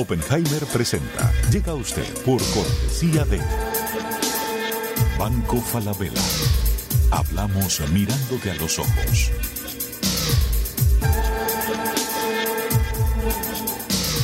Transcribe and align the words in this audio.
Oppenheimer 0.00 0.64
presenta. 0.72 1.30
Llega 1.50 1.72
a 1.72 1.74
usted 1.74 2.06
por 2.24 2.40
cortesía 2.54 3.24
de 3.26 3.38
Banco 5.18 5.60
Falabella. 5.60 6.22
Hablamos 7.10 7.82
mirándote 7.90 8.50
a 8.50 8.54
los 8.54 8.78
ojos. 8.78 9.30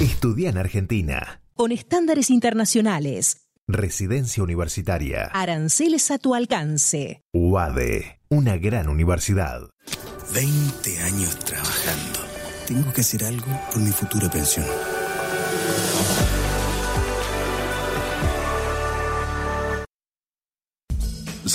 Estudia 0.00 0.48
en 0.48 0.56
Argentina. 0.56 1.42
Con 1.54 1.72
estándares 1.72 2.30
internacionales. 2.30 3.48
Residencia 3.68 4.42
universitaria. 4.42 5.26
Aranceles 5.34 6.10
a 6.10 6.16
tu 6.16 6.34
alcance. 6.34 7.22
UADE. 7.34 8.20
Una 8.30 8.56
gran 8.56 8.88
universidad. 8.88 9.60
20 10.32 11.00
años 11.00 11.38
trabajando. 11.40 12.20
Tengo 12.66 12.92
que 12.94 13.02
hacer 13.02 13.24
algo 13.24 13.46
por 13.70 13.82
mi 13.82 13.90
futura 13.90 14.30
pensión. 14.30 14.66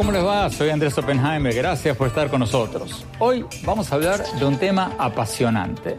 ¿Cómo 0.00 0.12
les 0.12 0.24
va? 0.24 0.48
Soy 0.48 0.70
Andrés 0.70 0.96
Oppenheimer. 0.96 1.54
Gracias 1.54 1.94
por 1.94 2.08
estar 2.08 2.30
con 2.30 2.40
nosotros. 2.40 3.04
Hoy 3.18 3.44
vamos 3.66 3.92
a 3.92 3.96
hablar 3.96 4.24
de 4.38 4.46
un 4.46 4.56
tema 4.56 4.94
apasionante. 4.98 5.98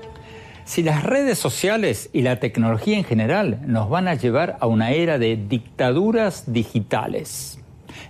Si 0.65 0.81
las 0.81 1.03
redes 1.03 1.37
sociales 1.37 2.09
y 2.11 2.23
la 2.23 2.39
tecnología 2.39 2.97
en 2.97 3.03
general 3.03 3.61
nos 3.67 3.91
van 3.91 4.07
a 4.07 4.15
llevar 4.15 4.57
a 4.59 4.65
una 4.65 4.89
era 4.89 5.19
de 5.19 5.37
dictaduras 5.37 6.51
digitales. 6.51 7.59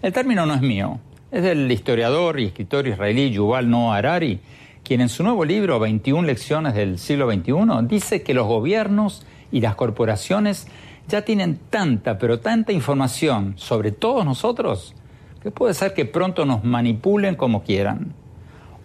El 0.02 0.14
término 0.14 0.46
no 0.46 0.54
es 0.54 0.62
mío, 0.62 1.02
es 1.30 1.44
del 1.44 1.70
historiador 1.70 2.40
y 2.40 2.46
escritor 2.46 2.88
israelí 2.88 3.30
Yuval 3.32 3.70
Noah 3.70 3.98
Harari, 3.98 4.40
quien 4.86 5.02
en 5.02 5.10
su 5.10 5.24
nuevo 5.24 5.44
libro 5.44 5.78
21 5.78 6.26
lecciones 6.26 6.74
del 6.74 7.00
siglo 7.00 7.30
XXI 7.30 7.54
dice 7.86 8.24
que 8.24 8.34
los 8.34 8.48
gobiernos 8.48 9.26
y 9.52 9.60
las 9.60 9.76
corporaciones 9.76 10.70
ya 11.10 11.24
tienen 11.24 11.60
tanta, 11.70 12.18
pero 12.18 12.40
tanta 12.40 12.72
información 12.72 13.56
sobre 13.58 13.92
todos 13.92 14.24
nosotros 14.24 14.96
que 15.42 15.52
puede 15.52 15.74
ser 15.74 15.94
que 15.94 16.06
pronto 16.06 16.46
nos 16.46 16.64
manipulen 16.64 17.36
como 17.36 17.64
quieran. 17.64 18.14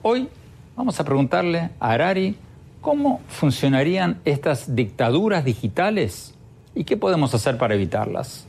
Hoy 0.03 0.29
vamos 0.77 0.99
a 1.01 1.05
preguntarle 1.05 1.71
a 1.81 1.91
Harari 1.91 2.37
cómo 2.81 3.21
funcionarían 3.29 4.21
estas 4.25 4.75
dictaduras 4.75 5.45
digitales 5.45 6.35
y 6.75 6.85
qué 6.85 6.97
podemos 6.97 7.35
hacer 7.35 7.59
para 7.59 7.75
evitarlas. 7.75 8.47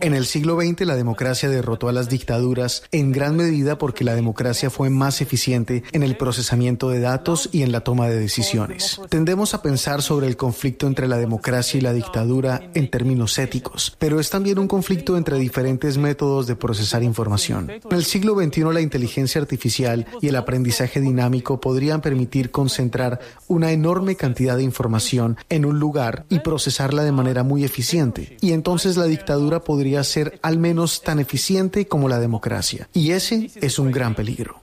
En 0.00 0.14
el 0.14 0.26
siglo 0.26 0.60
XX 0.60 0.80
la 0.80 0.96
democracia 0.96 1.48
derrotó 1.48 1.88
a 1.88 1.92
las 1.92 2.08
dictaduras 2.08 2.82
en 2.90 3.12
gran 3.12 3.36
medida 3.36 3.78
porque 3.78 4.02
la 4.02 4.16
democracia 4.16 4.68
fue 4.68 4.90
más 4.90 5.20
eficiente 5.20 5.84
en 5.92 6.02
el 6.02 6.16
procesamiento 6.16 6.90
de 6.90 6.98
datos 6.98 7.48
y 7.52 7.62
en 7.62 7.70
la 7.70 7.82
toma 7.82 8.08
de 8.08 8.18
decisiones. 8.18 9.00
Tendemos 9.08 9.54
a 9.54 9.62
pensar 9.62 10.02
sobre 10.02 10.26
el 10.26 10.36
conflicto 10.36 10.88
entre 10.88 11.06
la 11.06 11.18
democracia 11.18 11.78
y 11.78 11.82
la 11.82 11.92
dictadura 11.92 12.68
en 12.74 12.90
términos 12.90 13.38
éticos, 13.38 13.96
pero 14.00 14.18
es 14.18 14.28
también 14.28 14.58
un 14.58 14.66
conflicto 14.66 15.16
entre 15.16 15.38
diferentes 15.38 15.98
métodos 15.98 16.48
de 16.48 16.56
procesar 16.56 17.04
información. 17.04 17.70
En 17.70 17.96
el 17.96 18.04
siglo 18.04 18.34
XXI 18.34 18.64
la 18.72 18.80
inteligencia 18.80 19.40
artificial 19.40 20.04
y 20.20 20.26
el 20.26 20.34
aprendizaje 20.34 21.00
dinámico 21.00 21.60
podrían 21.60 22.00
permitir 22.00 22.50
concentrar 22.50 23.20
una 23.46 23.70
enorme 23.70 24.16
cantidad 24.16 24.56
de 24.56 24.64
información 24.64 25.36
en 25.48 25.64
un 25.64 25.78
lugar 25.78 26.26
y 26.28 26.40
procesarla 26.40 27.04
de 27.04 27.12
manera 27.12 27.44
muy 27.44 27.62
eficiente, 27.62 28.36
y 28.40 28.50
entonces 28.50 28.96
la 28.96 29.04
dictadura 29.04 29.60
podría 29.60 29.75
ser 30.04 30.38
al 30.42 30.58
menos 30.58 31.02
tan 31.02 31.18
eficiente 31.18 31.86
como 31.86 32.08
la 32.08 32.18
democracia. 32.18 32.88
Y 32.92 33.12
ese 33.12 33.50
es 33.60 33.78
un 33.78 33.90
gran 33.90 34.14
peligro. 34.14 34.60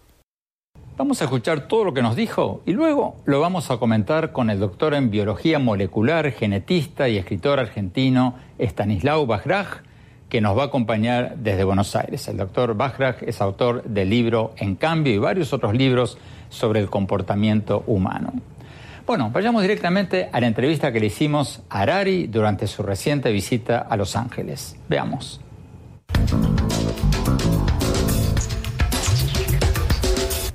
Vamos 0.95 1.21
a 1.21 1.25
escuchar 1.25 1.67
todo 1.67 1.85
lo 1.85 1.93
que 1.93 2.03
nos 2.03 2.15
dijo 2.15 2.61
y 2.67 2.71
luego 2.71 3.15
lo 3.25 3.39
vamos 3.39 3.71
a 3.71 3.77
comentar 3.77 4.31
con 4.31 4.51
el 4.51 4.59
doctor 4.59 4.93
en 4.93 5.09
biología 5.09 5.57
molecular, 5.57 6.31
genetista 6.31 7.09
y 7.09 7.17
escritor 7.17 7.59
argentino 7.59 8.35
Stanislao 8.59 9.25
Bajraj, 9.25 9.81
que 10.29 10.39
nos 10.39 10.55
va 10.55 10.63
a 10.63 10.65
acompañar 10.67 11.37
desde 11.37 11.63
Buenos 11.63 11.95
Aires. 11.95 12.27
El 12.27 12.37
doctor 12.37 12.75
Bajraj 12.75 13.23
es 13.23 13.41
autor 13.41 13.83
del 13.85 14.11
libro 14.11 14.53
En 14.57 14.75
Cambio 14.75 15.13
y 15.13 15.17
varios 15.17 15.51
otros 15.51 15.73
libros 15.73 16.19
sobre 16.49 16.79
el 16.79 16.91
comportamiento 16.91 17.83
humano. 17.87 18.33
Bueno, 19.05 19.29
vayamos 19.31 19.61
directamente 19.61 20.29
a 20.31 20.39
la 20.39 20.47
entrevista 20.47 20.93
que 20.93 21.01
le 21.01 21.07
hicimos 21.07 21.61
a 21.69 21.81
Harari 21.81 22.27
durante 22.27 22.67
su 22.67 22.83
reciente 22.83 23.33
visita 23.33 23.79
a 23.79 23.97
Los 23.97 24.15
Ángeles. 24.15 24.77
Veamos. 24.87 25.41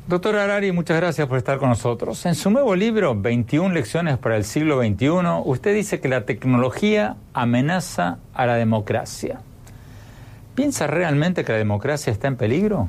Doctor 0.07 0.37
Harari, 0.37 0.73
muchas 0.73 0.97
gracias 0.97 1.29
por 1.29 1.37
estar 1.37 1.59
con 1.59 1.69
nosotros. 1.69 2.25
En 2.25 2.35
su 2.35 2.49
nuevo 2.51 2.75
libro, 2.75 3.15
21 3.15 3.75
lecciones 3.75 4.17
para 4.17 4.39
el 4.39 4.45
siglo 4.45 4.81
XXI, 4.83 5.11
usted 5.45 5.75
dice 5.75 6.01
que 6.01 6.09
la 6.09 6.25
tecnología 6.25 7.17
amenaza 7.35 8.17
a 8.33 8.47
la 8.47 8.55
democracia. 8.55 9.41
¿Piensa 10.55 10.87
realmente 10.87 11.45
que 11.45 11.53
la 11.53 11.59
democracia 11.59 12.11
está 12.11 12.27
en 12.29 12.37
peligro? 12.37 12.89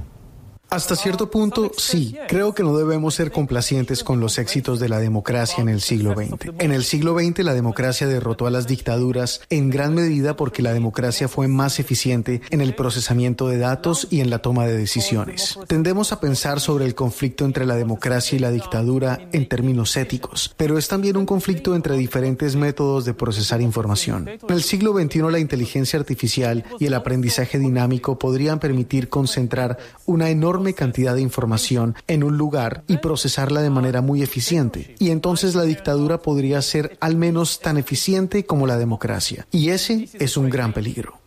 Hasta 0.69 0.95
cierto 0.95 1.31
punto, 1.31 1.71
sí. 1.77 2.16
Creo 2.27 2.54
que 2.54 2.62
no 2.62 2.77
debemos 2.77 3.16
ser 3.16 3.31
complacientes 3.31 4.04
con 4.04 4.19
los 4.19 4.38
éxitos 4.38 4.80
de 4.80 4.88
la 4.88 5.00
democracia 5.00 5.63
en 5.63 5.69
el 5.69 5.81
siglo 5.81 6.13
XX. 6.13 6.54
En 6.60 6.71
el 6.71 6.83
siglo 6.83 7.18
XX 7.18 7.39
la 7.39 7.56
democracia 7.56 8.06
derrotó 8.06 8.45
a 8.45 8.51
las 8.51 8.68
dictaduras 8.68 9.42
en 9.50 9.71
gran 9.71 9.95
medida 9.95 10.36
porque 10.36 10.62
la 10.62 10.74
democracia 10.74 11.27
fue 11.27 11.48
más 11.48 11.80
eficiente 11.80 12.42
en 12.51 12.62
el 12.62 12.75
procesamiento 12.75 13.48
de 13.48 13.57
datos 13.57 14.07
y 14.12 14.21
en 14.21 14.30
la 14.30 14.39
toma 14.39 14.68
de 14.68 14.77
decisiones. 14.77 15.57
Tendemos 15.68 16.12
a 16.12 16.19
pensar 16.19 16.60
sobre 16.60 16.86
el 16.86 16.94
conflicto 16.94 17.45
entre 17.45 17.65
la 17.65 17.75
democracia 17.75 18.36
y 18.36 18.39
la 18.39 18.51
dictadura 18.51 19.19
en 19.31 19.48
términos 19.48 19.98
éticos, 19.98 20.54
pero 20.56 20.77
es 20.77 20.88
también 20.88 21.18
un 21.18 21.25
conflicto 21.25 21.75
entre 21.75 21.98
diferentes 21.98 22.56
métodos 22.56 23.06
de 23.06 23.15
procesar 23.15 23.62
información. 23.62 24.27
En 24.27 24.39
el 24.50 24.62
siglo 24.62 24.94
XXI 24.94 25.31
la 25.31 25.39
inteligencia 25.39 26.00
artificial 26.00 26.63
y 26.80 26.86
el 26.86 26.94
aprendizaje 26.94 27.57
dinámico 27.57 28.19
podrían 28.19 28.60
permitir 28.60 29.10
concentrar 29.10 29.80
una 30.06 30.30
enorme 30.30 30.59
cantidad 30.74 31.16
de 31.16 31.22
información 31.22 31.96
en 32.08 32.24
un 32.24 32.38
lugar 32.38 32.84
y 32.88 32.98
procesarla 32.98 33.62
de 33.62 33.70
manera 33.70 34.02
muy 34.02 34.22
eficiente. 34.22 34.96
Y 35.00 35.12
entonces 35.12 35.56
la 35.56 35.64
dictadura 35.64 36.20
podría 36.20 36.62
ser 36.62 36.98
al 37.00 37.16
menos 37.16 37.60
tan 37.60 37.78
eficiente 37.78 38.46
como 38.46 38.68
la 38.68 38.78
democracia. 38.78 39.48
Y 39.52 39.70
ese 39.70 40.10
es 40.20 40.38
un 40.38 40.50
gran 40.50 40.74
peligro. 40.74 41.20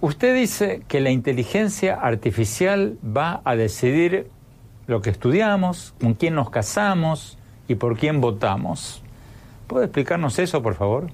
Usted 0.00 0.34
dice 0.34 0.82
que 0.86 1.00
la 1.00 1.10
inteligencia 1.10 1.94
artificial 1.94 2.98
va 3.04 3.40
a 3.44 3.56
decidir 3.56 4.30
lo 4.86 5.02
que 5.02 5.10
estudiamos, 5.10 5.94
con 6.00 6.14
quién 6.14 6.34
nos 6.34 6.50
casamos 6.50 7.36
y 7.66 7.74
por 7.74 7.98
quién 7.98 8.20
votamos. 8.20 9.02
¿Puede 9.66 9.86
explicarnos 9.86 10.38
eso, 10.38 10.62
por 10.62 10.74
favor? 10.74 11.10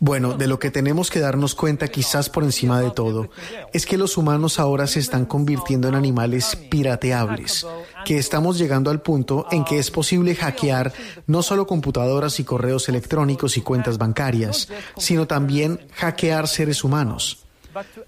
Bueno, 0.00 0.34
de 0.34 0.46
lo 0.46 0.60
que 0.60 0.70
tenemos 0.70 1.10
que 1.10 1.18
darnos 1.18 1.56
cuenta 1.56 1.88
quizás 1.88 2.30
por 2.30 2.44
encima 2.44 2.80
de 2.80 2.92
todo, 2.92 3.30
es 3.72 3.84
que 3.84 3.98
los 3.98 4.16
humanos 4.16 4.60
ahora 4.60 4.86
se 4.86 5.00
están 5.00 5.26
convirtiendo 5.26 5.88
en 5.88 5.96
animales 5.96 6.56
pirateables, 6.70 7.66
que 8.04 8.16
estamos 8.16 8.58
llegando 8.58 8.92
al 8.92 9.02
punto 9.02 9.46
en 9.50 9.64
que 9.64 9.78
es 9.78 9.90
posible 9.90 10.36
hackear 10.36 10.92
no 11.26 11.42
solo 11.42 11.66
computadoras 11.66 12.38
y 12.38 12.44
correos 12.44 12.88
electrónicos 12.88 13.56
y 13.56 13.60
cuentas 13.60 13.98
bancarias, 13.98 14.68
sino 14.96 15.26
también 15.26 15.80
hackear 15.94 16.46
seres 16.46 16.84
humanos. 16.84 17.44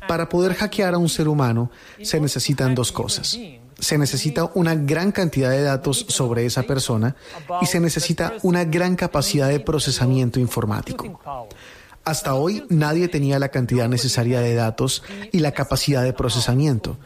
Para 0.07 0.29
poder 0.29 0.55
hackear 0.55 0.95
a 0.95 0.99
un 0.99 1.09
ser 1.09 1.27
humano 1.27 1.73
se 2.03 2.21
necesitan 2.21 2.73
dos 2.75 2.93
cosas. 2.93 3.37
Se 3.81 3.99
necesita 3.99 4.51
una 4.55 4.75
gran 4.77 5.11
cantidad 5.11 5.51
de 5.51 5.63
datos 5.63 6.07
sobre 6.09 6.47
esa 6.47 6.63
persona 6.63 7.17
y 7.63 7.67
se 7.67 7.81
necesita 7.81 8.35
una 8.43 8.65
gran 8.65 8.95
capacidad 8.95 9.49
de 9.49 9.59
procesamiento 9.59 10.39
informático. 10.39 11.19
Hasta 12.05 12.35
hoy 12.35 12.65
nadie 12.71 13.09
tenía 13.09 13.39
la 13.39 13.51
cantidad 13.51 13.89
necesaria 13.89 14.41
de 14.41 14.55
datos 14.55 15.03
y 15.33 15.41
la 15.41 15.53
capacidad 15.53 16.03
de 16.03 16.13
procesamiento. 16.13 16.97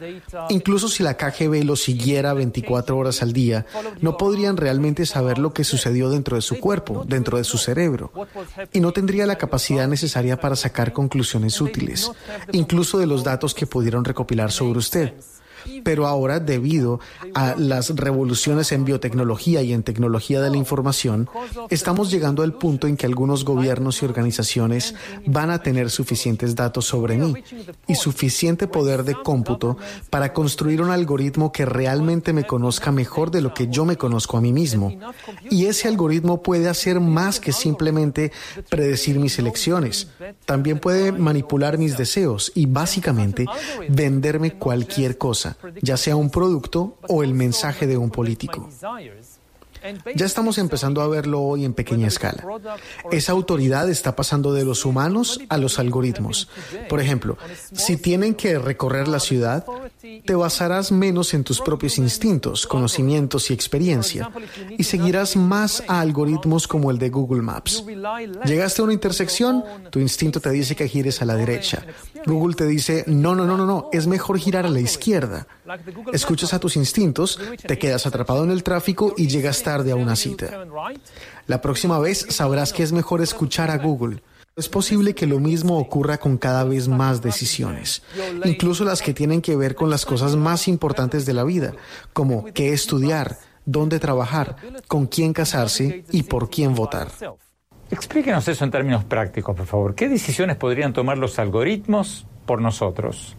Incluso 0.49 0.87
si 0.87 1.03
la 1.03 1.17
KGB 1.17 1.63
lo 1.63 1.75
siguiera 1.75 2.33
24 2.33 2.97
horas 2.97 3.21
al 3.21 3.33
día, 3.33 3.65
no 4.01 4.17
podrían 4.17 4.57
realmente 4.57 5.05
saber 5.05 5.37
lo 5.37 5.53
que 5.53 5.63
sucedió 5.63 6.09
dentro 6.09 6.37
de 6.37 6.41
su 6.41 6.59
cuerpo, 6.59 7.03
dentro 7.05 7.37
de 7.37 7.43
su 7.43 7.57
cerebro, 7.57 8.11
y 8.71 8.79
no 8.79 8.93
tendría 8.93 9.25
la 9.25 9.37
capacidad 9.37 9.87
necesaria 9.87 10.39
para 10.39 10.55
sacar 10.55 10.93
conclusiones 10.93 11.59
útiles, 11.59 12.11
incluso 12.53 12.97
de 12.97 13.07
los 13.07 13.23
datos 13.23 13.53
que 13.53 13.67
pudieron 13.67 14.05
recopilar 14.05 14.51
sobre 14.51 14.79
usted. 14.79 15.13
Pero 15.83 16.07
ahora, 16.07 16.39
debido 16.39 16.99
a 17.33 17.55
las 17.57 17.95
revoluciones 17.95 18.71
en 18.71 18.85
biotecnología 18.85 19.61
y 19.61 19.73
en 19.73 19.83
tecnología 19.83 20.41
de 20.41 20.49
la 20.49 20.57
información, 20.57 21.29
estamos 21.69 22.11
llegando 22.11 22.43
al 22.43 22.53
punto 22.53 22.87
en 22.87 22.97
que 22.97 23.05
algunos 23.05 23.45
gobiernos 23.45 24.01
y 24.01 24.05
organizaciones 24.05 24.95
van 25.25 25.51
a 25.51 25.59
tener 25.59 25.89
suficientes 25.89 26.55
datos 26.55 26.85
sobre 26.85 27.17
mí 27.17 27.35
y 27.87 27.95
suficiente 27.95 28.67
poder 28.67 29.03
de 29.03 29.15
cómputo 29.15 29.77
para 30.09 30.33
construir 30.33 30.81
un 30.81 30.91
algoritmo 30.91 31.51
que 31.51 31.65
realmente 31.65 32.33
me 32.33 32.45
conozca 32.45 32.91
mejor 32.91 33.31
de 33.31 33.41
lo 33.41 33.53
que 33.53 33.67
yo 33.67 33.85
me 33.85 33.97
conozco 33.97 34.37
a 34.37 34.41
mí 34.41 34.53
mismo. 34.53 34.93
Y 35.49 35.65
ese 35.65 35.87
algoritmo 35.87 36.41
puede 36.41 36.69
hacer 36.69 36.99
más 36.99 37.39
que 37.39 37.51
simplemente 37.51 38.31
predecir 38.69 39.19
mis 39.19 39.37
elecciones. 39.39 40.07
También 40.45 40.79
puede 40.79 41.11
manipular 41.11 41.77
mis 41.77 41.97
deseos 41.97 42.51
y 42.55 42.65
básicamente 42.65 43.45
venderme 43.89 44.53
cualquier 44.53 45.17
cosa 45.17 45.54
ya 45.81 45.97
sea 45.97 46.15
un 46.15 46.29
producto 46.29 46.97
o 47.07 47.23
el 47.23 47.33
mensaje 47.33 47.87
de 47.87 47.97
un 47.97 48.09
político. 48.09 48.69
Ya 50.15 50.25
estamos 50.25 50.57
empezando 50.57 51.01
a 51.01 51.07
verlo 51.07 51.41
hoy 51.41 51.65
en 51.65 51.73
pequeña 51.73 52.07
escala. 52.07 52.43
Esa 53.11 53.31
autoridad 53.31 53.89
está 53.89 54.15
pasando 54.15 54.53
de 54.53 54.65
los 54.65 54.85
humanos 54.85 55.39
a 55.49 55.57
los 55.57 55.79
algoritmos. 55.79 56.49
Por 56.89 56.99
ejemplo, 56.99 57.37
si 57.71 57.97
tienen 57.97 58.35
que 58.35 58.57
recorrer 58.57 59.07
la 59.07 59.19
ciudad, 59.19 59.65
te 60.25 60.35
basarás 60.35 60.91
menos 60.91 61.33
en 61.33 61.43
tus 61.43 61.61
propios 61.61 61.97
instintos, 61.97 62.65
conocimientos 62.67 63.49
y 63.49 63.53
experiencia, 63.53 64.31
y 64.77 64.83
seguirás 64.83 65.35
más 65.35 65.83
a 65.87 66.01
algoritmos 66.01 66.67
como 66.67 66.91
el 66.91 66.97
de 66.97 67.09
Google 67.09 67.41
Maps. 67.41 67.83
Llegaste 68.45 68.81
a 68.81 68.85
una 68.85 68.93
intersección, 68.93 69.63
tu 69.89 69.99
instinto 69.99 70.39
te 70.39 70.49
dice 70.51 70.75
que 70.75 70.87
gires 70.87 71.21
a 71.21 71.25
la 71.25 71.35
derecha. 71.35 71.85
Google 72.25 72.55
te 72.55 72.65
dice, 72.65 73.03
no, 73.07 73.35
no, 73.35 73.45
no, 73.45 73.57
no, 73.57 73.65
no, 73.65 73.89
es 73.91 74.07
mejor 74.07 74.39
girar 74.39 74.65
a 74.65 74.69
la 74.69 74.79
izquierda. 74.79 75.47
Escuchas 76.11 76.53
a 76.53 76.59
tus 76.59 76.75
instintos, 76.75 77.39
te 77.65 77.77
quedas 77.77 78.05
atrapado 78.05 78.43
en 78.43 78.51
el 78.51 78.63
tráfico 78.63 79.13
y 79.17 79.27
llegas 79.27 79.61
tarde 79.61 79.74
a 79.91 79.95
una 79.95 80.15
cita. 80.15 80.65
La 81.47 81.61
próxima 81.61 81.99
vez 81.99 82.25
sabrás 82.29 82.73
que 82.73 82.83
es 82.83 82.91
mejor 82.91 83.21
escuchar 83.21 83.71
a 83.71 83.77
Google. 83.77 84.21
Es 84.55 84.69
posible 84.69 85.13
que 85.13 85.27
lo 85.27 85.39
mismo 85.39 85.77
ocurra 85.77 86.17
con 86.17 86.37
cada 86.37 86.63
vez 86.63 86.87
más 86.87 87.21
decisiones, 87.21 88.03
incluso 88.45 88.85
las 88.85 89.01
que 89.01 89.13
tienen 89.13 89.41
que 89.41 89.57
ver 89.57 89.75
con 89.75 89.89
las 89.89 90.05
cosas 90.05 90.37
más 90.37 90.69
importantes 90.69 91.25
de 91.25 91.33
la 91.33 91.43
vida, 91.43 91.73
como 92.13 92.45
qué 92.53 92.71
estudiar, 92.71 93.37
dónde 93.65 93.99
trabajar, 93.99 94.55
con 94.87 95.07
quién 95.07 95.33
casarse 95.33 96.05
y 96.09 96.23
por 96.23 96.49
quién 96.49 96.73
votar. 96.73 97.09
Explíquenos 97.91 98.47
eso 98.47 98.63
en 98.63 98.71
términos 98.71 99.03
prácticos, 99.03 99.55
por 99.55 99.65
favor. 99.65 99.93
¿Qué 99.93 100.07
decisiones 100.07 100.55
podrían 100.55 100.93
tomar 100.93 101.17
los 101.17 101.37
algoritmos 101.37 102.25
por 102.45 102.61
nosotros? 102.61 103.35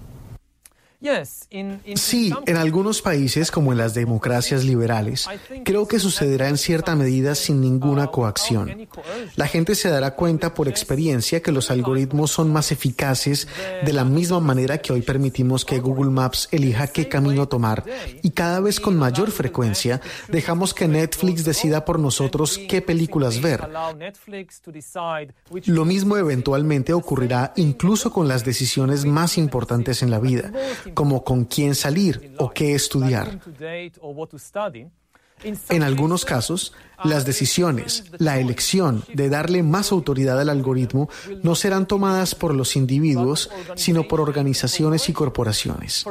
Sí, 1.97 2.33
en 2.47 2.57
algunos 2.57 3.03
países 3.03 3.51
como 3.51 3.73
en 3.73 3.79
las 3.79 3.95
democracias 3.95 4.65
liberales, 4.65 5.29
creo 5.65 5.87
que 5.87 5.99
sucederá 5.99 6.49
en 6.49 6.57
cierta 6.57 6.97
medida 6.97 7.35
sin 7.35 7.61
ninguna 7.61 8.09
coacción. 8.09 8.89
La 9.37 9.47
gente 9.47 9.75
se 9.75 9.89
dará 9.89 10.13
cuenta 10.13 10.55
por 10.55 10.69
experiencia 10.69 11.43
que 11.43 11.53
los 11.53 11.71
algoritmos 11.71 12.31
son 12.31 12.53
más 12.53 12.73
eficaces 12.73 13.47
de 13.85 13.93
la 13.93 14.05
misma 14.05 14.41
manera 14.41 14.79
que 14.79 14.93
hoy 14.93 15.03
permitimos 15.03 15.65
que 15.65 15.79
Google 15.79 16.11
Maps 16.11 16.49
elija 16.51 16.87
qué 16.87 17.09
camino 17.09 17.47
tomar. 17.47 17.85
y 18.23 18.31
cada 18.31 18.61
vez 18.61 18.81
con 18.81 18.97
mayor 18.97 19.31
frecuencia 19.31 20.01
dejamos 20.29 20.73
que 20.75 20.89
Netflix 20.89 21.45
decida 21.45 21.85
por 21.85 21.99
nosotros 21.99 22.59
qué 22.69 22.81
películas 22.81 23.41
ver. 23.41 23.69
Lo 25.67 25.85
mismo 25.85 26.17
eventualmente 26.17 26.93
ocurrirá 26.93 27.53
incluso 27.57 28.11
con 28.13 28.29
las 28.29 28.45
decisiones 28.45 29.05
más 29.05 29.39
importantes 29.39 30.03
en 30.03 30.11
la 30.11 30.19
vida 30.19 30.53
como 30.97 31.23
con 31.23 31.45
quién 31.45 31.75
salir 31.75 32.33
o 32.39 32.51
qué 32.51 32.75
estudiar. 32.75 33.39
En 35.69 35.83
algunos 35.83 36.25
casos, 36.25 36.73
las 37.05 37.25
decisiones, 37.25 38.05
la 38.19 38.41
elección 38.41 39.05
de 39.13 39.29
darle 39.29 39.63
más 39.63 39.93
autoridad 39.93 40.41
al 40.41 40.49
algoritmo 40.49 41.09
no 41.43 41.55
serán 41.55 41.87
tomadas 41.87 42.35
por 42.35 42.55
los 42.55 42.75
individuos, 42.77 43.51
sino 43.77 44.09
por 44.09 44.21
organizaciones 44.21 45.09
y 45.09 45.13
corporaciones. 45.13 46.05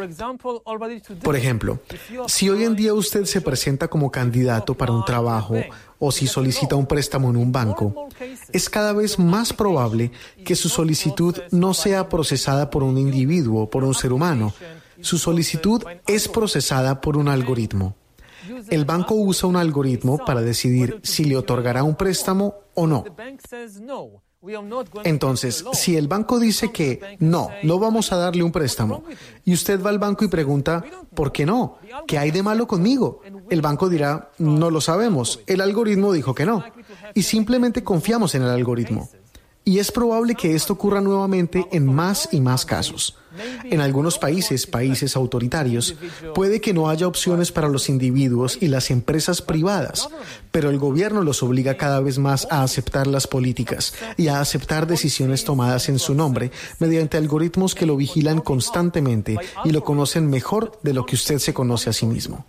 Por 1.24 1.36
ejemplo, 1.36 1.80
si 2.28 2.50
hoy 2.50 2.64
en 2.64 2.76
día 2.76 2.94
usted 2.94 3.26
se 3.26 3.42
presenta 3.42 3.88
como 3.88 4.12
candidato 4.12 4.76
para 4.76 4.92
un 4.92 5.04
trabajo 5.04 5.56
o 6.00 6.12
si 6.12 6.28
solicita 6.28 6.76
un 6.76 6.86
préstamo 6.86 7.30
en 7.30 7.38
un 7.38 7.52
banco, 7.52 8.08
es 8.52 8.70
cada 8.70 8.94
vez 8.94 9.18
más 9.18 9.54
probable 9.54 10.12
que 10.44 10.56
su 10.56 10.70
solicitud 10.70 11.36
no 11.52 11.74
sea 11.74 12.10
procesada 12.10 12.70
por 12.70 12.84
un 12.84 12.98
individuo, 12.98 13.70
por 13.70 13.84
un 13.84 13.94
ser 13.94 14.14
humano. 14.14 14.54
Su 15.02 15.18
solicitud 15.18 15.84
es 16.08 16.28
procesada 16.28 17.02
por 17.02 17.18
un 17.18 17.28
algoritmo. 17.28 17.96
El 18.70 18.86
banco 18.86 19.16
usa 19.16 19.48
un 19.48 19.56
algoritmo 19.56 20.18
para 20.26 20.42
decidir 20.42 21.00
si 21.04 21.26
le 21.26 21.38
otorgará 21.38 21.84
un 21.84 21.96
préstamo 21.96 22.56
o 22.74 22.88
no. 22.88 23.04
Entonces, 25.04 25.66
si 25.74 25.98
el 25.98 26.08
banco 26.08 26.40
dice 26.40 26.72
que 26.72 27.18
no, 27.20 27.50
no 27.64 27.80
vamos 27.80 28.12
a 28.12 28.18
darle 28.18 28.44
un 28.44 28.52
préstamo, 28.52 29.04
y 29.44 29.54
usted 29.54 29.82
va 29.82 29.90
al 29.90 30.00
banco 30.00 30.24
y 30.24 30.28
pregunta, 30.28 30.84
¿por 31.14 31.32
qué 31.32 31.46
no? 31.46 31.80
¿Qué 32.08 32.18
hay 32.18 32.32
de 32.32 32.44
malo 32.44 32.68
conmigo? 32.68 33.22
El 33.50 33.62
banco 33.62 33.90
dirá, 33.90 34.32
no 34.38 34.70
lo 34.70 34.82
sabemos, 34.82 35.40
el 35.48 35.62
algoritmo 35.62 36.14
dijo 36.14 36.36
que 36.36 36.46
no, 36.46 36.64
y 37.14 37.24
simplemente 37.24 37.84
confiamos 37.84 38.36
en 38.36 38.44
el 38.44 38.50
algoritmo. 38.50 39.10
Y 39.66 39.80
es 39.80 39.92
probable 39.92 40.36
que 40.36 40.54
esto 40.54 40.74
ocurra 40.74 41.02
nuevamente 41.02 41.68
en 41.72 41.86
más 41.86 42.30
y 42.32 42.40
más 42.40 42.66
casos. 42.66 43.18
En 43.64 43.82
algunos 43.82 44.18
países, 44.18 44.68
países 44.68 45.16
autoritarios, 45.16 45.96
puede 46.34 46.62
que 46.62 46.74
no 46.74 46.88
haya 46.88 47.08
opciones 47.08 47.52
para 47.52 47.68
los 47.68 47.90
individuos 47.90 48.58
y 48.62 48.68
las 48.68 48.92
empresas 48.92 49.42
privadas, 49.42 50.08
pero 50.52 50.70
el 50.70 50.78
gobierno 50.78 51.22
los 51.22 51.44
obliga 51.44 51.76
cada 51.76 52.00
vez 52.00 52.18
más 52.18 52.48
a 52.50 52.64
aceptar 52.64 53.08
las 53.08 53.28
políticas 53.28 53.94
y 54.18 54.28
a 54.28 54.40
aceptar 54.40 54.88
decisiones 54.88 55.44
tomadas 55.44 55.90
en 55.90 56.00
su 56.00 56.14
nombre 56.14 56.52
mediante 56.80 57.18
algoritmos 57.18 57.76
que 57.76 57.86
lo 57.86 57.98
vigilan 57.98 58.40
constantemente 58.40 59.38
y 59.66 59.72
lo 59.72 59.84
conocen 59.84 60.30
mejor 60.30 60.80
de 60.84 60.94
lo 60.94 61.06
que 61.06 61.16
usted 61.16 61.40
se 61.40 61.54
conoce 61.54 61.90
a 61.90 61.94
sí 61.94 62.06
mismo. 62.06 62.46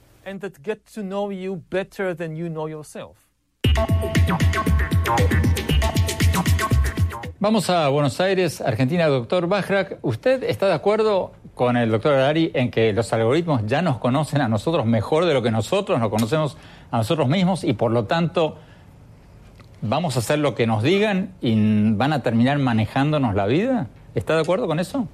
Vamos 7.47 7.71
a 7.71 7.87
Buenos 7.91 8.21
Aires, 8.21 8.61
Argentina. 8.61 9.07
Doctor 9.07 9.47
Bajrak, 9.47 9.99
¿usted 10.03 10.43
está 10.43 10.67
de 10.67 10.73
acuerdo 10.73 11.31
con 11.55 11.77
el 11.77 11.93
doctor 11.93 12.15
Arari 12.15 12.51
en 12.55 12.73
que 12.73 12.93
los 12.93 13.13
algoritmos 13.13 13.63
ya 13.67 13.83
nos 13.83 13.99
conocen 13.99 14.41
a 14.41 14.49
nosotros 14.49 14.85
mejor 14.85 15.27
de 15.27 15.33
lo 15.33 15.43
que 15.43 15.53
nosotros 15.53 16.01
nos 16.01 16.11
conocemos 16.11 16.57
a 16.91 16.97
nosotros 16.97 17.29
mismos 17.29 17.63
y 17.63 17.73
por 17.75 17.93
lo 17.93 18.07
tanto 18.07 18.57
vamos 19.81 20.17
a 20.17 20.19
hacer 20.19 20.41
lo 20.41 20.57
que 20.57 20.67
nos 20.67 20.83
digan 20.83 21.35
y 21.41 21.55
van 21.93 22.13
a 22.13 22.21
terminar 22.25 22.59
manejándonos 22.59 23.37
la 23.37 23.47
vida? 23.47 23.87
¿Está 24.17 24.35
de 24.35 24.41
acuerdo 24.41 24.67
con 24.67 24.81
eso? 24.81 25.07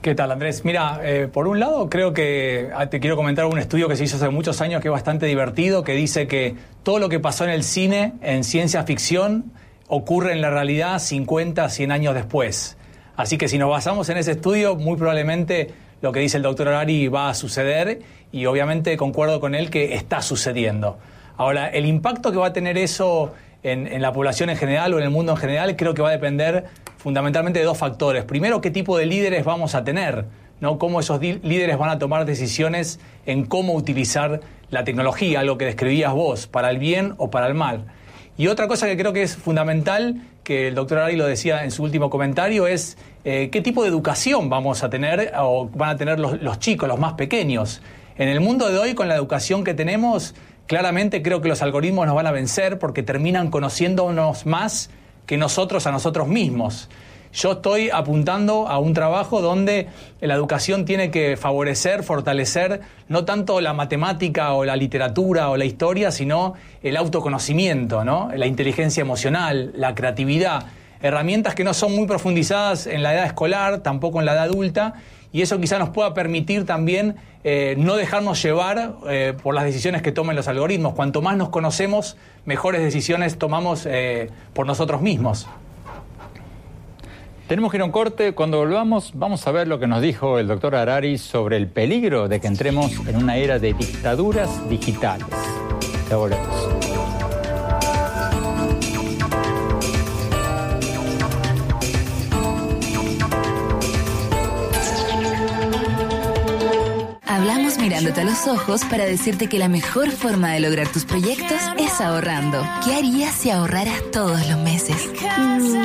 ¿Qué 0.00 0.14
tal, 0.14 0.32
Andrés? 0.32 0.64
Mira, 0.64 1.02
eh, 1.02 1.28
por 1.30 1.48
un 1.48 1.60
lado 1.60 1.90
creo 1.90 2.14
que 2.14 2.70
ah, 2.74 2.86
te 2.86 2.98
quiero 2.98 3.14
comentar 3.14 3.44
un 3.44 3.58
estudio 3.58 3.88
que 3.88 3.96
se 3.96 4.04
hizo 4.04 4.16
hace 4.16 4.30
muchos 4.30 4.62
años 4.62 4.80
que 4.80 4.88
es 4.88 4.92
bastante 4.92 5.26
divertido, 5.26 5.84
que 5.84 5.92
dice 5.92 6.26
que 6.26 6.56
todo 6.82 6.98
lo 6.98 7.10
que 7.10 7.20
pasó 7.20 7.44
en 7.44 7.50
el 7.50 7.62
cine, 7.62 8.14
en 8.22 8.42
ciencia 8.42 8.84
ficción, 8.84 9.52
ocurre 9.90 10.32
en 10.32 10.40
la 10.40 10.50
realidad 10.50 11.00
50, 11.00 11.68
100 11.68 11.92
años 11.92 12.14
después. 12.14 12.78
Así 13.16 13.36
que 13.36 13.48
si 13.48 13.58
nos 13.58 13.68
basamos 13.68 14.08
en 14.08 14.16
ese 14.16 14.30
estudio, 14.30 14.76
muy 14.76 14.96
probablemente 14.96 15.74
lo 16.00 16.12
que 16.12 16.20
dice 16.20 16.36
el 16.36 16.44
doctor 16.44 16.68
Arari 16.68 17.08
va 17.08 17.28
a 17.28 17.34
suceder 17.34 18.00
y 18.32 18.46
obviamente 18.46 18.96
concuerdo 18.96 19.40
con 19.40 19.54
él 19.54 19.68
que 19.68 19.94
está 19.94 20.22
sucediendo. 20.22 20.98
Ahora, 21.36 21.68
el 21.68 21.86
impacto 21.86 22.30
que 22.30 22.38
va 22.38 22.46
a 22.46 22.52
tener 22.52 22.78
eso 22.78 23.34
en, 23.64 24.00
la 24.00 24.12
población 24.12 24.48
en 24.48 24.56
general 24.56 24.94
o 24.94 24.98
en 24.98 25.04
el 25.04 25.10
mundo 25.10 25.32
en 25.32 25.38
general 25.38 25.74
creo 25.74 25.92
que 25.92 26.02
va 26.02 26.10
a 26.10 26.12
depender 26.12 26.66
fundamentalmente 26.96 27.58
de 27.58 27.64
dos 27.64 27.76
factores. 27.76 28.24
Primero, 28.24 28.60
qué 28.60 28.70
tipo 28.70 28.96
de 28.96 29.06
líderes 29.06 29.44
vamos 29.44 29.74
a 29.74 29.82
tener, 29.82 30.26
¿no? 30.60 30.78
cómo 30.78 31.00
esos 31.00 31.20
líderes 31.20 31.78
van 31.78 31.90
a 31.90 31.98
tomar 31.98 32.24
decisiones 32.26 33.00
en 33.26 33.44
cómo 33.44 33.74
utilizar 33.74 34.40
la 34.70 34.84
tecnología, 34.84 35.42
lo 35.42 35.58
que 35.58 35.64
describías 35.64 36.12
vos, 36.12 36.46
para 36.46 36.70
el 36.70 36.78
bien 36.78 37.14
o 37.18 37.30
para 37.30 37.48
el 37.48 37.54
mal. 37.54 37.86
Y 38.40 38.46
otra 38.46 38.68
cosa 38.68 38.86
que 38.86 38.96
creo 38.96 39.12
que 39.12 39.22
es 39.22 39.36
fundamental, 39.36 40.22
que 40.44 40.68
el 40.68 40.74
doctor 40.74 41.00
Ari 41.00 41.14
lo 41.14 41.26
decía 41.26 41.62
en 41.62 41.70
su 41.70 41.82
último 41.82 42.08
comentario, 42.08 42.66
es 42.66 42.96
eh, 43.22 43.50
qué 43.52 43.60
tipo 43.60 43.82
de 43.82 43.90
educación 43.90 44.48
vamos 44.48 44.82
a 44.82 44.88
tener 44.88 45.34
o 45.36 45.68
van 45.68 45.90
a 45.90 45.96
tener 45.98 46.18
los, 46.18 46.58
chicos, 46.58 46.88
los 46.88 46.98
más 46.98 47.12
pequeños. 47.12 47.82
En 48.16 48.30
el 48.30 48.40
mundo 48.40 48.70
de 48.70 48.78
hoy, 48.78 48.94
con 48.94 49.08
la 49.08 49.14
educación 49.14 49.62
que 49.62 49.74
tenemos, 49.74 50.34
claramente 50.66 51.20
creo 51.20 51.42
que 51.42 51.50
los 51.50 51.60
algoritmos 51.60 52.06
nos 52.06 52.14
van 52.14 52.28
a 52.28 52.32
vencer 52.32 52.78
porque 52.78 53.02
terminan 53.02 53.50
conociéndonos 53.50 54.46
más 54.46 54.88
que 55.26 55.36
nosotros 55.36 55.86
a 55.86 55.92
nosotros 55.92 56.26
mismos. 56.26 56.88
Yo 57.32 57.52
estoy 57.52 57.90
apuntando 57.90 58.66
a 58.66 58.78
un 58.78 58.92
trabajo 58.92 59.40
donde 59.40 59.86
la 60.20 60.34
educación 60.34 60.84
tiene 60.84 61.12
que 61.12 61.36
favorecer, 61.36 62.02
fortalecer 62.02 62.80
no 63.08 63.24
tanto 63.24 63.60
la 63.60 63.72
matemática 63.72 64.52
o 64.54 64.64
la 64.64 64.74
literatura 64.74 65.48
o 65.50 65.56
la 65.56 65.64
historia, 65.64 66.10
sino 66.10 66.54
el 66.82 66.96
autoconocimiento, 66.96 68.04
¿no? 68.04 68.30
la 68.34 68.46
inteligencia 68.46 69.00
emocional, 69.00 69.70
la 69.76 69.94
creatividad, 69.94 70.66
herramientas 71.02 71.54
que 71.54 71.62
no 71.62 71.72
son 71.72 71.94
muy 71.94 72.06
profundizadas 72.08 72.88
en 72.88 73.04
la 73.04 73.14
edad 73.14 73.26
escolar, 73.26 73.78
tampoco 73.78 74.18
en 74.18 74.26
la 74.26 74.32
edad 74.32 74.44
adulta, 74.44 74.94
y 75.32 75.42
eso 75.42 75.60
quizá 75.60 75.78
nos 75.78 75.90
pueda 75.90 76.12
permitir 76.12 76.66
también 76.66 77.14
eh, 77.44 77.76
no 77.78 77.94
dejarnos 77.94 78.42
llevar 78.42 78.96
eh, 79.08 79.34
por 79.40 79.54
las 79.54 79.62
decisiones 79.62 80.02
que 80.02 80.10
tomen 80.10 80.34
los 80.34 80.48
algoritmos. 80.48 80.94
Cuanto 80.94 81.22
más 81.22 81.36
nos 81.36 81.50
conocemos, 81.50 82.16
mejores 82.44 82.82
decisiones 82.82 83.38
tomamos 83.38 83.86
eh, 83.86 84.30
por 84.52 84.66
nosotros 84.66 85.00
mismos. 85.00 85.46
Tenemos 87.50 87.72
que 87.72 87.78
ir 87.78 87.80
a 87.80 87.84
un 87.84 87.90
corte. 87.90 88.32
Cuando 88.32 88.58
volvamos, 88.58 89.10
vamos 89.12 89.44
a 89.44 89.50
ver 89.50 89.66
lo 89.66 89.80
que 89.80 89.88
nos 89.88 90.00
dijo 90.00 90.38
el 90.38 90.46
doctor 90.46 90.76
Harari 90.76 91.18
sobre 91.18 91.56
el 91.56 91.66
peligro 91.66 92.28
de 92.28 92.40
que 92.40 92.46
entremos 92.46 92.92
en 93.08 93.16
una 93.16 93.38
era 93.38 93.58
de 93.58 93.72
dictaduras 93.72 94.70
digitales. 94.70 95.26
Ya 96.08 96.14
volvemos. 96.14 96.89
Hablamos 107.30 107.78
mirándote 107.78 108.22
a 108.22 108.24
los 108.24 108.48
ojos 108.48 108.84
para 108.90 109.04
decirte 109.04 109.46
que 109.46 109.56
la 109.56 109.68
mejor 109.68 110.10
forma 110.10 110.50
de 110.50 110.58
lograr 110.58 110.88
tus 110.88 111.04
proyectos 111.04 111.60
es 111.78 112.00
ahorrando. 112.00 112.60
¿Qué 112.84 112.96
harías 112.96 113.36
si 113.36 113.50
ahorraras 113.50 114.02
todos 114.10 114.44
los 114.48 114.58
meses? 114.58 114.96
Mm. 115.38 115.78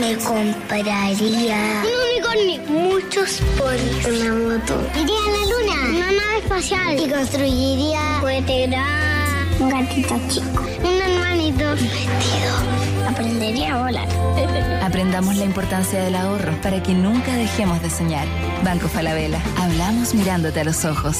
Me 0.00 0.16
compraría 0.24 1.10
un 1.82 2.32
unicornio, 2.48 2.62
muchos 2.66 3.42
ponis, 3.58 4.06
una 4.06 4.32
moto. 4.32 4.80
Iría 4.98 5.18
a 5.18 5.30
la 5.36 5.44
luna, 5.52 5.98
una 5.98 6.12
nave 6.12 6.38
espacial 6.38 6.98
y 6.98 7.10
construiría 7.10 8.00
un 9.60 9.68
gatito 9.68 10.18
chico, 10.30 10.66
un 10.82 11.02
hermanito 11.02 11.72
vestido. 11.72 12.71
Aprendería 13.12 13.74
a 13.74 13.82
volar. 13.82 14.08
Aprendamos 14.82 15.36
la 15.36 15.44
importancia 15.44 16.02
del 16.02 16.14
ahorro 16.14 16.52
para 16.62 16.82
que 16.82 16.94
nunca 16.94 17.36
dejemos 17.36 17.82
de 17.82 17.90
soñar. 17.90 18.26
Banco 18.64 18.88
Falabella, 18.88 19.40
hablamos 19.58 20.14
mirándote 20.14 20.60
a 20.60 20.64
los 20.64 20.84
ojos. 20.86 21.18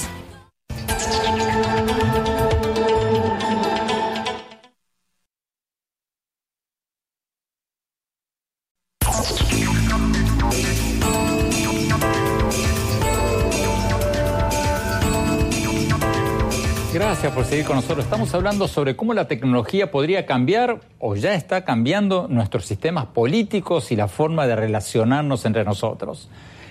Con 17.64 17.76
nosotros. 17.76 18.04
Estamos 18.04 18.34
hablando 18.34 18.66
sobre 18.66 18.96
cómo 18.96 19.14
la 19.14 19.28
tecnología 19.28 19.90
podría 19.90 20.26
cambiar 20.26 20.80
o 20.98 21.16
ya 21.16 21.34
está 21.34 21.64
cambiando 21.64 22.26
nuestros 22.28 22.66
sistemas 22.66 23.06
políticos 23.06 23.92
y 23.92 23.96
la 23.96 24.08
forma 24.08 24.46
de 24.46 24.56
relacionarnos 24.56 25.44
entre 25.44 25.64
nosotros. 25.64 26.28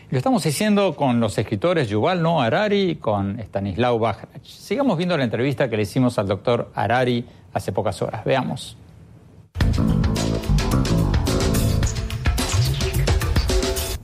lo 0.09 0.17
estamos 0.17 0.43
diciendo 0.43 0.95
con 0.95 1.19
los 1.19 1.37
escritores 1.37 1.89
Yuval 1.89 2.21
Noah 2.21 2.45
Harari 2.45 2.91
y 2.91 2.95
con 2.95 3.39
Stanislaw 3.39 3.97
Bajrach. 3.99 4.43
Sigamos 4.43 4.97
viendo 4.97 5.17
la 5.17 5.23
entrevista 5.23 5.69
que 5.69 5.77
le 5.77 5.83
hicimos 5.83 6.17
al 6.19 6.27
doctor 6.27 6.71
Harari 6.73 7.25
hace 7.53 7.71
pocas 7.71 8.01
horas. 8.01 8.25
Veamos. 8.25 8.77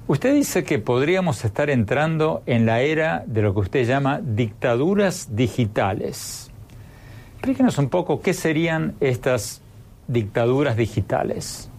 Usted 0.08 0.34
dice 0.36 0.63
que 0.63 0.79
podríamos 0.79 1.44
estar 1.44 1.70
entrando 1.70 2.44
en 2.46 2.65
la 2.65 2.79
era 2.82 3.24
de 3.27 3.41
lo 3.41 3.53
que 3.53 3.60
usted 3.60 3.86
llama 3.86 4.22
dictaduras 4.24 5.36
digitales. 5.36 6.47
Explíquenos 7.38 7.77
un 7.77 7.89
poco 7.89 8.20
qué 8.20 8.34
serían 8.34 8.96
estas 9.00 9.62
dictaduras 10.08 10.75
digitales. 10.75 11.70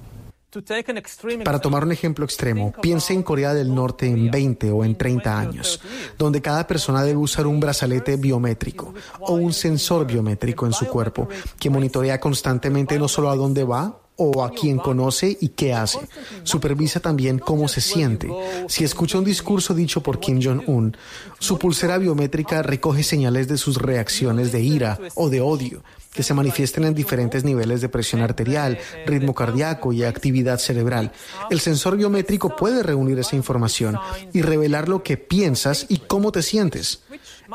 Para 1.45 1.59
tomar 1.59 1.85
un 1.85 1.93
ejemplo 1.93 2.25
extremo, 2.25 2.73
piense 2.81 3.13
en 3.13 3.23
Corea 3.23 3.53
del 3.53 3.75
Norte 3.75 4.07
en 4.07 4.31
20 4.31 4.71
o 4.71 4.83
en 4.83 4.97
30 4.97 5.39
años, 5.39 5.81
donde 6.17 6.41
cada 6.41 6.67
persona 6.67 7.03
debe 7.03 7.19
usar 7.19 7.47
un 7.47 7.61
brazalete 7.61 8.17
biométrico 8.17 8.95
o 9.21 9.35
un 9.35 9.53
sensor 9.53 10.07
biométrico 10.07 10.65
en 10.65 10.73
su 10.73 10.87
cuerpo 10.87 11.29
que 11.59 11.69
monitorea 11.69 12.19
constantemente 12.19 12.99
no 12.99 13.09
solo 13.09 13.29
a 13.29 13.37
dónde 13.37 13.65
va, 13.65 14.01
o 14.19 14.45
a 14.45 14.51
quien 14.51 14.79
conoce 14.79 15.39
y 15.41 15.49
qué 15.49 15.73
hace. 15.73 16.01
Supervisa 16.43 17.01
también 17.01 17.39
cómo 17.39 17.69
se 17.69 17.81
siente. 17.81 18.29
Si 18.69 18.85
escucha 18.85 19.19
un 19.19 19.25
discurso 19.25 19.75
dicho 19.75 20.03
por 20.03 20.21
Kim 20.21 20.41
Jong-un, 20.43 20.97
su 21.39 21.59
pulsera 21.59 21.97
biométrica 21.99 22.63
recoge 22.63 23.03
señales 23.03 23.49
de 23.49 23.57
sus 23.57 23.77
reacciones 23.77 24.53
de 24.53 24.61
ira 24.61 24.99
o 25.15 25.31
de 25.31 25.41
odio 25.41 25.83
que 26.13 26.25
se 26.25 26.35
manifiesten 26.35 26.85
en 26.85 26.95
diferentes 26.95 27.45
niveles 27.45 27.81
de 27.81 27.89
presión 27.89 28.23
arterial, 28.23 28.77
ritmo 29.07 29.37
cardíaco 29.37 29.93
y 29.93 30.03
actividad 30.03 30.59
cerebral. 30.59 31.13
El 31.49 31.61
sensor 31.61 31.97
biométrico 31.97 32.57
puede 32.57 32.83
reunir 32.83 33.21
esa 33.21 33.37
información 33.37 33.97
y 34.33 34.43
revelar 34.43 34.89
lo 34.89 35.05
que 35.05 35.17
piensas 35.17 35.87
y 35.89 35.99
cómo 35.99 36.33
te 36.33 36.43
sientes. 36.43 37.03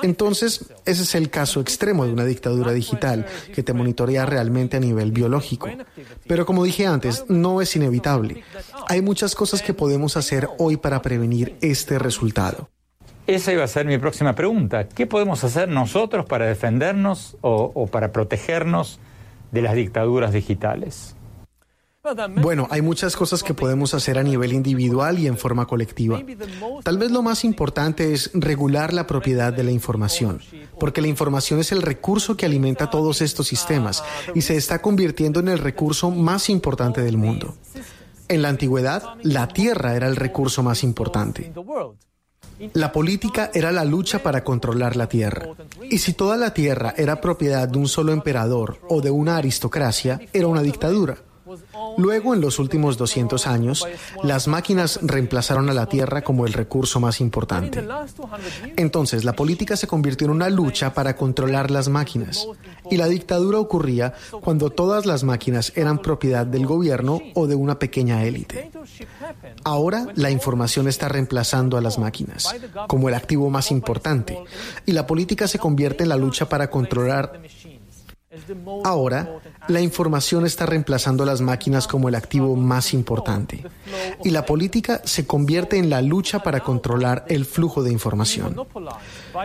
Entonces, 0.01 0.73
ese 0.85 1.03
es 1.03 1.15
el 1.15 1.29
caso 1.29 1.61
extremo 1.61 2.05
de 2.05 2.13
una 2.13 2.25
dictadura 2.25 2.71
digital 2.71 3.25
que 3.53 3.63
te 3.63 3.73
monitorea 3.73 4.25
realmente 4.25 4.77
a 4.77 4.79
nivel 4.79 5.11
biológico. 5.11 5.69
Pero 6.27 6.45
como 6.45 6.63
dije 6.63 6.87
antes, 6.87 7.25
no 7.29 7.61
es 7.61 7.75
inevitable. 7.75 8.43
Hay 8.87 9.01
muchas 9.01 9.35
cosas 9.35 9.61
que 9.61 9.73
podemos 9.73 10.17
hacer 10.17 10.49
hoy 10.57 10.77
para 10.77 11.01
prevenir 11.01 11.57
este 11.61 11.99
resultado. 11.99 12.69
Esa 13.27 13.53
iba 13.53 13.63
a 13.63 13.67
ser 13.67 13.85
mi 13.85 13.97
próxima 13.97 14.35
pregunta. 14.35 14.89
¿Qué 14.89 15.07
podemos 15.07 15.43
hacer 15.43 15.69
nosotros 15.69 16.25
para 16.25 16.45
defendernos 16.45 17.37
o, 17.41 17.87
para 17.87 18.11
protegernos 18.11 18.99
de 19.51 19.61
las 19.61 19.75
dictaduras 19.75 20.33
digitales? 20.33 21.12
Bueno, 22.41 22.67
hay 22.69 22.81
muchas 22.81 23.15
cosas 23.15 23.43
que 23.43 23.53
podemos 23.53 23.93
hacer 23.93 24.17
a 24.17 24.23
nivel 24.23 24.51
individual 24.51 25.19
y 25.19 25.27
en 25.27 25.37
forma 25.37 25.65
colectiva. 25.65 26.21
Tal 26.83 26.97
vez 26.97 27.11
lo 27.11 27.21
más 27.21 27.45
importante 27.45 28.11
es 28.11 28.29
regular 28.33 28.91
la 28.91 29.07
propiedad 29.07 29.53
de 29.53 29.63
la 29.63 29.71
información, 29.71 30.41
porque 30.79 31.01
la 31.01 31.07
información 31.07 31.61
es 31.61 31.71
el 31.71 31.81
recurso 31.81 32.35
que 32.35 32.45
alimenta 32.45 32.89
todos 32.89 33.21
estos 33.21 33.47
sistemas 33.47 34.03
y 34.35 34.41
se 34.41 34.57
está 34.57 34.81
convirtiendo 34.81 35.39
en 35.39 35.47
el 35.47 35.59
recurso 35.59 36.11
más 36.11 36.49
importante 36.49 37.01
del 37.01 37.15
mundo. 37.15 37.55
En 38.27 38.41
la 38.41 38.49
antigüedad, 38.49 39.15
la 39.21 39.47
tierra 39.47 39.95
era 39.95 40.07
el 40.07 40.17
recurso 40.17 40.61
más 40.61 40.83
importante. 40.83 41.53
La 42.73 42.91
política 42.91 43.49
era 43.53 43.71
la 43.71 43.85
lucha 43.85 44.21
para 44.21 44.43
controlar 44.43 44.97
la 44.97 45.07
tierra. 45.07 45.47
Y 45.89 45.99
si 45.99 46.11
toda 46.11 46.35
la 46.35 46.53
tierra 46.53 46.93
era 46.97 47.21
propiedad 47.21 47.67
de 47.67 47.77
un 47.77 47.87
solo 47.87 48.11
emperador 48.11 48.79
o 48.89 49.01
de 49.01 49.09
una 49.09 49.37
aristocracia, 49.37 50.19
era 50.33 50.47
una 50.47 50.61
dictadura. 50.61 51.17
Luego, 51.97 52.33
en 52.33 52.41
los 52.41 52.59
últimos 52.59 52.97
200 52.97 53.47
años, 53.47 53.87
las 54.23 54.47
máquinas 54.47 54.99
reemplazaron 55.01 55.69
a 55.69 55.73
la 55.73 55.87
Tierra 55.87 56.23
como 56.23 56.45
el 56.45 56.53
recurso 56.53 56.99
más 56.99 57.21
importante. 57.21 57.85
Entonces, 58.77 59.23
la 59.23 59.35
política 59.35 59.75
se 59.75 59.87
convirtió 59.87 60.25
en 60.25 60.31
una 60.31 60.49
lucha 60.49 60.93
para 60.93 61.15
controlar 61.15 61.71
las 61.71 61.89
máquinas. 61.89 62.47
Y 62.89 62.97
la 62.97 63.07
dictadura 63.07 63.59
ocurría 63.59 64.13
cuando 64.41 64.69
todas 64.69 65.05
las 65.05 65.23
máquinas 65.23 65.71
eran 65.75 65.99
propiedad 65.99 66.45
del 66.45 66.65
gobierno 66.65 67.21
o 67.33 67.47
de 67.47 67.55
una 67.55 67.79
pequeña 67.79 68.23
élite. 68.23 68.71
Ahora, 69.63 70.07
la 70.15 70.31
información 70.31 70.87
está 70.87 71.07
reemplazando 71.07 71.77
a 71.77 71.81
las 71.81 71.97
máquinas 71.97 72.53
como 72.87 73.09
el 73.09 73.15
activo 73.15 73.49
más 73.49 73.71
importante. 73.71 74.37
Y 74.85 74.91
la 74.91 75.07
política 75.07 75.47
se 75.47 75.59
convierte 75.59 76.03
en 76.03 76.09
la 76.09 76.17
lucha 76.17 76.49
para 76.49 76.69
controlar 76.69 77.41
Ahora, 78.83 79.39
la 79.67 79.81
información 79.81 80.45
está 80.45 80.65
reemplazando 80.65 81.23
a 81.23 81.25
las 81.25 81.41
máquinas 81.41 81.87
como 81.87 82.09
el 82.09 82.15
activo 82.15 82.55
más 82.55 82.93
importante 82.93 83.63
y 84.23 84.31
la 84.31 84.45
política 84.45 85.01
se 85.03 85.27
convierte 85.27 85.77
en 85.77 85.89
la 85.89 86.01
lucha 86.01 86.39
para 86.39 86.61
controlar 86.61 87.25
el 87.27 87.45
flujo 87.45 87.83
de 87.83 87.91
información. 87.91 88.55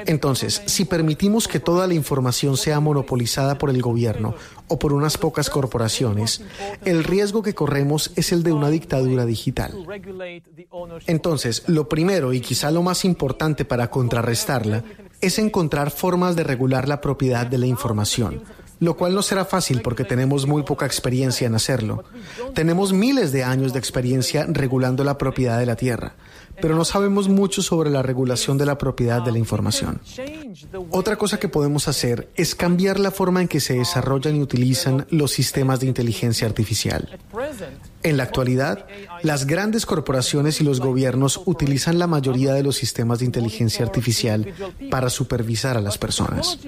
Entonces, 0.06 0.62
si 0.66 0.84
permitimos 0.84 1.48
que 1.48 1.60
toda 1.60 1.86
la 1.86 1.94
información 1.94 2.56
sea 2.56 2.80
monopolizada 2.80 3.58
por 3.58 3.70
el 3.70 3.82
gobierno 3.82 4.34
o 4.68 4.78
por 4.78 4.92
unas 4.92 5.18
pocas 5.18 5.50
corporaciones, 5.50 6.42
el 6.84 7.04
riesgo 7.04 7.42
que 7.42 7.54
corremos 7.54 8.12
es 8.16 8.32
el 8.32 8.42
de 8.42 8.52
una 8.52 8.70
dictadura 8.70 9.26
digital. 9.26 9.74
Entonces, 11.06 11.64
lo 11.66 11.88
primero 11.88 12.32
y 12.32 12.40
quizá 12.40 12.70
lo 12.70 12.82
más 12.82 13.04
importante 13.04 13.64
para 13.64 13.90
contrarrestarla 13.90 14.82
es 15.20 15.38
encontrar 15.38 15.90
formas 15.90 16.36
de 16.36 16.44
regular 16.44 16.88
la 16.88 17.00
propiedad 17.00 17.46
de 17.46 17.58
la 17.58 17.66
información 17.66 18.42
lo 18.80 18.96
cual 18.96 19.14
no 19.14 19.22
será 19.22 19.44
fácil 19.44 19.82
porque 19.82 20.04
tenemos 20.04 20.46
muy 20.46 20.62
poca 20.62 20.86
experiencia 20.86 21.46
en 21.46 21.54
hacerlo. 21.54 22.04
Tenemos 22.54 22.92
miles 22.92 23.32
de 23.32 23.44
años 23.44 23.72
de 23.72 23.78
experiencia 23.78 24.46
regulando 24.48 25.04
la 25.04 25.18
propiedad 25.18 25.58
de 25.58 25.66
la 25.66 25.76
tierra, 25.76 26.14
pero 26.60 26.76
no 26.76 26.84
sabemos 26.84 27.28
mucho 27.28 27.62
sobre 27.62 27.90
la 27.90 28.02
regulación 28.02 28.58
de 28.58 28.66
la 28.66 28.78
propiedad 28.78 29.22
de 29.22 29.32
la 29.32 29.38
información. 29.38 30.00
Otra 30.90 31.16
cosa 31.16 31.38
que 31.38 31.48
podemos 31.48 31.88
hacer 31.88 32.28
es 32.34 32.54
cambiar 32.54 33.00
la 33.00 33.10
forma 33.10 33.40
en 33.40 33.48
que 33.48 33.60
se 33.60 33.74
desarrollan 33.74 34.36
y 34.36 34.42
utilizan 34.42 35.06
los 35.10 35.32
sistemas 35.32 35.80
de 35.80 35.86
inteligencia 35.86 36.46
artificial. 36.46 37.18
En 38.08 38.16
la 38.16 38.22
actualidad, 38.22 38.86
las 39.22 39.46
grandes 39.46 39.84
corporaciones 39.84 40.62
y 40.62 40.64
los 40.64 40.80
gobiernos 40.80 41.42
utilizan 41.44 41.98
la 41.98 42.06
mayoría 42.06 42.54
de 42.54 42.62
los 42.62 42.76
sistemas 42.76 43.18
de 43.18 43.26
inteligencia 43.26 43.84
artificial 43.84 44.50
para 44.90 45.10
supervisar 45.10 45.76
a 45.76 45.82
las 45.82 45.98
personas. 45.98 46.58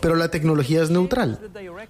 Pero 0.00 0.14
la 0.14 0.30
tecnología 0.30 0.80
es 0.80 0.90
neutral. 0.90 1.40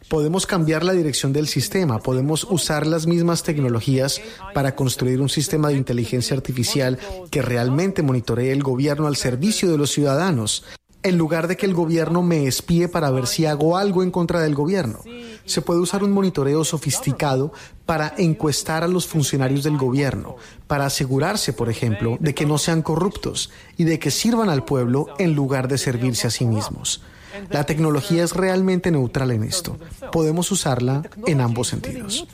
Podemos 0.09 0.47
cambiar 0.47 0.85
la 0.85 0.95
dirección 0.95 1.35
del 1.35 1.49
sistema, 1.49 1.99
podemos 1.99 2.45
usar 2.45 2.87
las 2.87 3.07
mismas 3.07 3.43
tecnologías 3.43 4.23
para 4.55 4.75
construir 4.75 5.21
un 5.21 5.29
sistema 5.29 5.69
de 5.69 5.77
inteligencia 5.77 6.35
artificial 6.35 6.99
que 7.31 7.43
realmente 7.43 8.03
monitoree 8.03 8.53
el 8.53 8.63
gobierno 8.63 9.07
al 9.07 9.17
servicio 9.17 9.71
de 9.71 9.77
los 9.77 9.91
ciudadanos, 9.91 10.65
en 11.09 11.19
lugar 11.19 11.49
de 11.49 11.57
que 11.57 11.67
el 11.67 11.75
gobierno 11.75 12.23
me 12.23 12.47
espíe 12.47 12.89
para 12.89 13.11
ver 13.11 13.27
si 13.27 13.47
hago 13.47 13.77
algo 13.77 14.03
en 14.03 14.11
contra 14.11 14.41
del 14.41 14.55
gobierno. 14.55 15.01
Se 15.45 15.63
puede 15.63 15.81
usar 15.81 16.05
un 16.05 16.13
monitoreo 16.13 16.65
sofisticado 16.65 17.53
para 17.87 18.15
encuestar 18.19 18.85
a 18.85 18.89
los 18.89 19.07
funcionarios 19.07 19.65
del 19.65 19.79
gobierno, 19.79 20.37
para 20.67 20.87
asegurarse, 20.87 21.53
por 21.53 21.71
ejemplo, 21.71 22.17
de 22.21 22.35
que 22.35 22.47
no 22.47 22.59
sean 22.59 22.83
corruptos 22.83 23.51
y 23.77 23.85
de 23.85 23.99
que 23.99 24.11
sirvan 24.11 24.51
al 24.51 24.65
pueblo 24.65 25.07
en 25.19 25.35
lugar 25.35 25.69
de 25.69 25.79
servirse 25.79 26.27
a 26.27 26.31
sí 26.31 26.45
mismos. 26.45 27.03
La 27.51 27.65
tecnología 27.65 28.25
es 28.25 28.35
realmente 28.35 28.91
neutral 28.91 29.31
en 29.31 29.45
esto. 29.45 29.77
Podemos 30.13 30.51
usarla 30.51 31.03
en 31.27 31.41
ambos 31.41 31.69
sentidos. 31.69 32.27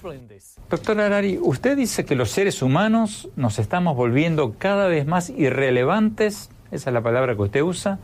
Doctor 0.71 1.00
Arari, 1.00 1.38
usted 1.40 1.76
dice 1.76 2.04
que 2.04 2.14
los 2.14 2.31
seres 2.31 2.62
humanos 2.62 3.28
nos 3.37 3.59
estamos 3.59 3.97
volviendo 3.97 4.54
cada 4.59 4.88
vez 4.88 5.07
más 5.07 5.31
irrelevantes, 5.31 6.50
esa 6.71 6.90
es 6.90 6.95
la 6.95 7.02
palabra 7.02 7.37
que 7.37 7.43
usted 7.43 7.62
usa, 7.62 7.99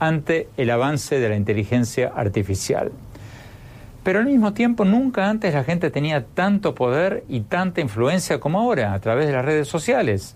ante 0.00 0.48
el 0.56 0.70
avance 0.70 1.20
de 1.20 1.28
la 1.28 1.36
inteligencia 1.36 2.12
artificial. 2.14 2.90
Pero 4.02 4.20
al 4.20 4.26
mismo 4.26 4.54
tiempo 4.54 4.84
nunca 4.84 5.28
antes 5.28 5.54
la 5.54 5.62
gente 5.62 5.90
tenía 5.90 6.24
tanto 6.24 6.74
poder 6.74 7.24
y 7.28 7.42
tanta 7.42 7.80
influencia 7.80 8.40
como 8.40 8.58
ahora 8.58 8.94
a 8.94 9.00
través 9.00 9.26
de 9.26 9.32
las 9.34 9.44
redes 9.44 9.68
sociales. 9.68 10.34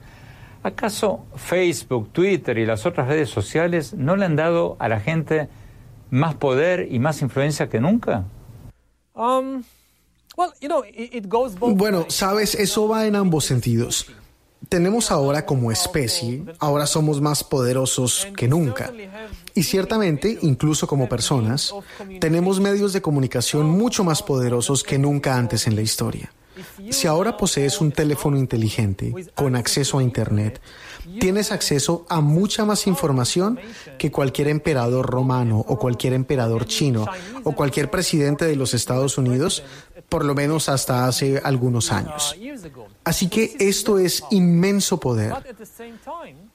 ¿Acaso 0.62 1.24
Facebook, 1.34 2.10
Twitter 2.12 2.58
y 2.58 2.66
las 2.66 2.86
otras 2.86 3.08
redes 3.08 3.30
sociales 3.30 3.94
no 3.94 4.16
le 4.16 4.26
han 4.26 4.36
dado 4.36 4.76
a 4.78 4.88
la 4.88 5.00
gente 5.00 5.48
más 6.10 6.34
poder 6.34 6.88
y 6.90 6.98
más 6.98 7.22
influencia 7.22 7.68
que 7.68 7.80
nunca? 7.80 8.24
Um, 9.14 9.62
bueno, 11.58 12.06
sabes, 12.08 12.54
eso 12.54 12.88
va 12.88 13.06
en 13.06 13.16
ambos 13.16 13.44
sentidos. 13.44 14.06
Tenemos 14.68 15.10
ahora 15.10 15.44
como 15.46 15.70
especie, 15.70 16.42
ahora 16.58 16.86
somos 16.86 17.20
más 17.20 17.44
poderosos 17.44 18.28
que 18.36 18.48
nunca. 18.48 18.92
Y 19.54 19.62
ciertamente, 19.62 20.38
incluso 20.42 20.86
como 20.86 21.08
personas, 21.08 21.72
tenemos 22.20 22.60
medios 22.60 22.92
de 22.92 23.02
comunicación 23.02 23.66
mucho 23.66 24.02
más 24.02 24.22
poderosos 24.22 24.82
que 24.82 24.98
nunca 24.98 25.36
antes 25.36 25.66
en 25.66 25.76
la 25.76 25.82
historia. 25.82 26.32
Si 26.90 27.06
ahora 27.06 27.36
posees 27.36 27.80
un 27.80 27.90
teléfono 27.90 28.36
inteligente 28.36 29.12
con 29.34 29.56
acceso 29.56 29.98
a 29.98 30.02
Internet, 30.02 30.60
tienes 31.20 31.52
acceso 31.52 32.06
a 32.08 32.20
mucha 32.20 32.64
más 32.64 32.86
información 32.86 33.58
que 33.98 34.12
cualquier 34.12 34.48
emperador 34.48 35.06
romano 35.06 35.64
o 35.66 35.78
cualquier 35.78 36.12
emperador 36.12 36.66
chino 36.66 37.06
o 37.42 37.52
cualquier 37.52 37.90
presidente 37.90 38.44
de 38.44 38.56
los 38.56 38.74
Estados 38.74 39.18
Unidos, 39.18 39.64
por 40.08 40.24
lo 40.24 40.34
menos 40.34 40.68
hasta 40.68 41.06
hace 41.06 41.40
algunos 41.42 41.92
años. 41.92 42.36
Así 43.04 43.28
que 43.28 43.56
esto 43.58 43.98
es 43.98 44.24
inmenso 44.30 44.98
poder. 45.00 45.34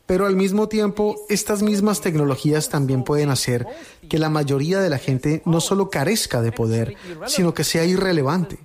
Pero 0.05 0.25
al 0.25 0.35
mismo 0.35 0.67
tiempo, 0.67 1.15
estas 1.29 1.61
mismas 1.61 2.01
tecnologías 2.01 2.69
también 2.69 3.03
pueden 3.03 3.29
hacer 3.29 3.67
que 4.09 4.17
la 4.17 4.29
mayoría 4.29 4.79
de 4.79 4.89
la 4.89 4.97
gente 4.97 5.43
no 5.45 5.61
solo 5.61 5.89
carezca 5.89 6.41
de 6.41 6.51
poder, 6.51 6.95
sino 7.27 7.53
que 7.53 7.63
sea 7.63 7.85
irrelevante. 7.85 8.57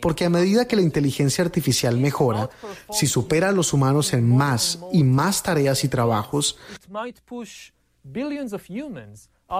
Porque 0.00 0.24
a 0.24 0.30
medida 0.30 0.66
que 0.66 0.74
la 0.74 0.82
inteligencia 0.82 1.44
artificial 1.44 1.98
mejora, 1.98 2.50
si 2.90 3.06
supera 3.06 3.50
a 3.50 3.52
los 3.52 3.72
humanos 3.72 4.12
en 4.12 4.36
más 4.36 4.80
y 4.92 5.04
más 5.04 5.44
tareas 5.44 5.84
y 5.84 5.88
trabajos, 5.88 6.58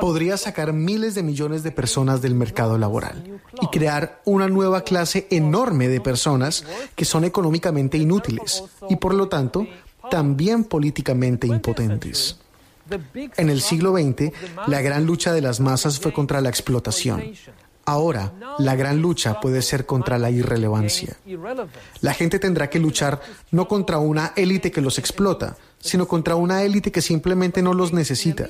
podría 0.00 0.36
sacar 0.36 0.72
miles 0.72 1.14
de 1.14 1.22
millones 1.22 1.62
de 1.62 1.70
personas 1.70 2.22
del 2.22 2.34
mercado 2.34 2.78
laboral 2.78 3.40
y 3.60 3.66
crear 3.68 4.20
una 4.24 4.48
nueva 4.48 4.82
clase 4.82 5.26
enorme 5.30 5.88
de 5.88 6.00
personas 6.00 6.64
que 6.94 7.04
son 7.04 7.24
económicamente 7.24 7.98
inútiles 7.98 8.64
y 8.88 8.96
por 8.96 9.14
lo 9.14 9.28
tanto 9.28 9.66
también 10.10 10.64
políticamente 10.64 11.46
impotentes. 11.46 12.38
En 13.36 13.48
el 13.48 13.60
siglo 13.60 13.92
XX, 13.92 14.32
la 14.66 14.82
gran 14.82 15.06
lucha 15.06 15.32
de 15.32 15.40
las 15.40 15.60
masas 15.60 15.98
fue 15.98 16.12
contra 16.12 16.40
la 16.40 16.48
explotación. 16.48 17.22
Ahora, 17.84 18.32
la 18.58 18.76
gran 18.76 19.02
lucha 19.02 19.40
puede 19.40 19.60
ser 19.60 19.86
contra 19.86 20.18
la 20.18 20.30
irrelevancia. 20.30 21.16
La 22.00 22.14
gente 22.14 22.38
tendrá 22.38 22.70
que 22.70 22.78
luchar 22.78 23.20
no 23.50 23.66
contra 23.66 23.98
una 23.98 24.32
élite 24.36 24.70
que 24.70 24.80
los 24.80 24.98
explota, 24.98 25.56
sino 25.80 26.06
contra 26.06 26.36
una 26.36 26.62
élite 26.62 26.92
que 26.92 27.02
simplemente 27.02 27.60
no 27.60 27.74
los 27.74 27.92
necesita. 27.92 28.48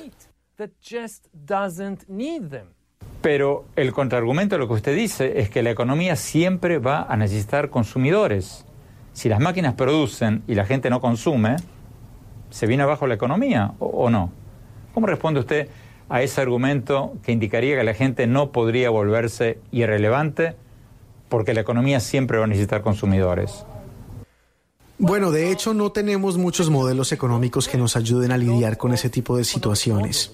Pero 3.21 3.65
el 3.75 3.93
contraargumento 3.93 4.55
de 4.55 4.59
lo 4.59 4.67
que 4.67 4.73
usted 4.73 4.95
dice 4.95 5.39
es 5.39 5.49
que 5.49 5.63
la 5.63 5.71
economía 5.71 6.15
siempre 6.15 6.77
va 6.77 7.03
a 7.03 7.15
necesitar 7.15 7.69
consumidores. 7.69 8.65
Si 9.13 9.29
las 9.29 9.39
máquinas 9.39 9.75
producen 9.75 10.43
y 10.47 10.55
la 10.55 10.65
gente 10.65 10.89
no 10.89 10.99
consume, 10.99 11.55
¿se 12.49 12.67
viene 12.67 12.83
abajo 12.83 13.07
la 13.07 13.13
economía 13.13 13.73
o, 13.79 14.09
no? 14.09 14.31
¿Cómo 14.93 15.07
responde 15.07 15.39
usted 15.39 15.69
a 16.09 16.21
ese 16.21 16.41
argumento 16.41 17.13
que 17.23 17.31
indicaría 17.31 17.77
que 17.77 17.83
la 17.83 17.93
gente 17.93 18.27
no 18.27 18.51
podría 18.51 18.89
volverse 18.89 19.59
irrelevante 19.71 20.55
porque 21.29 21.53
la 21.53 21.61
economía 21.61 21.99
siempre 21.99 22.37
va 22.37 22.43
a 22.43 22.47
necesitar 22.47 22.81
consumidores? 22.81 23.65
Bueno, 25.05 25.31
de 25.31 25.51
hecho 25.51 25.73
no 25.73 25.91
tenemos 25.91 26.37
muchos 26.37 26.69
modelos 26.69 27.11
económicos 27.11 27.67
que 27.67 27.77
nos 27.77 27.97
ayuden 27.97 28.31
a 28.31 28.37
lidiar 28.37 28.77
con 28.77 28.93
ese 28.93 29.09
tipo 29.09 29.35
de 29.35 29.43
situaciones. 29.43 30.31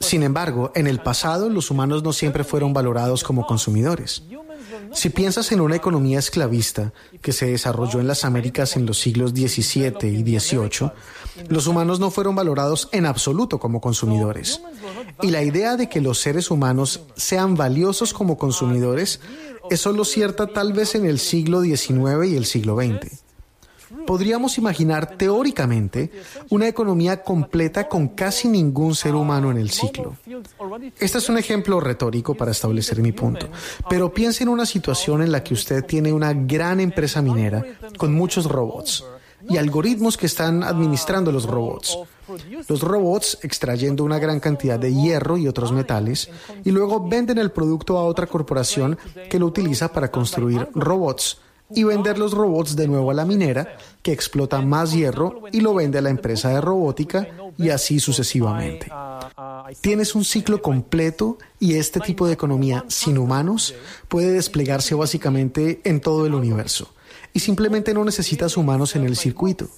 Sin 0.00 0.24
embargo, 0.24 0.72
en 0.74 0.88
el 0.88 0.98
pasado 0.98 1.48
los 1.48 1.70
humanos 1.70 2.02
no 2.02 2.12
siempre 2.12 2.42
fueron 2.42 2.72
valorados 2.72 3.22
como 3.22 3.46
consumidores. 3.46 4.24
Si 4.92 5.10
piensas 5.10 5.52
en 5.52 5.60
una 5.60 5.76
economía 5.76 6.18
esclavista 6.18 6.92
que 7.20 7.30
se 7.30 7.46
desarrolló 7.46 8.00
en 8.00 8.08
las 8.08 8.24
Américas 8.24 8.76
en 8.76 8.86
los 8.86 8.98
siglos 8.98 9.30
XVII 9.30 10.08
y 10.08 10.38
XVIII, 10.38 10.90
los 11.48 11.68
humanos 11.68 12.00
no 12.00 12.10
fueron 12.10 12.34
valorados 12.34 12.88
en 12.90 13.06
absoluto 13.06 13.60
como 13.60 13.80
consumidores. 13.80 14.60
Y 15.22 15.30
la 15.30 15.44
idea 15.44 15.76
de 15.76 15.88
que 15.88 16.00
los 16.00 16.18
seres 16.18 16.50
humanos 16.50 17.02
sean 17.14 17.54
valiosos 17.54 18.12
como 18.12 18.36
consumidores 18.36 19.20
es 19.70 19.80
solo 19.80 20.04
cierta 20.04 20.48
tal 20.48 20.72
vez 20.72 20.96
en 20.96 21.06
el 21.06 21.20
siglo 21.20 21.62
XIX 21.62 22.26
y 22.26 22.34
el 22.34 22.46
siglo 22.46 22.74
XX 22.74 23.22
podríamos 24.06 24.58
imaginar 24.58 25.16
teóricamente 25.16 26.10
una 26.50 26.68
economía 26.68 27.22
completa 27.22 27.88
con 27.88 28.08
casi 28.08 28.48
ningún 28.48 28.94
ser 28.94 29.14
humano 29.14 29.50
en 29.50 29.58
el 29.58 29.70
ciclo. 29.70 30.16
Este 30.98 31.18
es 31.18 31.28
un 31.28 31.38
ejemplo 31.38 31.80
retórico 31.80 32.34
para 32.34 32.50
establecer 32.50 33.00
mi 33.00 33.12
punto, 33.12 33.48
pero 33.88 34.12
piense 34.12 34.42
en 34.42 34.48
una 34.48 34.66
situación 34.66 35.22
en 35.22 35.32
la 35.32 35.42
que 35.42 35.54
usted 35.54 35.84
tiene 35.84 36.12
una 36.12 36.32
gran 36.32 36.80
empresa 36.80 37.22
minera 37.22 37.64
con 37.96 38.12
muchos 38.12 38.46
robots 38.46 39.04
y 39.48 39.56
algoritmos 39.56 40.16
que 40.16 40.26
están 40.26 40.62
administrando 40.62 41.32
los 41.32 41.44
robots. 41.46 41.98
Los 42.68 42.80
robots 42.80 43.38
extrayendo 43.42 44.04
una 44.04 44.18
gran 44.18 44.40
cantidad 44.40 44.78
de 44.78 44.94
hierro 44.94 45.36
y 45.36 45.48
otros 45.48 45.72
metales 45.72 46.30
y 46.64 46.70
luego 46.70 47.06
venden 47.06 47.38
el 47.38 47.50
producto 47.50 47.98
a 47.98 48.04
otra 48.04 48.26
corporación 48.26 48.98
que 49.28 49.38
lo 49.38 49.46
utiliza 49.46 49.92
para 49.92 50.10
construir 50.10 50.68
robots 50.74 51.38
y 51.74 51.84
vender 51.84 52.18
los 52.18 52.32
robots 52.32 52.76
de 52.76 52.86
nuevo 52.86 53.10
a 53.10 53.14
la 53.14 53.24
minera, 53.24 53.76
que 54.02 54.12
explota 54.12 54.60
más 54.60 54.92
hierro 54.92 55.42
y 55.52 55.60
lo 55.60 55.74
vende 55.74 55.98
a 55.98 56.02
la 56.02 56.10
empresa 56.10 56.50
de 56.50 56.60
robótica 56.60 57.28
y 57.56 57.70
así 57.70 58.00
sucesivamente. 58.00 58.90
Tienes 59.80 60.14
un 60.14 60.24
ciclo 60.24 60.60
completo 60.60 61.38
y 61.58 61.74
este 61.74 62.00
tipo 62.00 62.26
de 62.26 62.34
economía 62.34 62.84
sin 62.88 63.18
humanos 63.18 63.74
puede 64.08 64.32
desplegarse 64.32 64.94
básicamente 64.94 65.80
en 65.84 66.00
todo 66.00 66.26
el 66.26 66.34
universo 66.34 66.92
y 67.32 67.40
simplemente 67.40 67.94
no 67.94 68.04
necesitas 68.04 68.56
humanos 68.56 68.96
en 68.96 69.04
el 69.04 69.16
circuito. 69.16 69.68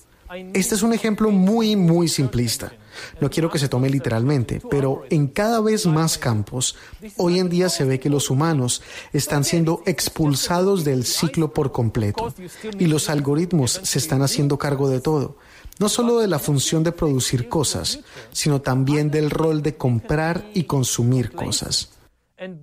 Este 0.52 0.74
es 0.74 0.82
un 0.82 0.92
ejemplo 0.92 1.30
muy, 1.30 1.76
muy 1.76 2.08
simplista. 2.08 2.72
No 3.20 3.30
quiero 3.30 3.50
que 3.50 3.58
se 3.58 3.68
tome 3.68 3.90
literalmente, 3.90 4.60
pero 4.70 5.04
en 5.10 5.26
cada 5.26 5.60
vez 5.60 5.86
más 5.86 6.18
campos, 6.18 6.76
hoy 7.16 7.38
en 7.38 7.48
día 7.48 7.68
se 7.68 7.84
ve 7.84 8.00
que 8.00 8.10
los 8.10 8.30
humanos 8.30 8.82
están 9.12 9.44
siendo 9.44 9.82
expulsados 9.86 10.84
del 10.84 11.04
ciclo 11.04 11.52
por 11.52 11.72
completo 11.72 12.32
y 12.78 12.86
los 12.86 13.08
algoritmos 13.08 13.80
se 13.82 13.98
están 13.98 14.22
haciendo 14.22 14.58
cargo 14.58 14.88
de 14.88 15.00
todo. 15.00 15.36
No 15.78 15.88
solo 15.88 16.18
de 16.18 16.28
la 16.28 16.38
función 16.38 16.84
de 16.84 16.92
producir 16.92 17.48
cosas, 17.48 18.00
sino 18.30 18.60
también 18.60 19.10
del 19.10 19.30
rol 19.30 19.62
de 19.62 19.76
comprar 19.76 20.48
y 20.54 20.64
consumir 20.64 21.32
cosas. 21.32 21.90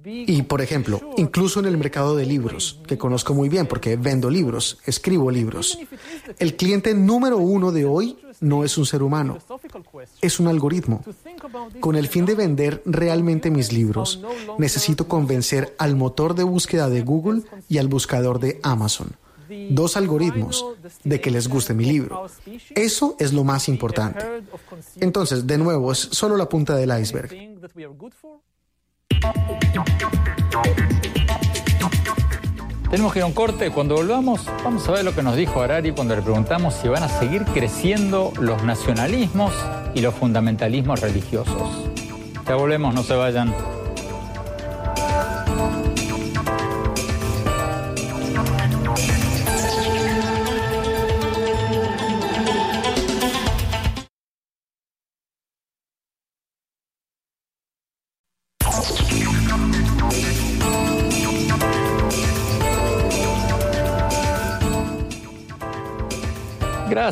Y, 0.03 0.41
por 0.43 0.61
ejemplo, 0.61 0.99
incluso 1.17 1.61
en 1.61 1.65
el 1.65 1.77
mercado 1.77 2.15
de 2.15 2.25
libros, 2.25 2.79
que 2.87 2.97
conozco 2.97 3.33
muy 3.33 3.47
bien 3.47 3.67
porque 3.67 3.95
vendo 3.95 4.29
libros, 4.29 4.79
escribo 4.85 5.31
libros, 5.31 5.79
el 6.39 6.55
cliente 6.57 6.93
número 6.93 7.37
uno 7.37 7.71
de 7.71 7.85
hoy 7.85 8.17
no 8.41 8.65
es 8.65 8.77
un 8.77 8.85
ser 8.85 9.01
humano, 9.01 9.37
es 10.21 10.39
un 10.39 10.47
algoritmo. 10.47 11.03
Con 11.79 11.95
el 11.95 12.07
fin 12.07 12.25
de 12.25 12.35
vender 12.35 12.81
realmente 12.85 13.49
mis 13.49 13.71
libros, 13.71 14.19
necesito 14.57 15.07
convencer 15.07 15.73
al 15.77 15.95
motor 15.95 16.35
de 16.35 16.43
búsqueda 16.43 16.89
de 16.89 17.01
Google 17.01 17.43
y 17.69 17.77
al 17.77 17.87
buscador 17.87 18.39
de 18.39 18.59
Amazon 18.63 19.15
dos 19.69 19.97
algoritmos 19.97 20.65
de 21.03 21.19
que 21.19 21.31
les 21.31 21.47
guste 21.47 21.73
mi 21.73 21.85
libro. 21.85 22.25
Eso 22.75 23.15
es 23.19 23.33
lo 23.33 23.43
más 23.43 23.67
importante. 23.67 24.25
Entonces, 24.99 25.45
de 25.45 25.57
nuevo, 25.57 25.91
es 25.91 25.99
solo 25.99 26.37
la 26.37 26.47
punta 26.47 26.75
del 26.75 26.97
iceberg. 26.99 27.31
Tenemos 32.91 33.13
que 33.13 33.19
ir 33.19 33.23
a 33.23 33.25
un 33.25 33.31
corte. 33.31 33.71
Cuando 33.71 33.95
volvamos, 33.95 34.45
vamos 34.65 34.87
a 34.89 34.91
ver 34.91 35.05
lo 35.05 35.15
que 35.15 35.23
nos 35.23 35.37
dijo 35.37 35.61
Harari 35.61 35.93
cuando 35.93 36.13
le 36.13 36.21
preguntamos 36.21 36.73
si 36.73 36.89
van 36.89 37.03
a 37.03 37.07
seguir 37.07 37.45
creciendo 37.45 38.33
los 38.37 38.63
nacionalismos 38.63 39.53
y 39.95 40.01
los 40.01 40.13
fundamentalismos 40.13 40.99
religiosos. 40.99 41.89
Ya 42.45 42.55
volvemos, 42.55 42.93
no 42.93 43.03
se 43.03 43.15
vayan. 43.15 43.53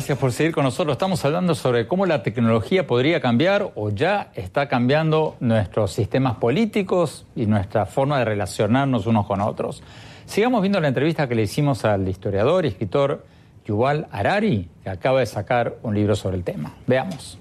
Gracias 0.00 0.16
por 0.16 0.32
seguir 0.32 0.54
con 0.54 0.64
nosotros. 0.64 0.94
Estamos 0.94 1.22
hablando 1.26 1.54
sobre 1.54 1.86
cómo 1.86 2.06
la 2.06 2.22
tecnología 2.22 2.86
podría 2.86 3.20
cambiar 3.20 3.72
o 3.74 3.90
ya 3.90 4.30
está 4.34 4.66
cambiando 4.66 5.36
nuestros 5.40 5.92
sistemas 5.92 6.36
políticos 6.36 7.26
y 7.36 7.44
nuestra 7.44 7.84
forma 7.84 8.18
de 8.18 8.24
relacionarnos 8.24 9.06
unos 9.06 9.26
con 9.26 9.42
otros. 9.42 9.82
Sigamos 10.24 10.62
viendo 10.62 10.80
la 10.80 10.88
entrevista 10.88 11.28
que 11.28 11.34
le 11.34 11.42
hicimos 11.42 11.84
al 11.84 12.08
historiador 12.08 12.64
y 12.64 12.68
escritor 12.68 13.26
Yuval 13.66 14.08
Harari, 14.10 14.70
que 14.82 14.88
acaba 14.88 15.20
de 15.20 15.26
sacar 15.26 15.76
un 15.82 15.94
libro 15.94 16.16
sobre 16.16 16.38
el 16.38 16.44
tema. 16.44 16.72
Veamos. 16.86 17.38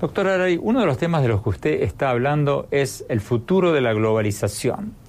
Doctor 0.00 0.26
Harari, 0.26 0.58
uno 0.58 0.80
de 0.80 0.86
los 0.86 0.96
temas 0.96 1.20
de 1.20 1.28
los 1.28 1.42
que 1.42 1.48
usted 1.50 1.82
está 1.82 2.08
hablando 2.08 2.66
es 2.70 3.04
el 3.10 3.20
futuro 3.20 3.72
de 3.72 3.82
la 3.82 3.92
globalización. 3.92 5.03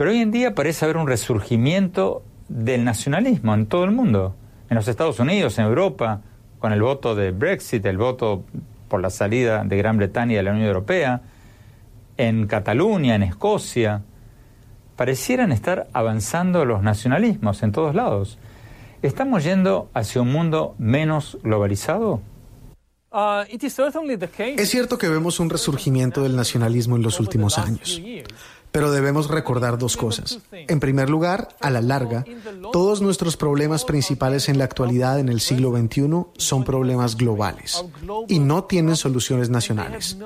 Pero 0.00 0.12
hoy 0.12 0.20
en 0.20 0.30
día 0.30 0.54
parece 0.54 0.86
haber 0.86 0.96
un 0.96 1.06
resurgimiento 1.06 2.22
del 2.48 2.84
nacionalismo 2.84 3.52
en 3.52 3.66
todo 3.66 3.84
el 3.84 3.90
mundo, 3.90 4.34
en 4.70 4.76
los 4.76 4.88
Estados 4.88 5.20
Unidos, 5.20 5.58
en 5.58 5.66
Europa, 5.66 6.22
con 6.58 6.72
el 6.72 6.80
voto 6.80 7.14
de 7.14 7.32
Brexit, 7.32 7.84
el 7.84 7.98
voto 7.98 8.42
por 8.88 9.02
la 9.02 9.10
salida 9.10 9.62
de 9.62 9.76
Gran 9.76 9.98
Bretaña 9.98 10.38
de 10.38 10.42
la 10.42 10.52
Unión 10.52 10.68
Europea, 10.68 11.20
en 12.16 12.46
Cataluña, 12.46 13.14
en 13.14 13.24
Escocia. 13.24 14.00
Parecieran 14.96 15.52
estar 15.52 15.88
avanzando 15.92 16.64
los 16.64 16.82
nacionalismos 16.82 17.62
en 17.62 17.72
todos 17.72 17.94
lados. 17.94 18.38
¿Estamos 19.02 19.44
yendo 19.44 19.90
hacia 19.92 20.22
un 20.22 20.32
mundo 20.32 20.76
menos 20.78 21.36
globalizado? 21.42 22.22
Uh, 23.12 23.42
es 23.50 24.70
cierto 24.70 24.96
que 24.96 25.08
vemos 25.10 25.40
un 25.40 25.50
resurgimiento 25.50 26.22
del 26.22 26.36
nacionalismo 26.36 26.96
en 26.96 27.02
los 27.02 27.20
últimos 27.20 27.58
años. 27.58 28.00
Pero 28.72 28.92
debemos 28.92 29.28
recordar 29.28 29.78
dos 29.78 29.96
cosas. 29.96 30.38
En 30.52 30.80
primer 30.80 31.10
lugar, 31.10 31.48
a 31.60 31.70
la 31.70 31.80
larga, 31.80 32.24
todos 32.72 33.02
nuestros 33.02 33.36
problemas 33.36 33.84
principales 33.84 34.48
en 34.48 34.58
la 34.58 34.64
actualidad 34.64 35.18
en 35.18 35.28
el 35.28 35.40
siglo 35.40 35.76
XXI 35.76 36.26
son 36.36 36.64
problemas 36.64 37.16
globales 37.16 37.84
y 38.28 38.38
no 38.38 38.64
tienen 38.64 38.96
soluciones 38.96 39.50
nacionales. 39.50 40.16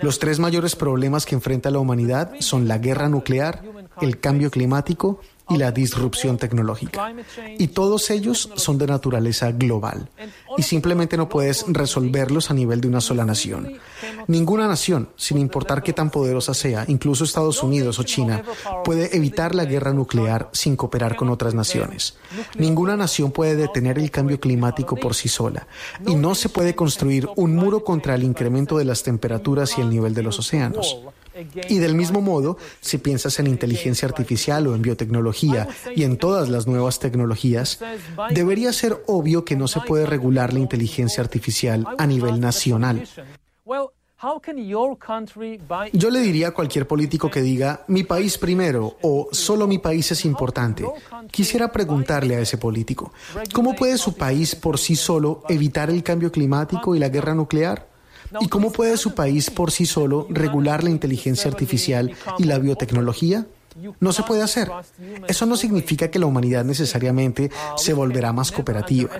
Los 0.00 0.18
tres 0.18 0.38
mayores 0.38 0.76
problemas 0.76 1.24
que 1.24 1.34
enfrenta 1.34 1.70
la 1.70 1.78
humanidad 1.78 2.32
son 2.40 2.68
la 2.68 2.78
guerra 2.78 3.08
nuclear, 3.08 3.62
el 4.00 4.20
cambio 4.20 4.50
climático 4.50 5.20
y 5.48 5.56
la 5.56 5.70
disrupción 5.70 6.38
tecnológica. 6.38 7.14
Y 7.58 7.68
todos 7.68 8.10
ellos 8.10 8.50
son 8.56 8.78
de 8.78 8.86
naturaleza 8.86 9.52
global. 9.52 10.08
Y 10.56 10.62
simplemente 10.62 11.16
no 11.16 11.28
puedes 11.28 11.64
resolverlos 11.68 12.50
a 12.50 12.54
nivel 12.54 12.80
de 12.80 12.88
una 12.88 13.00
sola 13.00 13.24
nación. 13.24 13.78
Ninguna 14.26 14.66
nación, 14.66 15.10
sin 15.16 15.38
importar 15.38 15.82
qué 15.82 15.92
tan 15.92 16.10
poderosa 16.10 16.54
sea, 16.54 16.84
incluso 16.88 17.24
Estados 17.24 17.62
Unidos 17.62 17.98
o 17.98 18.02
China, 18.02 18.42
puede 18.84 19.16
evitar 19.16 19.54
la 19.54 19.64
guerra 19.64 19.92
nuclear 19.92 20.48
sin 20.52 20.76
cooperar 20.76 21.16
con 21.16 21.28
otras 21.28 21.54
naciones. 21.54 22.16
Ninguna 22.56 22.96
nación 22.96 23.30
puede 23.30 23.56
detener 23.56 23.98
el 23.98 24.10
cambio 24.10 24.40
climático 24.40 24.96
por 24.96 25.14
sí 25.14 25.28
sola. 25.28 25.66
Y 26.06 26.16
no 26.16 26.34
se 26.34 26.48
puede 26.48 26.74
construir 26.74 27.28
un 27.36 27.54
muro 27.54 27.84
contra 27.84 28.14
el 28.14 28.24
incremento 28.24 28.78
de 28.78 28.84
las 28.84 29.02
temperaturas 29.02 29.78
y 29.78 29.80
el 29.80 29.90
nivel 29.90 30.14
de 30.14 30.22
los 30.22 30.38
océanos. 30.38 30.98
Y 31.68 31.78
del 31.78 31.94
mismo 31.94 32.20
modo, 32.20 32.58
si 32.80 32.98
piensas 32.98 33.38
en 33.38 33.46
inteligencia 33.46 34.08
artificial 34.08 34.66
o 34.66 34.74
en 34.74 34.82
biotecnología 34.82 35.68
y 35.94 36.04
en 36.04 36.16
todas 36.16 36.48
las 36.48 36.66
nuevas 36.66 36.98
tecnologías, 36.98 37.80
debería 38.30 38.72
ser 38.72 39.02
obvio 39.06 39.44
que 39.44 39.56
no 39.56 39.68
se 39.68 39.80
puede 39.80 40.06
regular 40.06 40.52
la 40.52 40.60
inteligencia 40.60 41.22
artificial 41.22 41.86
a 41.98 42.06
nivel 42.06 42.40
nacional. 42.40 43.06
Yo 45.92 46.10
le 46.10 46.20
diría 46.20 46.48
a 46.48 46.50
cualquier 46.52 46.86
político 46.86 47.30
que 47.30 47.42
diga 47.42 47.84
mi 47.88 48.02
país 48.02 48.38
primero 48.38 48.96
o 49.02 49.28
solo 49.30 49.66
mi 49.66 49.78
país 49.78 50.10
es 50.10 50.24
importante. 50.24 50.86
Quisiera 51.30 51.70
preguntarle 51.70 52.36
a 52.36 52.40
ese 52.40 52.56
político, 52.56 53.12
¿cómo 53.52 53.76
puede 53.76 53.98
su 53.98 54.14
país 54.14 54.54
por 54.54 54.78
sí 54.78 54.96
solo 54.96 55.42
evitar 55.50 55.90
el 55.90 56.02
cambio 56.02 56.32
climático 56.32 56.94
y 56.94 56.98
la 56.98 57.10
guerra 57.10 57.34
nuclear? 57.34 57.95
¿Y 58.40 58.48
cómo 58.48 58.72
puede 58.72 58.96
su 58.96 59.14
país 59.14 59.50
por 59.50 59.70
sí 59.70 59.86
solo 59.86 60.26
regular 60.30 60.84
la 60.84 60.90
inteligencia 60.90 61.50
artificial 61.50 62.14
y 62.38 62.44
la 62.44 62.58
biotecnología? 62.58 63.46
No 64.00 64.12
se 64.12 64.22
puede 64.22 64.42
hacer. 64.42 64.70
Eso 65.28 65.46
no 65.46 65.56
significa 65.56 66.10
que 66.10 66.18
la 66.18 66.26
humanidad 66.26 66.64
necesariamente 66.64 67.50
se 67.76 67.92
volverá 67.92 68.32
más 68.32 68.50
cooperativa. 68.50 69.10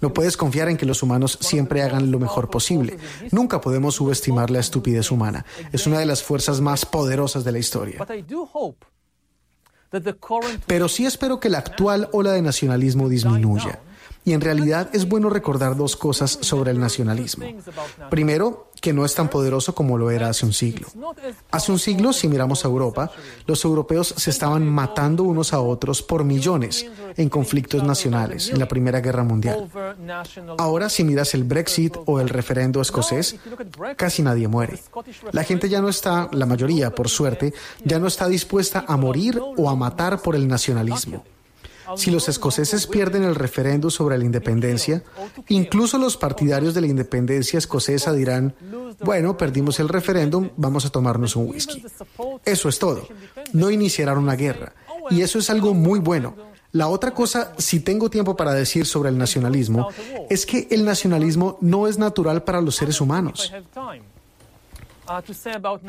No 0.00 0.12
puedes 0.12 0.36
confiar 0.36 0.68
en 0.68 0.76
que 0.76 0.86
los 0.86 1.02
humanos 1.02 1.38
siempre 1.40 1.82
hagan 1.82 2.10
lo 2.10 2.18
mejor 2.18 2.50
posible. 2.50 2.98
Nunca 3.30 3.60
podemos 3.60 3.94
subestimar 3.94 4.50
la 4.50 4.60
estupidez 4.60 5.10
humana. 5.10 5.46
Es 5.72 5.86
una 5.86 5.98
de 5.98 6.06
las 6.06 6.22
fuerzas 6.22 6.60
más 6.60 6.84
poderosas 6.84 7.44
de 7.44 7.52
la 7.52 7.58
historia. 7.58 8.06
Pero 10.66 10.88
sí 10.88 11.06
espero 11.06 11.40
que 11.40 11.48
la 11.48 11.58
actual 11.58 12.08
ola 12.12 12.32
de 12.32 12.42
nacionalismo 12.42 13.08
disminuya. 13.08 13.80
Y 14.24 14.32
en 14.32 14.40
realidad 14.40 14.88
es 14.92 15.08
bueno 15.08 15.30
recordar 15.30 15.76
dos 15.76 15.96
cosas 15.96 16.38
sobre 16.42 16.70
el 16.70 16.78
nacionalismo. 16.78 17.44
Primero, 18.08 18.68
que 18.80 18.92
no 18.92 19.04
es 19.04 19.14
tan 19.14 19.28
poderoso 19.28 19.74
como 19.74 19.96
lo 19.96 20.10
era 20.10 20.28
hace 20.28 20.44
un 20.44 20.52
siglo. 20.52 20.88
Hace 21.50 21.72
un 21.72 21.78
siglo, 21.78 22.12
si 22.12 22.28
miramos 22.28 22.64
a 22.64 22.68
Europa, 22.68 23.12
los 23.46 23.64
europeos 23.64 24.14
se 24.16 24.30
estaban 24.30 24.68
matando 24.68 25.22
unos 25.22 25.52
a 25.52 25.60
otros 25.60 26.02
por 26.02 26.24
millones 26.24 26.86
en 27.16 27.28
conflictos 27.28 27.84
nacionales 27.84 28.50
en 28.50 28.58
la 28.58 28.66
Primera 28.66 29.00
Guerra 29.00 29.22
Mundial. 29.22 29.68
Ahora, 30.58 30.88
si 30.88 31.04
miras 31.04 31.34
el 31.34 31.44
Brexit 31.44 31.96
o 32.06 32.20
el 32.20 32.28
referendo 32.28 32.80
escocés, 32.80 33.36
casi 33.96 34.22
nadie 34.22 34.48
muere. 34.48 34.80
La 35.30 35.44
gente 35.44 35.68
ya 35.68 35.80
no 35.80 35.88
está, 35.88 36.28
la 36.32 36.46
mayoría, 36.46 36.94
por 36.94 37.08
suerte, 37.08 37.54
ya 37.84 38.00
no 38.00 38.08
está 38.08 38.26
dispuesta 38.26 38.84
a 38.86 38.96
morir 38.96 39.40
o 39.40 39.70
a 39.70 39.76
matar 39.76 40.20
por 40.20 40.34
el 40.34 40.48
nacionalismo. 40.48 41.24
Si 41.96 42.10
los 42.10 42.28
escoceses 42.28 42.86
pierden 42.86 43.24
el 43.24 43.34
referendo 43.34 43.90
sobre 43.90 44.18
la 44.18 44.24
independencia, 44.24 45.02
incluso 45.48 45.98
los 45.98 46.16
partidarios 46.16 46.74
de 46.74 46.80
la 46.80 46.86
independencia 46.86 47.58
escocesa 47.58 48.12
dirán, 48.12 48.54
bueno, 49.00 49.36
perdimos 49.36 49.80
el 49.80 49.88
referéndum, 49.88 50.50
vamos 50.56 50.84
a 50.84 50.90
tomarnos 50.90 51.36
un 51.36 51.50
whisky. 51.50 51.84
Eso 52.44 52.68
es 52.68 52.78
todo. 52.78 53.06
No 53.52 53.70
iniciarán 53.70 54.18
una 54.18 54.34
guerra. 54.34 54.74
Y 55.10 55.22
eso 55.22 55.38
es 55.38 55.50
algo 55.50 55.74
muy 55.74 55.98
bueno. 55.98 56.34
La 56.72 56.88
otra 56.88 57.12
cosa, 57.12 57.52
si 57.58 57.80
tengo 57.80 58.08
tiempo 58.08 58.34
para 58.34 58.54
decir 58.54 58.86
sobre 58.86 59.10
el 59.10 59.18
nacionalismo, 59.18 59.88
es 60.30 60.46
que 60.46 60.68
el 60.70 60.84
nacionalismo 60.84 61.58
no 61.60 61.86
es 61.86 61.98
natural 61.98 62.44
para 62.44 62.62
los 62.62 62.76
seres 62.76 63.00
humanos. 63.00 63.52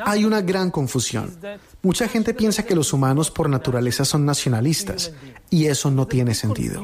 Hay 0.06 0.26
una 0.26 0.42
gran 0.42 0.72
confusión. 0.72 1.38
Mucha 1.82 2.08
gente 2.08 2.34
piensa 2.34 2.64
que 2.64 2.76
los 2.76 2.94
humanos 2.94 3.30
por 3.30 3.50
naturaleza 3.50 4.06
son 4.06 4.26
nacionalistas 4.26 5.12
y 5.50 5.66
eso 5.68 5.92
no 5.92 6.08
tiene 6.08 6.34
sentido. 6.34 6.82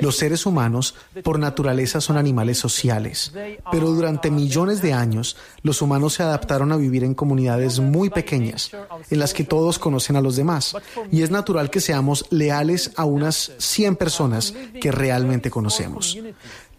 Los 0.00 0.16
seres 0.16 0.46
humanos 0.46 0.94
por 1.22 1.38
naturaleza 1.38 2.00
son 2.00 2.16
animales 2.16 2.58
sociales, 2.58 3.32
pero 3.70 3.90
durante 3.90 4.30
millones 4.30 4.82
de 4.82 4.92
años 4.92 5.36
los 5.62 5.80
humanos 5.80 6.14
se 6.14 6.22
adaptaron 6.22 6.72
a 6.72 6.76
vivir 6.76 7.04
en 7.04 7.14
comunidades 7.14 7.80
muy 7.80 8.10
pequeñas, 8.10 8.70
en 9.10 9.18
las 9.18 9.32
que 9.32 9.44
todos 9.44 9.78
conocen 9.78 10.16
a 10.16 10.20
los 10.20 10.36
demás, 10.36 10.76
y 11.10 11.22
es 11.22 11.30
natural 11.30 11.70
que 11.70 11.80
seamos 11.80 12.26
leales 12.30 12.92
a 12.96 13.04
unas 13.04 13.52
100 13.58 13.96
personas 13.96 14.54
que 14.80 14.92
realmente 14.92 15.50
conocemos 15.50 16.18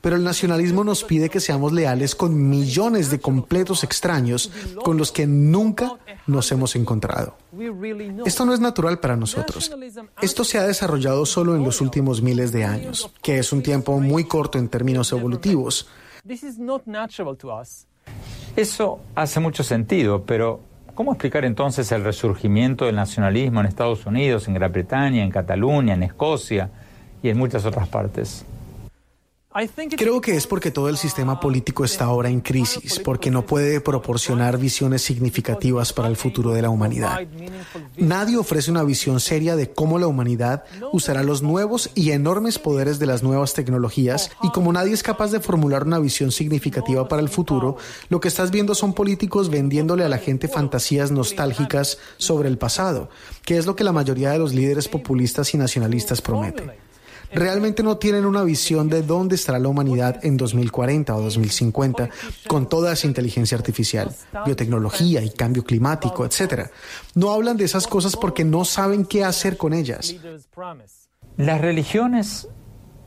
pero 0.02 0.16
el 0.16 0.24
nacionalismo 0.24 0.84
nos 0.84 1.04
pide 1.04 1.30
que 1.30 1.40
seamos 1.40 1.72
leales 1.72 2.16
con 2.16 2.50
millones 2.50 3.10
de 3.10 3.20
completos 3.20 3.84
extraños 3.84 4.52
con 4.84 4.98
los 4.98 5.12
que 5.12 5.28
nunca 5.28 5.98
nos 6.28 6.52
hemos 6.52 6.76
encontrado. 6.76 7.36
Esto 8.26 8.46
no 8.46 8.54
es 8.54 8.60
natural 8.60 9.00
para 9.00 9.16
nosotros. 9.16 9.72
Esto 10.22 10.44
se 10.44 10.58
ha 10.58 10.64
desarrollado 10.64 11.26
solo 11.26 11.56
en 11.56 11.64
los 11.64 11.82
últimos 11.82 12.22
miles 12.22 12.52
de 12.52 12.66
años, 12.66 13.12
que 13.22 13.40
es 13.40 13.52
un 13.52 13.64
tiempo 13.64 14.00
muy 14.00 14.26
corto 14.26 14.58
en 14.58 14.70
términos 14.70 15.12
evolutivos. 15.12 15.88
Eso 18.56 19.00
hace 19.16 19.40
mucho 19.40 19.64
sentido, 19.64 20.24
pero 20.24 20.62
¿cómo 20.96 21.12
explicar 21.14 21.46
entonces 21.46 21.92
el 21.92 22.04
resurgimiento 22.04 22.86
del 22.86 22.96
nacionalismo 22.96 23.60
en 23.60 23.68
Estados 23.68 24.06
Unidos, 24.06 24.48
en 24.48 24.56
Gran 24.56 24.72
Bretaña, 24.72 25.24
en 25.24 25.32
Cataluña, 25.32 25.94
en 25.94 26.04
Escocia 26.04 26.70
y 27.22 27.30
en 27.30 27.38
muchas 27.38 27.66
otras 27.66 27.88
partes? 27.88 28.46
Creo 29.98 30.22
que 30.22 30.36
es 30.36 30.46
porque 30.46 30.70
todo 30.70 30.88
el 30.88 30.98
sistema 30.98 31.40
político 31.40 31.84
está 31.84 32.06
ahora 32.06 32.30
en 32.30 32.42
crisis, 32.42 33.00
porque 33.00 33.32
no 33.32 33.46
puede 33.46 33.82
proporcionar 33.82 34.60
visiones 34.60 35.02
significativas 35.02 35.94
para 35.94 36.10
el 36.10 36.16
futuro 36.16 36.52
de 36.52 36.62
la 36.62 36.70
humanidad. 36.70 37.28
Nadie 37.96 38.38
ofrece 38.38 38.70
una 38.70 38.84
visión 38.84 39.20
seria 39.20 39.56
de 39.56 39.72
cómo 39.72 39.98
la 39.98 40.08
humanidad 40.08 40.64
usará 40.92 41.24
los 41.24 41.42
nuevos 41.42 41.90
y 41.96 42.12
enormes 42.12 42.60
poderes 42.60 43.00
de 43.00 43.08
las 43.08 43.24
nuevas 43.24 43.54
tecnologías 43.54 44.30
y 44.44 44.52
como 44.52 44.72
nadie 44.72 44.94
es 44.94 45.02
capaz 45.02 45.32
de 45.32 45.40
formular 45.40 45.86
una 45.86 46.00
visión 46.00 46.32
significativa 46.32 47.08
para 47.08 47.22
el 47.22 47.30
futuro, 47.30 47.78
lo 48.10 48.20
que 48.20 48.28
estás 48.28 48.52
viendo 48.52 48.76
son 48.76 48.94
políticos 48.94 49.50
vendiéndole 49.50 50.04
a 50.04 50.10
la 50.10 50.20
gente 50.20 50.48
fantasías 50.48 51.12
nostálgicas 51.12 51.98
sobre 52.18 52.50
el 52.50 52.60
pasado, 52.60 53.10
que 53.44 53.58
es 53.58 53.66
lo 53.66 53.76
que 53.76 53.84
la 53.84 53.92
mayoría 53.92 54.32
de 54.32 54.40
los 54.40 54.54
líderes 54.54 54.88
populistas 54.88 55.54
y 55.54 55.58
nacionalistas 55.58 56.22
prometen 56.22 56.87
realmente 57.32 57.84
no 57.84 57.98
tienen 57.98 58.26
una 58.26 58.44
visión 58.44 58.90
de 58.90 59.02
dónde 59.02 59.36
estará 59.36 59.60
la 59.60 59.70
humanidad 59.70 60.24
en 60.24 60.38
2040 60.38 61.16
o 61.16 61.22
2050 61.22 62.10
con 62.48 62.68
toda 62.70 62.94
esa 62.94 63.08
inteligencia 63.08 63.58
artificial, 63.58 64.14
biotecnología 64.46 65.22
y 65.24 65.30
cambio 65.30 65.64
climático, 65.64 66.26
etc. 66.26 66.70
No 67.16 67.32
hablan 67.32 67.58
de 67.58 67.66
esas 67.66 67.88
cosas 67.88 68.16
porque 68.16 68.44
no 68.44 68.66
saben 68.66 69.06
qué 69.06 69.24
hacer 69.24 69.58
con 69.58 69.74
ellas. 69.74 70.16
Las 71.38 71.62
religiones, 71.62 72.48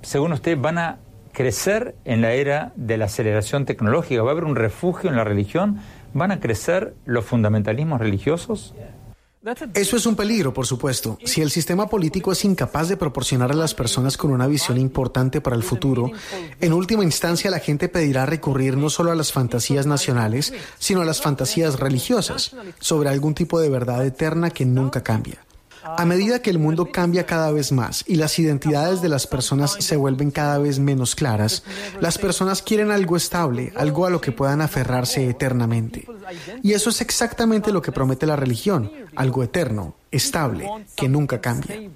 según 0.03 0.33
usted, 0.33 0.59
van 0.59 0.79
a 0.79 1.01
crecer 1.33 1.97
en 2.05 2.21
la 2.21 2.33
era 2.33 2.73
de 2.77 2.97
la 2.97 3.07
aceleración 3.07 3.65
tecnológica. 3.65 4.23
¿Va 4.23 4.31
a 4.31 4.33
haber 4.33 4.45
un 4.45 4.57
refugio 4.57 5.11
en 5.11 5.17
la 5.17 5.25
religión? 5.25 5.81
¿Van 6.13 6.33
a 6.33 6.41
crecer 6.41 6.95
los 7.05 7.25
fundamentalismos 7.25 8.01
religiosos? 8.01 8.75
Eso 9.73 9.97
es 9.97 10.05
un 10.05 10.17
peligro, 10.17 10.53
por 10.53 10.67
supuesto. 10.67 11.19
Si 11.25 11.41
el 11.41 11.51
sistema 11.51 11.89
político 11.89 12.33
es 12.33 12.45
incapaz 12.45 12.89
de 12.89 12.99
proporcionar 12.99 13.51
a 13.51 13.55
las 13.55 13.75
personas 13.75 14.19
con 14.19 14.33
una 14.33 14.47
visión 14.47 14.77
importante 14.77 15.41
para 15.41 15.57
el 15.57 15.63
futuro, 15.63 16.11
en 16.61 16.73
última 16.75 17.05
instancia 17.05 17.51
la 17.51 17.59
gente 17.59 17.89
pedirá 17.89 18.27
recurrir 18.27 18.77
no 18.77 18.91
solo 18.91 19.11
a 19.11 19.15
las 19.15 19.33
fantasías 19.33 19.87
nacionales, 19.87 20.53
sino 20.79 21.01
a 21.01 21.07
las 21.07 21.23
fantasías 21.23 21.81
religiosas 21.81 22.55
sobre 22.81 23.09
algún 23.09 23.35
tipo 23.35 23.61
de 23.61 23.71
verdad 23.71 24.05
eterna 24.05 24.51
que 24.51 24.67
nunca 24.67 25.03
cambia. 25.03 25.43
A 25.83 26.05
medida 26.05 26.43
que 26.43 26.51
el 26.51 26.59
mundo 26.59 26.91
cambia 26.93 27.27
cada 27.27 27.51
vez 27.53 27.73
más 27.73 28.05
y 28.07 28.17
las 28.17 28.39
identidades 28.39 29.03
de 29.03 29.09
las 29.09 29.27
personas 29.27 29.77
se 29.79 29.97
vuelven 29.97 30.31
cada 30.31 30.59
vez 30.59 30.79
menos 30.79 31.15
claras, 31.15 31.63
las 32.01 32.19
personas 32.19 32.63
quieren 32.63 32.91
algo 32.91 33.17
estable, 33.17 33.73
algo 33.77 34.07
a 34.07 34.11
lo 34.11 34.21
que 34.21 34.33
puedan 34.33 34.61
aferrarse 34.61 35.29
eternamente. 35.29 36.07
Y 36.63 36.73
eso 36.73 36.91
es 36.91 37.01
exactamente 37.01 37.73
lo 37.73 37.83
que 37.83 37.93
promete 37.93 38.27
la 38.27 38.37
religión, 38.37 38.91
algo 39.17 39.43
eterno, 39.43 39.95
estable, 40.11 40.69
que 40.97 41.09
nunca 41.09 41.41
cambia. 41.41 41.91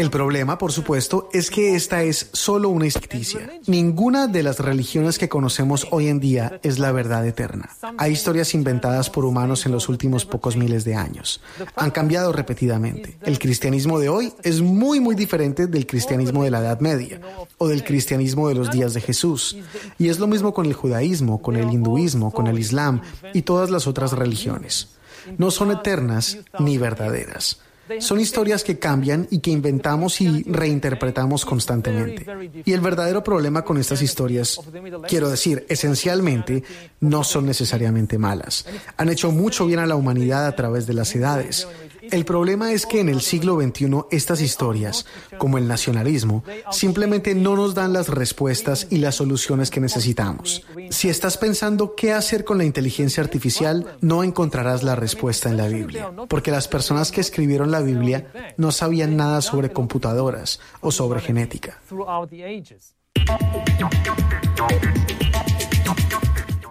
El 0.00 0.10
problema, 0.10 0.56
por 0.56 0.72
supuesto, 0.72 1.28
es 1.30 1.50
que 1.50 1.76
esta 1.76 2.02
es 2.02 2.30
solo 2.32 2.70
una 2.70 2.86
ficticia. 2.86 3.50
Ninguna 3.66 4.28
de 4.28 4.42
las 4.42 4.58
religiones 4.58 5.18
que 5.18 5.28
conocemos 5.28 5.86
hoy 5.90 6.08
en 6.08 6.20
día 6.20 6.58
es 6.62 6.78
la 6.78 6.90
verdad 6.90 7.26
eterna. 7.26 7.68
Hay 7.98 8.12
historias 8.12 8.54
inventadas 8.54 9.10
por 9.10 9.26
humanos 9.26 9.66
en 9.66 9.72
los 9.72 9.90
últimos 9.90 10.24
pocos 10.24 10.56
miles 10.56 10.86
de 10.86 10.94
años. 10.94 11.42
Han 11.76 11.90
cambiado 11.90 12.32
repetidamente. 12.32 13.18
El 13.20 13.38
cristianismo 13.38 13.98
de 13.98 14.08
hoy 14.08 14.32
es 14.42 14.62
muy, 14.62 15.00
muy 15.00 15.14
diferente 15.14 15.66
del 15.66 15.86
cristianismo 15.86 16.44
de 16.44 16.50
la 16.50 16.60
Edad 16.60 16.80
Media 16.80 17.20
o 17.58 17.68
del 17.68 17.84
cristianismo 17.84 18.48
de 18.48 18.54
los 18.54 18.70
días 18.70 18.94
de 18.94 19.02
Jesús. 19.02 19.58
Y 19.98 20.08
es 20.08 20.18
lo 20.18 20.26
mismo 20.26 20.54
con 20.54 20.64
el 20.64 20.72
judaísmo, 20.72 21.42
con 21.42 21.56
el 21.56 21.70
hinduismo, 21.70 22.32
con 22.32 22.46
el 22.46 22.58
islam 22.58 23.02
y 23.34 23.42
todas 23.42 23.68
las 23.68 23.86
otras 23.86 24.12
religiones. 24.12 24.96
No 25.36 25.50
son 25.50 25.72
eternas 25.72 26.38
ni 26.58 26.78
verdaderas. 26.78 27.58
Son 27.98 28.20
historias 28.20 28.62
que 28.62 28.78
cambian 28.78 29.26
y 29.30 29.40
que 29.40 29.50
inventamos 29.50 30.20
y 30.20 30.44
reinterpretamos 30.44 31.44
constantemente. 31.44 32.24
Y 32.64 32.72
el 32.72 32.80
verdadero 32.80 33.24
problema 33.24 33.62
con 33.62 33.78
estas 33.78 34.02
historias, 34.02 34.60
quiero 35.08 35.28
decir, 35.28 35.66
esencialmente, 35.68 36.62
no 37.00 37.24
son 37.24 37.46
necesariamente 37.46 38.18
malas. 38.18 38.66
Han 38.96 39.08
hecho 39.08 39.32
mucho 39.32 39.66
bien 39.66 39.80
a 39.80 39.86
la 39.86 39.96
humanidad 39.96 40.46
a 40.46 40.54
través 40.54 40.86
de 40.86 40.94
las 40.94 41.14
edades. 41.14 41.66
El 42.10 42.24
problema 42.24 42.72
es 42.72 42.86
que 42.86 43.00
en 43.00 43.08
el 43.08 43.20
siglo 43.20 43.60
XXI 43.60 44.04
estas 44.10 44.40
historias, 44.40 45.06
como 45.38 45.58
el 45.58 45.68
nacionalismo, 45.68 46.42
simplemente 46.70 47.34
no 47.34 47.54
nos 47.54 47.74
dan 47.74 47.92
las 47.92 48.08
respuestas 48.08 48.88
y 48.90 48.96
las 48.96 49.14
soluciones 49.14 49.70
que 49.70 49.80
necesitamos. 49.80 50.64
Si 50.90 51.08
estás 51.08 51.36
pensando 51.36 51.94
qué 51.94 52.12
hacer 52.12 52.44
con 52.44 52.58
la 52.58 52.64
inteligencia 52.64 53.22
artificial, 53.22 53.96
no 54.00 54.24
encontrarás 54.24 54.82
la 54.82 54.96
respuesta 54.96 55.48
en 55.48 55.56
la 55.56 55.68
Biblia, 55.68 56.10
porque 56.28 56.50
las 56.50 56.66
personas 56.66 57.12
que 57.12 57.20
escribieron 57.20 57.70
la 57.70 57.80
Biblia 57.80 58.54
no 58.56 58.72
sabían 58.72 59.16
nada 59.16 59.40
sobre 59.40 59.70
computadoras 59.70 60.60
o 60.80 60.90
sobre 60.90 61.20
genética. 61.20 61.80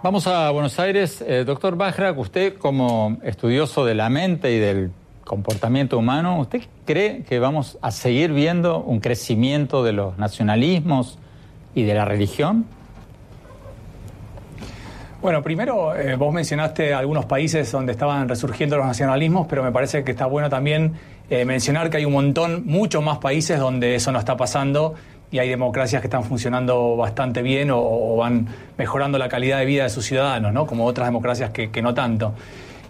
Vamos 0.02 0.26
a 0.26 0.50
Buenos 0.50 0.78
Aires. 0.78 1.22
Eh, 1.26 1.44
doctor 1.46 1.76
Bajrak, 1.76 2.18
usted 2.18 2.56
como 2.56 3.18
estudioso 3.22 3.84
de 3.84 3.94
la 3.94 4.08
mente 4.08 4.50
y 4.50 4.58
del 4.58 4.90
comportamiento 5.30 5.96
humano, 5.96 6.40
¿usted 6.40 6.62
cree 6.84 7.22
que 7.22 7.38
vamos 7.38 7.78
a 7.82 7.92
seguir 7.92 8.32
viendo 8.32 8.80
un 8.80 8.98
crecimiento 8.98 9.84
de 9.84 9.92
los 9.92 10.18
nacionalismos 10.18 11.20
y 11.72 11.84
de 11.84 11.94
la 11.94 12.04
religión? 12.04 12.64
Bueno, 15.22 15.40
primero 15.40 15.94
eh, 15.94 16.16
vos 16.16 16.34
mencionaste 16.34 16.92
algunos 16.92 17.26
países 17.26 17.70
donde 17.70 17.92
estaban 17.92 18.28
resurgiendo 18.28 18.76
los 18.76 18.86
nacionalismos, 18.86 19.46
pero 19.48 19.62
me 19.62 19.70
parece 19.70 20.02
que 20.02 20.10
está 20.10 20.26
bueno 20.26 20.50
también 20.50 20.94
eh, 21.30 21.44
mencionar 21.44 21.90
que 21.90 21.98
hay 21.98 22.06
un 22.06 22.14
montón, 22.14 22.64
muchos 22.66 23.00
más 23.04 23.18
países 23.18 23.60
donde 23.60 23.94
eso 23.94 24.10
no 24.10 24.18
está 24.18 24.36
pasando 24.36 24.96
y 25.30 25.38
hay 25.38 25.48
democracias 25.48 26.02
que 26.02 26.08
están 26.08 26.24
funcionando 26.24 26.96
bastante 26.96 27.40
bien 27.40 27.70
o, 27.72 28.16
van 28.16 28.48
mejorando 28.76 29.16
la 29.16 29.28
calidad 29.28 29.60
de 29.60 29.64
vida 29.64 29.84
de 29.84 29.90
sus 29.90 30.04
ciudadanos, 30.04 30.52
¿no? 30.52 30.66
como 30.66 30.86
otras 30.86 31.06
democracias 31.06 31.50
que, 31.50 31.70
que 31.70 31.82
no 31.82 31.94
tanto. 31.94 32.34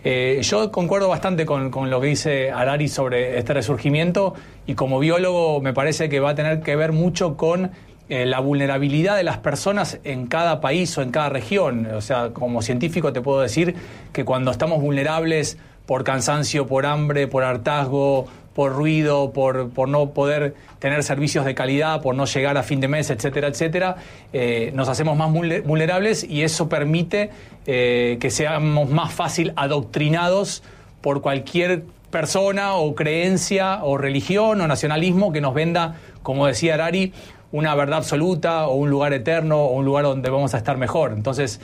Eh, 0.02 0.40
yo 0.42 0.72
concuerdo 0.72 1.08
bastante 1.08 1.44
con, 1.44 1.70
lo 1.90 2.00
que 2.00 2.06
dice 2.06 2.50
Arari 2.50 2.88
sobre 2.88 3.38
este 3.38 3.52
resurgimiento 3.52 4.34
y 4.66 4.74
como 4.74 4.98
biólogo 4.98 5.60
me 5.60 5.74
parece 5.74 6.08
que 6.08 6.20
va 6.20 6.30
a 6.30 6.34
tener 6.34 6.60
que 6.60 6.74
ver 6.74 6.92
mucho 6.92 7.36
con 7.36 7.70
eh, 8.08 8.24
la 8.24 8.40
vulnerabilidad 8.40 9.16
de 9.16 9.24
las 9.24 9.38
personas 9.38 10.00
en 10.04 10.26
cada 10.26 10.60
país 10.60 10.96
o 10.96 11.02
en 11.02 11.10
cada 11.10 11.28
región. 11.28 11.86
O 11.94 12.00
sea, 12.00 12.30
como 12.30 12.62
científico 12.62 13.12
te 13.12 13.20
puedo 13.20 13.40
decir 13.40 13.74
que 14.12 14.24
cuando 14.24 14.50
estamos 14.50 14.80
vulnerables 14.80 15.58
por 15.86 16.02
cansancio, 16.02 16.66
por 16.66 16.86
hambre, 16.86 17.26
por 17.26 17.44
hartazgo, 17.44 18.26
por 18.54 18.72
ruido, 18.72 19.32
por, 19.32 19.70
por, 19.70 19.88
no 19.88 20.10
poder 20.10 20.54
tener 20.78 21.02
servicios 21.02 21.44
de 21.44 21.54
calidad, 21.54 22.02
por 22.02 22.14
no 22.14 22.26
llegar 22.26 22.58
a 22.58 22.62
fin 22.62 22.80
de 22.80 22.88
mes, 22.88 23.10
etcétera, 23.10 23.48
etcétera, 23.48 23.96
eh, 24.32 24.70
nos 24.74 24.88
hacemos 24.88 25.16
más 25.16 25.32
vulnerables 25.32 26.24
y 26.24 26.42
eso 26.42 26.68
permite 26.68 27.30
eh, 27.66 28.18
que 28.20 28.30
seamos 28.30 28.90
más 28.90 29.12
fácil 29.12 29.52
adoctrinados 29.56 30.62
por 31.00 31.22
cualquier 31.22 31.84
persona 32.10 32.74
o 32.74 32.94
creencia 32.94 33.84
o 33.84 33.96
religión 33.96 34.60
o 34.60 34.66
nacionalismo 34.66 35.32
que 35.32 35.40
nos 35.40 35.54
venda, 35.54 35.96
como 36.22 36.46
decía 36.46 36.74
Arari, 36.74 37.12
una 37.52 37.74
verdad 37.74 37.98
absoluta 37.98 38.66
o 38.66 38.74
un 38.74 38.90
lugar 38.90 39.12
eterno 39.12 39.64
o 39.64 39.76
un 39.76 39.84
lugar 39.84 40.04
donde 40.04 40.30
vamos 40.30 40.54
a 40.54 40.58
estar 40.58 40.76
mejor. 40.76 41.12
Entonces, 41.12 41.60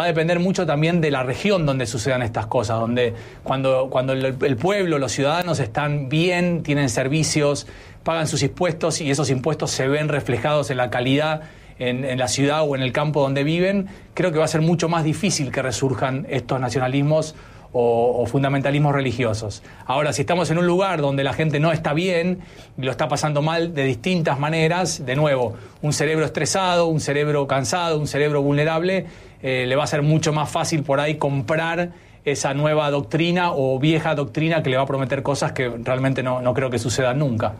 va 0.00 0.04
a 0.04 0.06
depender 0.06 0.40
mucho 0.40 0.64
también 0.64 1.02
de 1.02 1.10
la 1.10 1.22
región 1.22 1.66
donde 1.66 1.86
sucedan 1.86 2.22
estas 2.22 2.46
cosas, 2.46 2.80
donde 2.80 3.12
cuando, 3.44 3.88
cuando 3.90 4.14
el, 4.14 4.56
pueblo, 4.56 4.98
los 4.98 5.12
ciudadanos 5.12 5.60
están 5.60 6.08
bien, 6.08 6.62
tienen 6.62 6.88
servicios, 6.88 7.66
pagan 8.02 8.26
sus 8.26 8.42
impuestos 8.42 9.02
y 9.02 9.10
esos 9.10 9.28
impuestos 9.28 9.70
se 9.70 9.88
ven 9.88 10.08
reflejados 10.08 10.70
en 10.70 10.78
la 10.78 10.88
calidad 10.88 11.42
en, 11.78 12.18
la 12.18 12.28
ciudad 12.28 12.62
o 12.62 12.76
en 12.76 12.82
el 12.82 12.92
campo 12.92 13.22
donde 13.22 13.42
viven, 13.42 13.88
creo 14.14 14.32
que 14.32 14.38
va 14.38 14.44
a 14.44 14.48
ser 14.48 14.60
mucho 14.60 14.88
más 14.88 15.04
difícil 15.04 15.50
que 15.50 15.62
resurjan 15.62 16.26
estos 16.28 16.60
nacionalismos 16.60 17.34
o, 17.72 18.26
fundamentalismos 18.26 18.92
religiosos. 18.92 19.62
Ahora, 19.86 20.12
si 20.12 20.22
estamos 20.22 20.50
en 20.50 20.58
un 20.58 20.66
lugar 20.66 21.00
donde 21.00 21.24
la 21.24 21.32
gente 21.32 21.60
no 21.60 21.72
está 21.72 21.92
bien 21.92 22.40
lo 22.76 22.90
está 22.90 23.08
pasando 23.08 23.42
mal 23.42 23.74
de 23.74 23.84
distintas 23.84 24.38
maneras, 24.38 25.04
de 25.04 25.16
nuevo, 25.16 25.54
un 25.82 25.92
cerebro 25.92 26.24
estresado, 26.24 26.86
un 26.86 27.00
cerebro 27.00 27.46
cansado, 27.46 27.98
un 27.98 28.06
cerebro 28.06 28.42
vulnerable, 28.42 29.06
eh, 29.42 29.66
le 29.66 29.76
va 29.76 29.84
a 29.84 29.86
ser 29.86 30.02
mucho 30.02 30.32
más 30.32 30.50
fácil 30.50 30.82
por 30.82 31.00
ahí 31.00 31.16
comprar 31.16 31.90
esa 32.24 32.52
nueva 32.54 32.90
doctrina 32.90 33.52
o 33.52 33.78
vieja 33.78 34.14
doctrina 34.14 34.62
que 34.62 34.70
le 34.70 34.76
va 34.76 34.82
a 34.82 34.86
prometer 34.86 35.22
cosas 35.22 35.52
que 35.52 35.68
realmente 35.68 36.22
no, 36.22 36.42
no 36.42 36.52
creo 36.52 36.70
que 36.70 36.78
sucedan 36.78 37.18
nunca. 37.18 37.54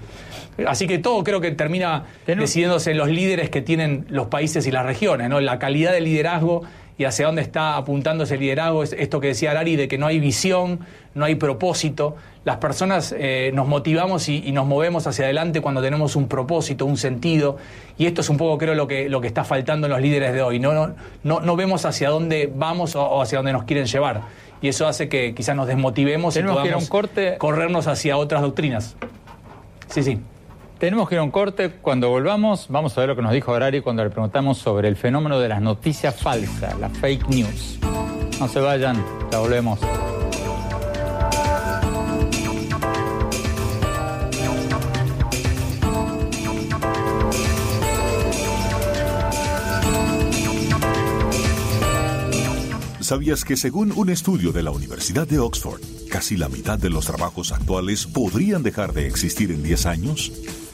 Así 0.66 0.86
que 0.86 0.98
todo 0.98 1.24
creo 1.24 1.40
que 1.40 1.50
termina 1.52 2.04
decidiéndose 2.26 2.90
en 2.90 2.98
los 2.98 3.08
líderes 3.08 3.50
que 3.50 3.62
tienen 3.62 4.06
los 4.10 4.26
países 4.26 4.66
y 4.66 4.70
las 4.70 4.84
regiones, 4.84 5.28
¿no? 5.28 5.40
La 5.40 5.58
calidad 5.58 5.92
del 5.92 6.04
liderazgo 6.04 6.62
y 7.00 7.06
hacia 7.06 7.24
dónde 7.24 7.40
está 7.40 7.78
apuntando 7.78 8.24
ese 8.24 8.36
liderazgo, 8.36 8.82
es 8.82 8.92
esto 8.92 9.20
que 9.20 9.28
decía 9.28 9.52
Arari, 9.52 9.74
de 9.74 9.88
que 9.88 9.96
no 9.96 10.06
hay 10.06 10.20
visión, 10.20 10.80
no 11.14 11.24
hay 11.24 11.34
propósito. 11.34 12.14
Las 12.44 12.58
personas 12.58 13.14
eh, 13.16 13.52
nos 13.54 13.66
motivamos 13.66 14.28
y, 14.28 14.52
nos 14.52 14.66
movemos 14.66 15.06
hacia 15.06 15.24
adelante 15.24 15.62
cuando 15.62 15.80
tenemos 15.80 16.14
un 16.14 16.28
propósito, 16.28 16.84
un 16.84 16.98
sentido, 16.98 17.56
y 17.96 18.04
esto 18.04 18.20
es 18.20 18.28
un 18.28 18.36
poco 18.36 18.58
creo 18.58 18.74
lo 18.74 18.86
que, 18.86 19.08
lo 19.08 19.22
que 19.22 19.28
está 19.28 19.44
faltando 19.44 19.86
en 19.86 19.94
los 19.94 20.02
líderes 20.02 20.34
de 20.34 20.42
hoy. 20.42 20.58
No, 20.58 20.74
no, 20.74 21.40
no, 21.40 21.56
vemos 21.56 21.86
hacia 21.86 22.10
dónde 22.10 22.52
vamos 22.54 22.94
o, 22.96 23.22
hacia 23.22 23.38
dónde 23.38 23.54
nos 23.54 23.64
quieren 23.64 23.86
llevar. 23.86 24.20
Y 24.60 24.68
eso 24.68 24.86
hace 24.86 25.08
que 25.08 25.34
quizás 25.34 25.56
nos 25.56 25.68
desmotivemos 25.68 26.36
y 26.36 26.42
podamos 26.42 26.90
corrernos 27.38 27.86
hacia 27.86 28.18
otras 28.18 28.42
doctrinas. 28.42 28.94
Sí, 29.88 30.02
sí. 30.02 30.20
Tenemos 30.80 31.10
que 31.10 31.14
ir 31.14 31.18
a 31.18 31.22
un 31.22 31.30
corte. 31.30 31.70
Cuando 31.70 32.08
volvamos, 32.08 32.68
vamos 32.70 32.96
a 32.96 33.02
ver 33.02 33.10
lo 33.10 33.14
que 33.16 33.20
nos 33.20 33.32
dijo 33.32 33.52
Harari 33.52 33.82
cuando 33.82 34.02
le 34.02 34.08
preguntamos 34.08 34.56
sobre 34.56 34.88
el 34.88 34.96
fenómeno 34.96 35.38
de 35.38 35.46
las 35.46 35.60
noticias 35.60 36.18
falsas, 36.18 36.78
las 36.78 36.96
fake 36.96 37.28
news. 37.28 37.78
No 38.40 38.48
se 38.48 38.60
vayan, 38.60 39.04
ya 39.30 39.40
volvemos. 39.40 39.78
¿Sabías 53.00 53.44
que 53.44 53.58
según 53.58 53.92
un 53.96 54.08
estudio 54.08 54.50
de 54.52 54.62
la 54.62 54.70
Universidad 54.70 55.28
de 55.28 55.40
Oxford, 55.40 55.82
casi 56.08 56.38
la 56.38 56.48
mitad 56.48 56.78
de 56.78 56.88
los 56.88 57.04
trabajos 57.04 57.52
actuales 57.52 58.06
podrían 58.06 58.62
dejar 58.62 58.94
de 58.94 59.08
existir 59.08 59.50
en 59.50 59.62
10 59.62 59.84
años? 59.84 60.32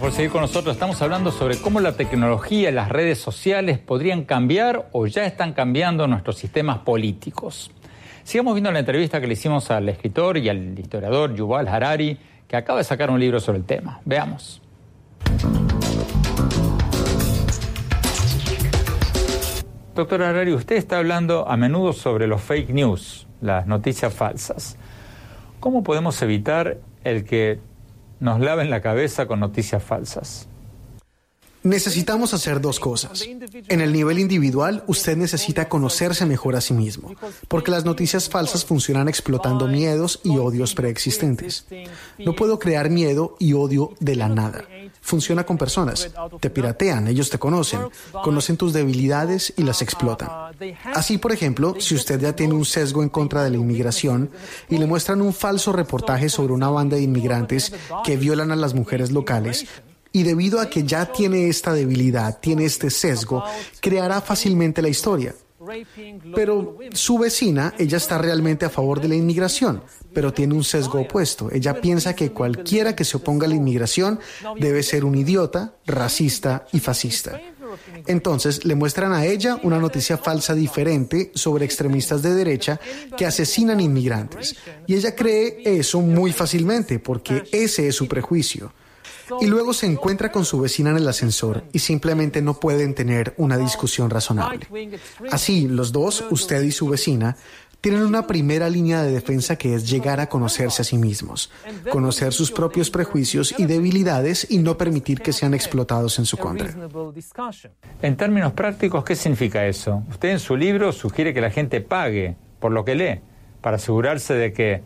Por 0.00 0.10
seguir 0.10 0.30
con 0.30 0.40
nosotros. 0.40 0.74
Estamos 0.74 1.02
hablando 1.02 1.30
sobre 1.30 1.58
cómo 1.58 1.78
la 1.78 1.92
tecnología 1.96 2.70
y 2.70 2.72
las 2.72 2.88
redes 2.88 3.18
sociales 3.18 3.78
podrían 3.78 4.24
cambiar 4.24 4.88
o 4.92 5.06
ya 5.06 5.26
están 5.26 5.52
cambiando 5.52 6.06
nuestros 6.06 6.38
sistemas 6.38 6.78
políticos. 6.78 7.70
Sigamos 8.24 8.54
viendo 8.54 8.72
la 8.72 8.78
entrevista 8.78 9.20
que 9.20 9.26
le 9.26 9.34
hicimos 9.34 9.70
al 9.70 9.86
escritor 9.90 10.38
y 10.38 10.48
al 10.48 10.78
historiador 10.78 11.34
Yuval 11.34 11.68
Harari, 11.68 12.18
que 12.48 12.56
acaba 12.56 12.78
de 12.78 12.84
sacar 12.84 13.10
un 13.10 13.20
libro 13.20 13.38
sobre 13.38 13.58
el 13.58 13.64
tema. 13.64 14.00
Veamos. 14.06 14.62
Doctor 19.94 20.22
Harari, 20.22 20.54
usted 20.54 20.76
está 20.76 20.98
hablando 20.98 21.46
a 21.46 21.56
menudo 21.58 21.92
sobre 21.92 22.26
los 22.26 22.40
fake 22.40 22.70
news, 22.70 23.26
las 23.42 23.66
noticias 23.66 24.14
falsas. 24.14 24.78
¿Cómo 25.60 25.82
podemos 25.82 26.20
evitar 26.22 26.78
el 27.04 27.24
que 27.24 27.60
nos 28.22 28.38
laven 28.38 28.70
la 28.70 28.80
cabeza 28.80 29.26
con 29.26 29.40
noticias 29.40 29.82
falsas. 29.82 30.46
Necesitamos 31.64 32.34
hacer 32.34 32.60
dos 32.60 32.78
cosas. 32.78 33.24
En 33.68 33.80
el 33.80 33.92
nivel 33.92 34.20
individual, 34.20 34.84
usted 34.86 35.16
necesita 35.16 35.68
conocerse 35.68 36.24
mejor 36.24 36.54
a 36.54 36.60
sí 36.60 36.72
mismo, 36.72 37.14
porque 37.48 37.72
las 37.72 37.84
noticias 37.84 38.28
falsas 38.28 38.64
funcionan 38.64 39.08
explotando 39.08 39.66
miedos 39.66 40.20
y 40.22 40.38
odios 40.38 40.74
preexistentes. 40.74 41.66
No 42.18 42.34
puedo 42.34 42.60
crear 42.60 42.90
miedo 42.90 43.36
y 43.40 43.54
odio 43.54 43.92
de 43.98 44.16
la 44.16 44.28
nada. 44.28 44.64
Funciona 45.02 45.44
con 45.44 45.58
personas. 45.58 46.10
Te 46.40 46.48
piratean, 46.48 47.08
ellos 47.08 47.28
te 47.28 47.38
conocen, 47.38 47.80
conocen 48.22 48.56
tus 48.56 48.72
debilidades 48.72 49.52
y 49.56 49.64
las 49.64 49.82
explotan. 49.82 50.30
Así, 50.94 51.18
por 51.18 51.32
ejemplo, 51.32 51.74
si 51.80 51.96
usted 51.96 52.20
ya 52.20 52.34
tiene 52.34 52.54
un 52.54 52.64
sesgo 52.64 53.02
en 53.02 53.08
contra 53.08 53.42
de 53.42 53.50
la 53.50 53.56
inmigración 53.56 54.30
y 54.70 54.78
le 54.78 54.86
muestran 54.86 55.20
un 55.20 55.34
falso 55.34 55.72
reportaje 55.72 56.28
sobre 56.28 56.52
una 56.52 56.70
banda 56.70 56.96
de 56.96 57.02
inmigrantes 57.02 57.72
que 58.04 58.16
violan 58.16 58.52
a 58.52 58.56
las 58.56 58.74
mujeres 58.74 59.10
locales, 59.10 59.66
y 60.12 60.22
debido 60.22 60.60
a 60.60 60.68
que 60.70 60.84
ya 60.84 61.06
tiene 61.06 61.48
esta 61.48 61.72
debilidad, 61.72 62.38
tiene 62.38 62.64
este 62.64 62.90
sesgo, 62.90 63.42
creará 63.80 64.20
fácilmente 64.20 64.82
la 64.82 64.88
historia. 64.88 65.34
Pero 66.34 66.78
su 66.92 67.18
vecina, 67.18 67.74
ella 67.78 67.96
está 67.96 68.18
realmente 68.18 68.64
a 68.64 68.70
favor 68.70 69.00
de 69.00 69.08
la 69.08 69.14
inmigración, 69.14 69.82
pero 70.12 70.32
tiene 70.32 70.54
un 70.54 70.64
sesgo 70.64 71.00
opuesto. 71.00 71.50
Ella 71.52 71.80
piensa 71.80 72.14
que 72.14 72.32
cualquiera 72.32 72.96
que 72.96 73.04
se 73.04 73.16
oponga 73.16 73.46
a 73.46 73.48
la 73.48 73.56
inmigración 73.56 74.18
debe 74.58 74.82
ser 74.82 75.04
un 75.04 75.14
idiota, 75.14 75.74
racista 75.86 76.66
y 76.72 76.80
fascista. 76.80 77.40
Entonces 78.06 78.64
le 78.64 78.74
muestran 78.74 79.12
a 79.12 79.24
ella 79.24 79.58
una 79.62 79.78
noticia 79.78 80.18
falsa 80.18 80.54
diferente 80.54 81.30
sobre 81.34 81.64
extremistas 81.64 82.22
de 82.22 82.34
derecha 82.34 82.80
que 83.16 83.26
asesinan 83.26 83.80
inmigrantes. 83.80 84.56
Y 84.86 84.94
ella 84.94 85.14
cree 85.14 85.62
eso 85.64 86.00
muy 86.00 86.32
fácilmente 86.32 86.98
porque 86.98 87.44
ese 87.52 87.88
es 87.88 87.96
su 87.96 88.08
prejuicio 88.08 88.72
y 89.40 89.46
luego 89.46 89.72
se 89.72 89.86
encuentra 89.86 90.32
con 90.32 90.44
su 90.44 90.60
vecina 90.60 90.90
en 90.90 90.96
el 90.96 91.08
ascensor 91.08 91.64
y 91.72 91.78
simplemente 91.78 92.42
no 92.42 92.54
pueden 92.54 92.94
tener 92.94 93.34
una 93.36 93.56
discusión 93.56 94.10
razonable. 94.10 94.66
Así, 95.30 95.68
los 95.68 95.92
dos, 95.92 96.24
usted 96.30 96.62
y 96.62 96.72
su 96.72 96.88
vecina, 96.88 97.36
tienen 97.82 98.02
una 98.02 98.28
primera 98.28 98.70
línea 98.70 99.02
de 99.02 99.10
defensa 99.10 99.56
que 99.56 99.74
es 99.74 99.90
llegar 99.90 100.20
a 100.20 100.28
conocerse 100.28 100.82
a 100.82 100.84
sí 100.84 100.98
mismos, 100.98 101.50
conocer 101.90 102.32
sus 102.32 102.52
propios 102.52 102.90
prejuicios 102.90 103.52
y 103.58 103.66
debilidades 103.66 104.46
y 104.48 104.58
no 104.58 104.78
permitir 104.78 105.20
que 105.20 105.32
sean 105.32 105.52
explotados 105.52 106.20
en 106.20 106.24
su 106.24 106.36
contra. 106.36 106.72
En 108.00 108.16
términos 108.16 108.52
prácticos, 108.52 109.02
¿qué 109.04 109.16
significa 109.16 109.66
eso? 109.66 110.04
Usted 110.10 110.28
en 110.28 110.38
su 110.38 110.56
libro 110.56 110.92
sugiere 110.92 111.34
que 111.34 111.40
la 111.40 111.50
gente 111.50 111.80
pague 111.80 112.36
por 112.60 112.70
lo 112.70 112.84
que 112.84 112.94
lee, 112.94 113.20
para 113.60 113.76
asegurarse 113.76 114.34
de 114.34 114.52
que 114.52 114.82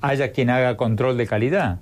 haya 0.00 0.32
quien 0.32 0.50
haga 0.50 0.76
control 0.76 1.16
de 1.16 1.28
calidad. 1.28 1.78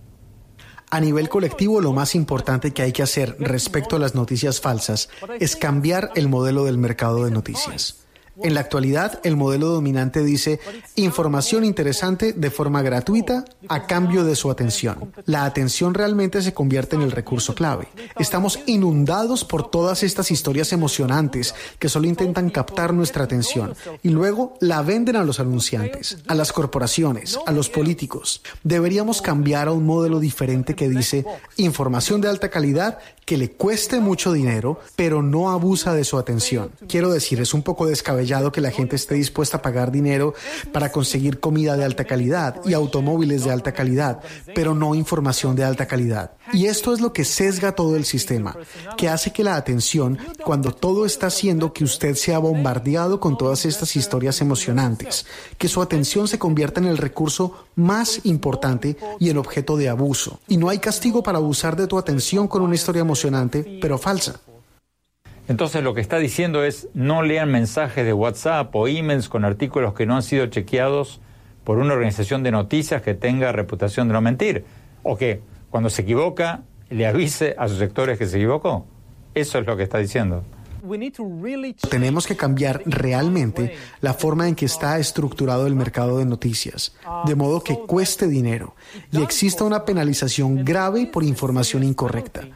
A 0.92 1.00
nivel 1.00 1.28
colectivo, 1.28 1.80
lo 1.80 1.92
más 1.92 2.16
importante 2.16 2.72
que 2.72 2.82
hay 2.82 2.92
que 2.92 3.04
hacer 3.04 3.36
respecto 3.38 3.94
a 3.94 3.98
las 4.00 4.16
noticias 4.16 4.60
falsas 4.60 5.08
es 5.38 5.54
cambiar 5.54 6.10
el 6.16 6.28
modelo 6.28 6.64
del 6.64 6.78
mercado 6.78 7.24
de 7.24 7.30
noticias. 7.30 7.96
En 8.42 8.54
la 8.54 8.60
actualidad, 8.60 9.20
el 9.22 9.36
modelo 9.36 9.68
dominante 9.68 10.24
dice 10.24 10.60
información 10.96 11.64
interesante 11.64 12.32
de 12.32 12.50
forma 12.50 12.82
gratuita 12.82 13.44
a 13.68 13.86
cambio 13.86 14.24
de 14.24 14.36
su 14.36 14.50
atención. 14.50 15.12
La 15.26 15.44
atención 15.44 15.94
realmente 15.94 16.40
se 16.42 16.54
convierte 16.54 16.96
en 16.96 17.02
el 17.02 17.12
recurso 17.12 17.54
clave. 17.54 17.88
Estamos 18.18 18.60
inundados 18.66 19.44
por 19.44 19.70
todas 19.70 20.02
estas 20.02 20.30
historias 20.30 20.72
emocionantes 20.72 21.54
que 21.78 21.88
solo 21.88 22.06
intentan 22.06 22.50
captar 22.50 22.94
nuestra 22.94 23.24
atención 23.24 23.74
y 24.02 24.08
luego 24.08 24.54
la 24.60 24.82
venden 24.82 25.16
a 25.16 25.24
los 25.24 25.40
anunciantes, 25.40 26.18
a 26.26 26.34
las 26.34 26.52
corporaciones, 26.52 27.38
a 27.46 27.52
los 27.52 27.68
políticos. 27.68 28.42
Deberíamos 28.62 29.20
cambiar 29.20 29.68
a 29.68 29.72
un 29.72 29.84
modelo 29.84 30.18
diferente 30.18 30.74
que 30.74 30.88
dice 30.88 31.24
información 31.56 32.20
de 32.20 32.28
alta 32.28 32.48
calidad 32.48 32.98
que 33.24 33.36
le 33.36 33.52
cueste 33.52 34.00
mucho 34.00 34.32
dinero, 34.32 34.80
pero 34.96 35.22
no 35.22 35.50
abusa 35.50 35.94
de 35.94 36.04
su 36.04 36.18
atención. 36.18 36.72
Quiero 36.88 37.12
decir, 37.12 37.40
es 37.40 37.54
un 37.54 37.62
poco 37.62 37.86
descabellado 37.86 38.29
que 38.52 38.60
la 38.60 38.70
gente 38.70 38.96
esté 38.96 39.16
dispuesta 39.16 39.58
a 39.58 39.62
pagar 39.62 39.90
dinero 39.90 40.34
para 40.72 40.92
conseguir 40.92 41.40
comida 41.40 41.76
de 41.76 41.84
alta 41.84 42.04
calidad 42.04 42.60
y 42.64 42.74
automóviles 42.74 43.44
de 43.44 43.50
alta 43.50 43.72
calidad, 43.72 44.20
pero 44.54 44.74
no 44.74 44.94
información 44.94 45.56
de 45.56 45.64
alta 45.64 45.86
calidad. 45.86 46.32
Y 46.52 46.66
esto 46.66 46.92
es 46.92 47.00
lo 47.00 47.12
que 47.12 47.24
sesga 47.24 47.72
todo 47.72 47.96
el 47.96 48.04
sistema, 48.04 48.56
que 48.96 49.08
hace 49.08 49.32
que 49.32 49.44
la 49.44 49.56
atención, 49.56 50.18
cuando 50.44 50.72
todo 50.72 51.06
está 51.06 51.26
haciendo 51.26 51.72
que 51.72 51.84
usted 51.84 52.14
sea 52.14 52.38
bombardeado 52.38 53.20
con 53.20 53.36
todas 53.36 53.66
estas 53.66 53.94
historias 53.96 54.40
emocionantes, 54.40 55.26
que 55.58 55.68
su 55.68 55.82
atención 55.82 56.28
se 56.28 56.38
convierta 56.38 56.80
en 56.80 56.86
el 56.86 56.98
recurso 56.98 57.66
más 57.74 58.20
importante 58.24 58.96
y 59.18 59.30
en 59.30 59.38
objeto 59.38 59.76
de 59.76 59.88
abuso. 59.88 60.40
Y 60.48 60.56
no 60.56 60.68
hay 60.68 60.78
castigo 60.78 61.22
para 61.22 61.38
abusar 61.38 61.76
de 61.76 61.86
tu 61.86 61.98
atención 61.98 62.48
con 62.48 62.62
una 62.62 62.74
historia 62.74 63.00
emocionante, 63.00 63.78
pero 63.80 63.98
falsa. 63.98 64.40
Entonces 65.50 65.82
lo 65.82 65.94
que 65.94 66.00
está 66.00 66.18
diciendo 66.18 66.62
es 66.62 66.86
no 66.94 67.24
lean 67.24 67.50
mensajes 67.50 68.06
de 68.06 68.12
WhatsApp 68.12 68.72
o 68.72 68.86
emails 68.86 69.28
con 69.28 69.44
artículos 69.44 69.94
que 69.94 70.06
no 70.06 70.14
han 70.14 70.22
sido 70.22 70.46
chequeados 70.46 71.20
por 71.64 71.78
una 71.78 71.92
organización 71.92 72.44
de 72.44 72.52
noticias 72.52 73.02
que 73.02 73.14
tenga 73.14 73.50
reputación 73.50 74.06
de 74.06 74.14
no 74.14 74.20
mentir. 74.20 74.64
O 75.02 75.16
que 75.16 75.40
cuando 75.68 75.90
se 75.90 76.02
equivoca 76.02 76.62
le 76.88 77.04
avise 77.04 77.56
a 77.58 77.66
sus 77.66 77.78
sectores 77.78 78.16
que 78.16 78.26
se 78.26 78.36
equivocó. 78.36 78.86
Eso 79.34 79.58
es 79.58 79.66
lo 79.66 79.76
que 79.76 79.82
está 79.82 79.98
diciendo. 79.98 80.44
Tenemos 81.90 82.28
que 82.28 82.36
cambiar 82.36 82.82
realmente 82.86 83.74
la 84.00 84.14
forma 84.14 84.46
en 84.46 84.54
que 84.54 84.66
está 84.66 85.00
estructurado 85.00 85.66
el 85.66 85.74
mercado 85.74 86.18
de 86.18 86.26
noticias, 86.26 86.94
de 87.26 87.34
modo 87.34 87.64
que 87.64 87.76
cueste 87.76 88.28
dinero 88.28 88.76
y 89.10 89.20
exista 89.20 89.64
una 89.64 89.84
penalización 89.84 90.64
grave 90.64 91.08
por 91.08 91.24
información 91.24 91.82
incorrecta. 91.82 92.46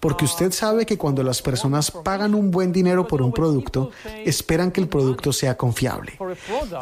Porque 0.00 0.24
usted 0.24 0.52
sabe 0.52 0.86
que 0.86 0.96
cuando 0.96 1.22
las 1.22 1.42
personas 1.42 1.90
pagan 1.90 2.34
un 2.34 2.50
buen 2.50 2.72
dinero 2.72 3.06
por 3.06 3.22
un 3.22 3.32
producto, 3.32 3.90
esperan 4.24 4.70
que 4.70 4.80
el 4.80 4.88
producto 4.88 5.32
sea 5.32 5.56
confiable. 5.56 6.18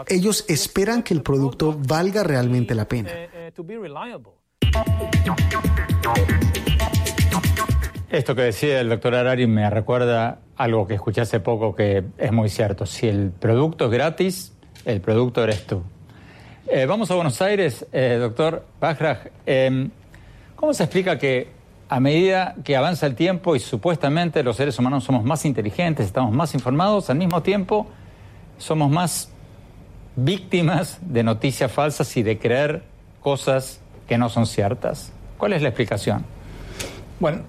Ellos 0.09 0.45
esperan 0.49 1.03
que 1.03 1.15
el 1.15 1.23
producto 1.23 1.77
valga 1.79 2.23
realmente 2.23 2.75
la 2.75 2.87
pena. 2.87 3.11
Esto 8.11 8.35
que 8.35 8.43
decía 8.43 8.81
el 8.81 8.89
doctor 8.89 9.15
Arari 9.15 9.47
me 9.47 9.69
recuerda 9.69 10.41
algo 10.57 10.87
que 10.87 10.95
escuché 10.95 11.21
hace 11.21 11.41
poco 11.41 11.75
que 11.75 12.05
es 12.17 12.33
muy 12.33 12.49
cierto. 12.49 12.87
Si 12.87 13.09
el 13.09 13.31
producto 13.31 13.87
es 13.87 13.91
gratis, 13.91 14.53
el 14.85 15.01
producto 15.01 15.43
eres 15.43 15.67
tú. 15.67 15.83
Eh, 16.69 16.87
vamos 16.87 17.11
a 17.11 17.15
Buenos 17.15 17.41
Aires, 17.43 17.87
eh, 17.93 18.17
doctor 18.19 18.65
Bajraj. 18.81 19.29
Em, 19.45 19.91
¿Cómo 20.57 20.73
se 20.73 20.85
explica 20.85 21.19
que 21.19 21.49
a 21.89 22.01
medida 22.01 22.57
que 22.65 22.77
avanza 22.77 23.07
el 23.07 23.15
tiempo 23.15 23.57
y 23.57 23.61
supuestamente 23.61 24.43
los 24.43 24.57
seres 24.57 24.79
humanos 24.79 25.05
somos 25.05 25.25
más 25.25 25.45
inteligentes, 25.45 26.07
estamos 26.07 26.35
más 26.35 26.55
informados, 26.55 27.11
al 27.11 27.19
mismo 27.19 27.43
tiempo 27.43 27.87
somos 28.59 28.91
más 28.91 29.31
víctimas 30.17 30.99
de 31.03 31.23
noticias 31.23 31.71
falsas 31.71 32.17
y 32.17 32.23
de 32.23 32.39
creer 32.39 32.83
cosas 33.21 33.81
que 34.09 34.19
no 34.19 34.29
son 34.29 34.47
ciertas? 34.47 35.13
¿Cuál 35.37 35.53
es 35.53 35.63
la 35.63 35.69
explicación? 35.69 36.25
Bueno, 37.21 37.43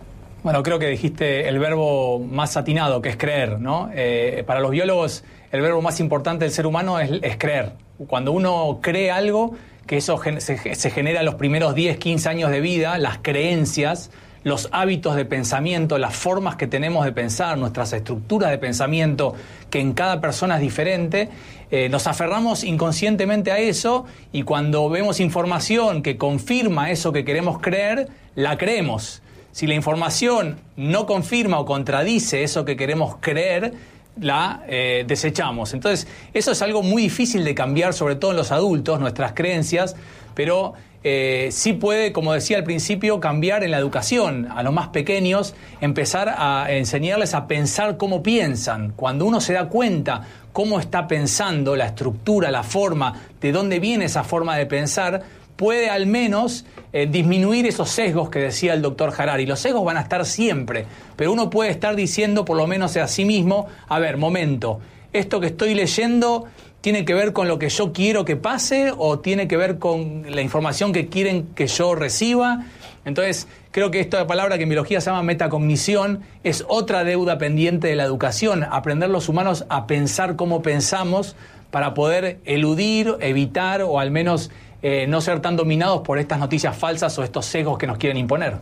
bueno, 0.44 0.64
creo 0.64 0.80
que 0.80 0.88
dijiste 0.88 1.48
el 1.48 1.60
verbo 1.60 2.20
más 2.20 2.58
atinado, 2.58 3.02
que 3.02 3.10
es 3.10 3.18
creer, 3.18 3.60
¿no? 3.60 3.90
Eh, 3.94 4.44
para 4.46 4.60
los 4.60 4.72
biólogos, 4.72 5.24
el 5.52 5.62
verbo 5.62 5.82
más 5.82 6.00
importante 6.00 6.46
del 6.46 6.54
ser 6.54 6.68
humano 6.68 7.00
es, 7.00 7.38
creer. 7.38 7.74
Cuando 8.08 8.32
uno 8.32 8.80
cree 8.82 9.12
algo, 9.12 9.56
que 9.88 9.98
eso 9.98 10.22
se, 10.40 10.92
genera 10.92 11.22
en 11.22 11.26
los 11.26 11.36
primeros 11.36 11.74
10, 11.74 11.98
15 11.98 12.30
años 12.30 12.52
de 12.52 12.62
vida, 12.62 12.98
las 12.98 13.20
creencias, 13.20 14.12
los 14.44 14.70
hábitos 14.72 15.16
de 15.16 15.26
pensamiento, 15.26 15.98
las 15.98 16.16
formas 16.16 16.58
que 16.58 16.68
tenemos 16.68 17.06
de 17.06 17.12
pensar, 17.14 17.58
nuestras 17.58 17.94
estructuras 17.94 18.52
de 18.52 18.58
pensamiento, 18.58 19.34
que 19.70 19.80
en 19.80 19.94
cada 19.94 20.22
persona 20.22 20.56
es 20.56 20.62
diferente, 20.62 21.30
eh, 21.72 21.90
nos 21.90 22.06
aferramos 22.08 22.64
inconscientemente 22.64 23.52
a 23.52 23.60
eso 23.60 24.06
y 24.32 24.44
cuando 24.44 24.90
vemos 24.90 25.20
información 25.20 26.04
que 26.04 26.18
confirma 26.18 26.92
eso 26.92 27.12
que 27.12 27.26
queremos 27.26 27.60
creer, 27.60 28.10
la 28.36 28.58
creemos. 28.58 29.22
Si 29.52 29.68
la 29.68 29.74
información 29.74 30.60
no 30.76 31.06
confirma 31.08 31.60
o 31.60 31.66
contradice 31.66 32.44
eso 32.44 32.64
que 32.64 32.78
queremos 32.78 33.16
creer, 33.20 33.74
la 34.22 34.64
eh, 34.68 35.06
desechamos. 35.08 35.74
Entonces, 35.74 36.08
eso 36.34 36.52
es 36.52 36.62
algo 36.62 36.84
muy 36.84 37.04
difícil 37.04 37.44
de 37.44 37.56
cambiar, 37.56 37.94
sobre 37.94 38.16
todo 38.16 38.32
en 38.32 38.38
los 38.38 38.52
adultos, 38.52 39.00
nuestras 39.00 39.34
creencias, 39.34 39.96
pero 40.34 40.74
eh, 41.04 41.50
sí 41.52 41.74
puede, 41.74 42.12
como 42.12 42.34
decía 42.34 42.58
al 42.58 42.64
principio, 42.64 43.20
cambiar 43.20 43.64
en 43.64 43.72
la 43.72 43.78
educación. 43.78 44.48
A 44.54 44.64
los 44.64 44.74
más 44.74 44.90
pequeños, 44.90 45.56
empezar 45.80 46.34
a 46.38 46.68
enseñarles 46.70 47.34
a 47.34 47.48
pensar 47.48 47.98
cómo 47.98 48.24
piensan. 48.24 48.92
Cuando 48.96 49.26
uno 49.26 49.40
se 49.40 49.54
da 49.54 49.70
cuenta 49.70 50.24
cómo 50.52 50.80
está 50.80 51.08
pensando, 51.08 51.76
la 51.76 51.86
estructura, 51.86 52.52
la 52.52 52.64
forma, 52.64 53.22
de 53.40 53.52
dónde 53.52 53.80
viene 53.80 54.06
esa 54.06 54.24
forma 54.24 54.58
de 54.58 54.66
pensar, 54.66 55.22
puede 55.58 55.90
al 55.90 56.06
menos 56.06 56.66
eh, 56.94 57.08
disminuir 57.10 57.66
esos 57.66 57.90
sesgos 57.90 58.30
que 58.30 58.40
decía 58.40 58.74
el 58.74 58.82
doctor 58.82 59.14
Harari. 59.18 59.46
Los 59.46 59.60
sesgos 59.60 59.84
van 59.84 59.98
a 59.98 60.02
estar 60.02 60.26
siempre, 60.26 60.86
pero 61.18 61.34
uno 61.34 61.50
puede 61.50 61.72
estar 61.72 61.96
diciendo 61.96 62.46
por 62.46 62.56
lo 62.56 62.68
menos 62.68 62.96
a 62.96 63.08
sí 63.08 63.26
mismo, 63.26 63.68
a 63.90 64.00
ver, 64.00 64.18
momento, 64.18 64.80
esto 65.12 65.40
que 65.40 65.48
estoy 65.48 65.74
leyendo 65.74 66.46
tiene 66.82 67.04
que 67.04 67.14
ver 67.14 67.34
con 67.34 67.48
lo 67.48 67.60
que 67.60 67.70
yo 67.70 67.92
quiero 67.92 68.24
que 68.24 68.36
pase 68.36 68.94
o 68.96 69.20
tiene 69.20 69.48
que 69.48 69.58
ver 69.58 69.80
con 69.80 70.24
la 70.30 70.42
información 70.42 70.94
que 70.94 71.08
quieren 71.08 71.48
que 71.56 71.68
yo 71.68 71.96
reciba. 71.96 72.66
Entonces, 73.04 73.48
creo 73.72 73.90
que 73.90 74.00
esta 74.00 74.28
palabra 74.28 74.58
que 74.58 74.64
en 74.64 74.70
biología 74.70 75.02
se 75.02 75.10
llama 75.10 75.24
metacognición 75.24 76.22
es 76.44 76.64
otra 76.68 77.04
deuda 77.04 77.38
pendiente 77.38 77.88
de 77.88 77.96
la 77.96 78.04
educación, 78.04 78.64
aprender 78.64 79.10
los 79.10 79.28
humanos 79.28 79.66
a 79.70 79.88
pensar 79.88 80.36
como 80.36 80.62
pensamos 80.62 81.36
para 81.72 81.94
poder 81.94 82.40
eludir, 82.46 83.16
evitar 83.20 83.82
o 83.82 84.00
al 84.00 84.12
menos 84.12 84.52
eh, 84.82 85.06
no 85.08 85.22
ser 85.22 85.40
tan 85.40 85.56
dominados 85.56 86.02
por 86.02 86.20
estas 86.20 86.40
noticias 86.40 86.76
falsas 86.76 87.18
o 87.18 87.24
estos 87.24 87.46
sesgos 87.46 87.78
que 87.78 87.88
nos 87.88 87.98
quieren 87.98 88.18
imponer. 88.18 88.58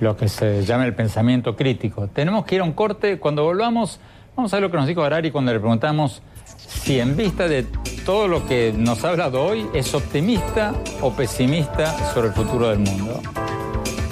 Lo 0.00 0.16
que 0.16 0.28
se 0.28 0.64
llama 0.64 0.86
el 0.86 0.94
pensamiento 0.94 1.56
crítico. 1.56 2.08
Tenemos 2.08 2.44
que 2.44 2.56
ir 2.56 2.60
a 2.60 2.64
un 2.64 2.72
corte. 2.72 3.18
Cuando 3.18 3.44
volvamos, 3.44 4.00
vamos 4.36 4.52
a 4.52 4.56
ver 4.56 4.62
lo 4.62 4.70
que 4.70 4.76
nos 4.76 4.86
dijo 4.86 5.02
Harari 5.02 5.30
cuando 5.30 5.52
le 5.52 5.60
preguntamos 5.60 6.22
si 6.44 7.00
en 7.00 7.16
vista 7.16 7.48
de 7.48 7.66
todo 8.04 8.28
lo 8.28 8.46
que 8.46 8.74
nos 8.76 9.04
ha 9.04 9.10
hablado 9.10 9.42
hoy 9.42 9.66
es 9.72 9.94
optimista 9.94 10.74
o 11.00 11.12
pesimista 11.12 12.12
sobre 12.12 12.28
el 12.28 12.34
futuro 12.34 12.68
del 12.68 12.80
mundo. 12.80 13.20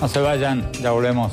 No 0.00 0.08
se 0.08 0.20
vayan, 0.20 0.70
ya 0.80 0.90
volvemos. 0.90 1.32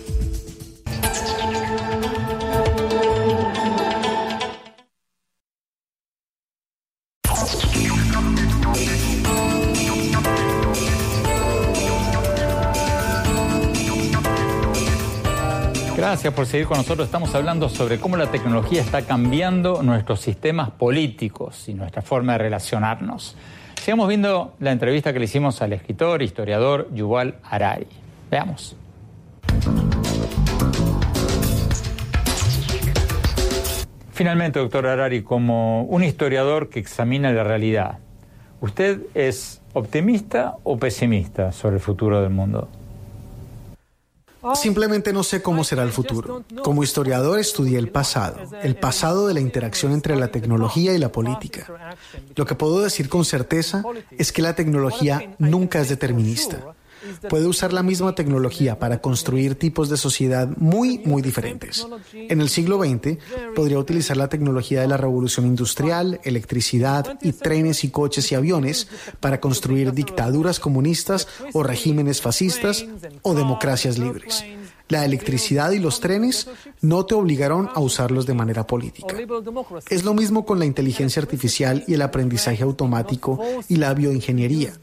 Gracias 16.21 16.35
por 16.35 16.45
seguir 16.45 16.67
con 16.67 16.77
nosotros. 16.77 17.07
Estamos 17.07 17.33
hablando 17.33 17.67
sobre 17.67 17.99
cómo 17.99 18.15
la 18.15 18.29
tecnología 18.29 18.79
está 18.79 19.01
cambiando 19.01 19.81
nuestros 19.81 20.21
sistemas 20.21 20.69
políticos 20.69 21.67
y 21.67 21.73
nuestra 21.73 22.03
forma 22.03 22.33
de 22.33 22.37
relacionarnos. 22.37 23.35
Sigamos 23.81 24.07
viendo 24.07 24.53
la 24.59 24.71
entrevista 24.71 25.13
que 25.13 25.17
le 25.17 25.25
hicimos 25.25 25.63
al 25.63 25.73
escritor, 25.73 26.21
historiador 26.21 26.87
Yuval 26.93 27.39
Harari. 27.41 27.87
Veamos. 28.29 28.75
Finalmente, 34.11 34.59
doctor 34.59 34.85
Harari, 34.85 35.23
como 35.23 35.85
un 35.85 36.03
historiador 36.03 36.69
que 36.69 36.77
examina 36.77 37.31
la 37.31 37.43
realidad, 37.43 37.97
¿usted 38.59 38.99
es 39.15 39.63
optimista 39.73 40.57
o 40.61 40.77
pesimista 40.77 41.51
sobre 41.51 41.77
el 41.77 41.81
futuro 41.81 42.21
del 42.21 42.29
mundo? 42.29 42.69
Simplemente 44.55 45.13
no 45.13 45.23
sé 45.23 45.41
cómo 45.41 45.63
será 45.63 45.83
el 45.83 45.91
futuro. 45.91 46.43
Como 46.63 46.83
historiador 46.83 47.39
estudié 47.39 47.77
el 47.77 47.89
pasado, 47.89 48.37
el 48.63 48.75
pasado 48.75 49.27
de 49.27 49.33
la 49.33 49.39
interacción 49.39 49.91
entre 49.91 50.15
la 50.15 50.29
tecnología 50.29 50.93
y 50.93 50.97
la 50.97 51.11
política. 51.11 51.67
Lo 52.35 52.45
que 52.45 52.55
puedo 52.55 52.81
decir 52.81 53.09
con 53.09 53.25
certeza 53.25 53.83
es 54.17 54.31
que 54.31 54.41
la 54.41 54.55
tecnología 54.55 55.35
nunca 55.37 55.79
es 55.79 55.89
determinista. 55.89 56.75
Puede 57.29 57.47
usar 57.47 57.73
la 57.73 57.83
misma 57.83 58.15
tecnología 58.15 58.79
para 58.79 59.01
construir 59.01 59.55
tipos 59.55 59.89
de 59.89 59.97
sociedad 59.97 60.49
muy, 60.57 60.99
muy 60.99 61.21
diferentes. 61.21 61.87
En 62.13 62.41
el 62.41 62.49
siglo 62.49 62.83
XX, 62.83 63.17
podría 63.55 63.79
utilizar 63.79 64.17
la 64.17 64.29
tecnología 64.29 64.81
de 64.81 64.87
la 64.87 64.97
revolución 64.97 65.45
industrial, 65.45 66.19
electricidad 66.23 67.17
y 67.21 67.33
trenes 67.33 67.83
y 67.83 67.89
coches 67.89 68.31
y 68.31 68.35
aviones 68.35 68.87
para 69.19 69.39
construir 69.39 69.93
dictaduras 69.93 70.59
comunistas 70.59 71.27
o 71.53 71.63
regímenes 71.63 72.21
fascistas 72.21 72.85
o 73.21 73.33
democracias 73.33 73.97
libres. 73.97 74.43
La 74.91 75.05
electricidad 75.05 75.71
y 75.71 75.79
los 75.79 76.01
trenes 76.01 76.49
no 76.81 77.05
te 77.05 77.15
obligaron 77.15 77.69
a 77.73 77.79
usarlos 77.79 78.25
de 78.25 78.33
manera 78.33 78.67
política. 78.67 79.15
Es 79.89 80.03
lo 80.03 80.13
mismo 80.13 80.45
con 80.45 80.59
la 80.59 80.65
inteligencia 80.65 81.21
artificial 81.21 81.85
y 81.87 81.93
el 81.93 82.01
aprendizaje 82.01 82.61
automático 82.61 83.39
y 83.69 83.77
la 83.77 83.93
bioingeniería. 83.93 84.73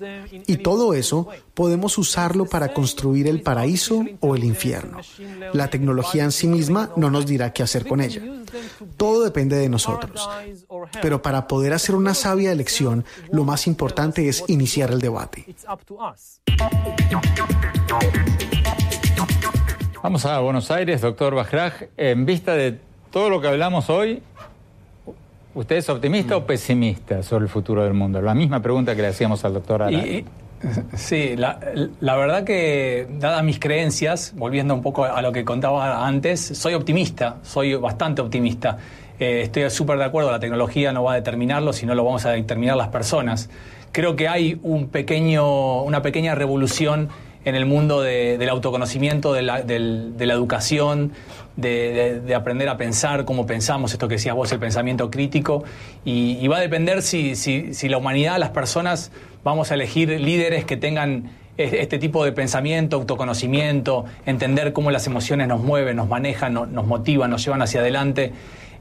Y 0.47 0.57
todo 0.57 0.95
eso 0.95 1.29
podemos 1.53 1.99
usarlo 1.99 2.47
para 2.47 2.73
construir 2.73 3.27
el 3.27 3.43
paraíso 3.43 4.03
o 4.21 4.35
el 4.35 4.45
infierno. 4.45 4.99
La 5.53 5.69
tecnología 5.69 6.25
en 6.25 6.33
sí 6.33 6.49
misma 6.49 6.91
no 6.97 7.11
nos 7.11 7.27
dirá 7.27 7.53
qué 7.53 7.63
hacer 7.63 7.87
con 7.87 8.01
ella. 8.01 8.23
Todo 8.97 9.23
depende 9.25 9.57
de 9.57 9.69
nosotros. 9.69 10.27
Pero 11.03 11.21
para 11.21 11.47
poder 11.47 11.75
hacer 11.75 11.95
una 11.95 12.15
sabia 12.15 12.51
elección, 12.51 13.05
lo 13.31 13.45
más 13.45 13.67
importante 13.67 14.27
es 14.27 14.43
iniciar 14.49 14.91
el 14.91 15.03
debate. 15.03 15.55
Vamos 20.01 20.25
a 20.27 20.39
Buenos 20.39 20.71
Aires, 20.71 21.01
doctor 21.01 21.35
Bajraj. 21.35 21.89
En 21.97 22.25
vista 22.25 22.55
de 22.55 22.79
todo 23.11 23.31
lo 23.31 23.41
que 23.41 23.49
hablamos 23.49 23.91
hoy, 23.91 24.23
¿usted 25.55 25.77
es 25.77 25.89
optimista 25.89 26.37
o 26.37 26.47
pesimista 26.47 27.25
sobre 27.25 27.45
el 27.45 27.51
futuro 27.51 27.83
del 27.83 27.95
mundo? 27.95 28.23
La 28.23 28.33
misma 28.33 28.63
pregunta 28.63 28.95
que 28.95 29.03
le 29.03 29.09
hacíamos 29.09 29.45
al 29.45 29.55
doctor 29.55 29.83
Arari. 29.83 30.25
Sí, 30.97 31.37
la, 31.37 31.59
verdad 32.01 32.45
que, 32.45 33.09
dadas 33.19 33.43
mis 33.43 33.59
creencias, 33.59 34.35
volviendo 34.37 34.75
un 34.75 34.83
poco 34.83 35.05
a 35.05 35.21
lo 35.21 35.33
que 35.33 35.45
contaba 35.45 36.07
antes, 36.07 36.41
soy 36.41 36.75
optimista, 36.75 37.37
soy 37.43 37.75
bastante 37.75 38.23
optimista. 38.23 38.79
Eh, 39.19 39.43
estoy 39.43 39.69
súper 39.71 39.99
de 39.99 40.05
acuerdo, 40.05 40.31
la 40.31 40.41
tecnología 40.41 40.93
no 40.93 41.03
va 41.05 41.13
a 41.13 41.15
determinarlo, 41.17 41.73
sino 41.73 41.95
lo 41.95 42.05
vamos 42.05 42.25
a 42.25 42.31
determinar 42.31 42.77
las 42.77 42.89
personas. 42.89 43.51
Creo 43.91 44.15
que 44.15 44.29
hay 44.29 44.61
un 44.63 44.89
pequeño, 44.89 45.83
una 45.83 46.03
pequeña 46.03 46.35
revolución 46.35 47.09
en 47.49 47.55
el 47.55 47.67
mundo 47.67 48.03
del 48.03 48.49
autoconocimiento, 48.49 49.33
de 49.33 49.43
la, 49.43 49.61
educación, 49.61 51.13
de, 51.57 52.35
aprender 52.35 52.69
a 52.69 52.77
pensar 52.77 53.25
cómo 53.25 53.47
pensamos, 53.47 53.93
esto 53.93 54.07
que 54.07 54.17
decías 54.17 54.35
vos, 54.35 54.53
el 54.53 54.59
pensamiento 54.59 55.11
crítico, 55.11 55.65
y, 56.05 56.47
va 56.49 56.59
a 56.59 56.61
depender 56.61 57.03
si, 57.03 57.35
la 57.89 57.99
humanidad, 57.99 58.39
las 58.39 58.51
personas, 58.51 59.11
vamos 59.45 59.71
a 59.71 59.75
elegir 59.75 60.09
líderes 60.09 60.65
que 60.65 60.77
tengan 60.77 61.31
este 61.57 61.99
tipo 61.99 62.25
de 62.25 62.33
pensamiento, 62.33 62.97
autoconocimiento, 62.97 64.05
entender 64.27 64.73
cómo 64.73 64.91
las 64.91 65.07
emociones 65.07 65.49
nos 65.49 65.61
mueven, 65.61 65.97
nos 65.97 66.09
manejan, 66.09 66.53
nos 66.55 66.87
motivan, 66.87 67.31
nos 67.31 67.45
llevan 67.45 67.63
hacia 67.63 67.81
adelante. 67.81 68.33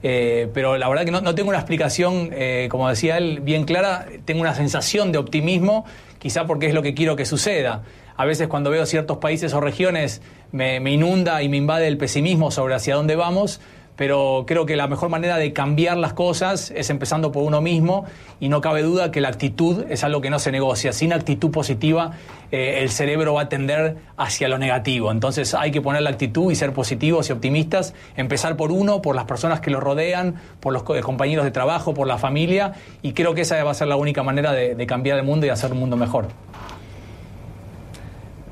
Eh, 0.04 0.48
pero 0.54 0.78
la 0.78 0.88
verdad 0.88 1.06
que 1.06 1.12
no, 1.12 1.34
tengo 1.34 1.50
una 1.50 1.58
explicación, 1.58 2.30
eh, 2.34 2.68
como 2.70 2.88
decía 2.88 3.18
él, 3.18 3.40
bien 3.40 3.64
clara, 3.64 4.06
tengo 4.26 4.42
una 4.42 4.54
sensación 4.54 5.12
de 5.12 5.18
optimismo, 5.18 5.86
quizá 6.20 6.46
porque 6.46 6.68
es 6.68 6.76
lo 6.76 6.84
que 6.84 6.94
quiero 6.94 7.16
que 7.16 7.26
suceda 7.26 7.82
a 8.18 8.26
veces 8.26 8.48
cuando 8.48 8.72
veo 8.72 8.86
ciertos 8.86 9.18
países 9.18 9.54
o 9.54 9.62
regiones 9.62 10.22
me, 10.52 10.78
inunda 10.92 11.42
y 11.44 11.50
me 11.50 11.58
invade 11.58 11.88
el 11.88 11.98
pesimismo 11.98 12.52
sobre 12.52 12.74
hacia 12.74 12.96
dónde 12.96 13.16
vamos, 13.16 13.62
pero 13.96 14.46
creo 14.48 14.66
que 14.66 14.76
la 14.76 14.88
mejor 14.88 15.10
manera 15.10 15.38
de 15.38 15.54
cambiar 15.54 15.98
las 15.98 16.14
cosas 16.14 16.72
es 16.72 16.90
empezando 16.90 17.32
por 17.32 17.44
uno 17.44 17.62
mismo 17.62 18.06
y 18.40 18.50
no 18.50 18.62
cabe 18.62 18.84
duda 18.84 19.12
que 19.12 19.22
la 19.22 19.30
actitud 19.30 19.86
es 19.90 20.04
algo 20.04 20.22
que 20.22 20.30
no 20.30 20.38
se 20.38 20.52
negocia. 20.52 20.94
Sin 20.94 21.14
actitud 21.14 21.50
positiva 21.50 22.12
eh, 22.52 22.80
el 22.82 22.90
cerebro 22.92 23.34
va 23.34 23.42
a 23.42 23.50
tender 23.50 23.98
hacia 24.16 24.48
lo 24.48 24.60
negativo. 24.60 25.12
Entonces 25.12 25.56
hay 25.56 25.72
que 25.72 25.82
poner 25.82 26.04
la 26.04 26.12
actitud 26.12 26.52
y 26.52 26.56
ser 26.56 26.74
positivos 26.74 27.30
y 27.30 27.34
optimistas, 27.34 27.96
empezar 28.16 28.56
por 28.56 28.72
uno, 28.72 29.02
por 29.02 29.16
las 29.16 29.26
personas 29.26 29.62
que 29.62 29.72
lo 29.72 29.80
rodean, 29.80 30.36
por 30.60 30.74
los 30.74 30.84
compañeros 30.84 31.44
de 31.44 31.52
trabajo, 31.52 31.96
por 31.96 32.08
la 32.08 32.20
familia 32.20 32.74
y 33.02 33.14
creo 33.14 33.34
que 33.34 33.42
esa 33.42 33.64
va 33.64 33.72
a 33.72 33.76
ser 33.76 33.88
la 33.88 33.96
única 33.96 34.22
manera 34.22 34.54
de, 34.54 34.76
de 34.76 34.88
cambiar 34.88 35.18
el 35.18 35.26
mundo 35.26 35.48
y 35.48 35.50
hacer 35.50 35.72
un 35.72 35.80
mundo 35.80 35.98
mejor. 35.98 36.28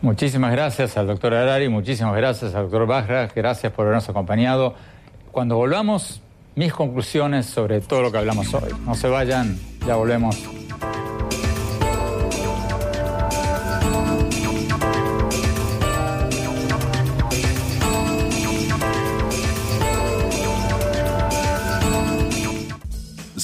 Muchísimas 0.06 0.52
gracias 0.52 0.98
al 0.98 1.08
doctor 1.08 1.34
Arari, 1.34 1.68
muchísimas 1.68 2.16
gracias 2.16 2.54
al 2.54 2.66
doctor 2.66 2.86
Bajra, 2.86 3.28
gracias 3.36 3.74
por 3.74 3.88
habernos 3.88 4.08
acompañado. 4.08 4.76
Cuando 5.32 5.58
volvamos, 5.58 6.22
mis 6.54 6.72
conclusiones 6.72 7.48
sobre 7.48 7.82
todo 7.82 8.04
lo 8.04 8.12
que 8.12 8.20
hablamos 8.20 8.54
hoy. 8.54 8.70
No 8.86 8.94
se 8.94 9.08
vayan, 9.08 9.58
ya 9.88 9.96
volvemos. 9.96 10.38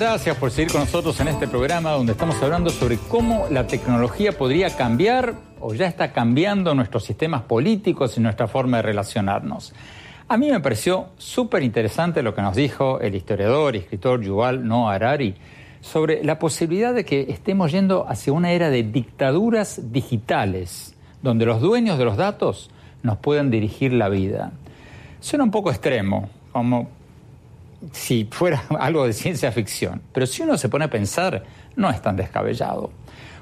Gracias 0.00 0.34
por 0.38 0.50
seguir 0.50 0.72
con 0.72 0.80
nosotros 0.80 1.20
en 1.20 1.28
este 1.28 1.46
programa 1.46 1.90
donde 1.90 2.12
estamos 2.12 2.42
hablando 2.42 2.70
sobre 2.70 2.96
cómo 2.96 3.44
la 3.50 3.66
tecnología 3.66 4.32
podría 4.32 4.74
cambiar 4.74 5.34
o 5.60 5.74
ya 5.74 5.86
está 5.86 6.10
cambiando 6.12 6.74
nuestros 6.74 7.04
sistemas 7.04 7.42
políticos 7.42 8.16
y 8.16 8.20
nuestra 8.20 8.48
forma 8.48 8.78
de 8.78 8.84
relacionarnos. 8.84 9.74
A 10.26 10.38
mí 10.38 10.50
me 10.50 10.60
pareció 10.60 11.08
súper 11.18 11.62
interesante 11.62 12.22
lo 12.22 12.34
que 12.34 12.40
nos 12.40 12.56
dijo 12.56 12.98
el 13.00 13.14
historiador 13.14 13.76
y 13.76 13.80
escritor 13.80 14.22
Yuval 14.22 14.66
Noah 14.66 14.94
Harari 14.94 15.34
sobre 15.82 16.24
la 16.24 16.38
posibilidad 16.38 16.94
de 16.94 17.04
que 17.04 17.26
estemos 17.28 17.70
yendo 17.70 18.06
hacia 18.08 18.32
una 18.32 18.52
era 18.52 18.70
de 18.70 18.82
dictaduras 18.82 19.92
digitales, 19.92 20.94
donde 21.20 21.44
los 21.44 21.60
dueños 21.60 21.98
de 21.98 22.06
los 22.06 22.16
datos 22.16 22.70
nos 23.02 23.18
puedan 23.18 23.50
dirigir 23.50 23.92
la 23.92 24.08
vida. 24.08 24.52
Suena 25.20 25.44
un 25.44 25.50
poco 25.50 25.70
extremo, 25.70 26.30
como 26.52 26.88
si 27.92 28.28
fuera 28.30 28.62
algo 28.78 29.06
de 29.06 29.12
ciencia 29.12 29.52
ficción. 29.52 30.02
Pero 30.12 30.26
si 30.26 30.42
uno 30.42 30.56
se 30.58 30.68
pone 30.68 30.84
a 30.84 30.90
pensar, 30.90 31.44
no 31.76 31.90
es 31.90 32.00
tan 32.02 32.16
descabellado. 32.16 32.90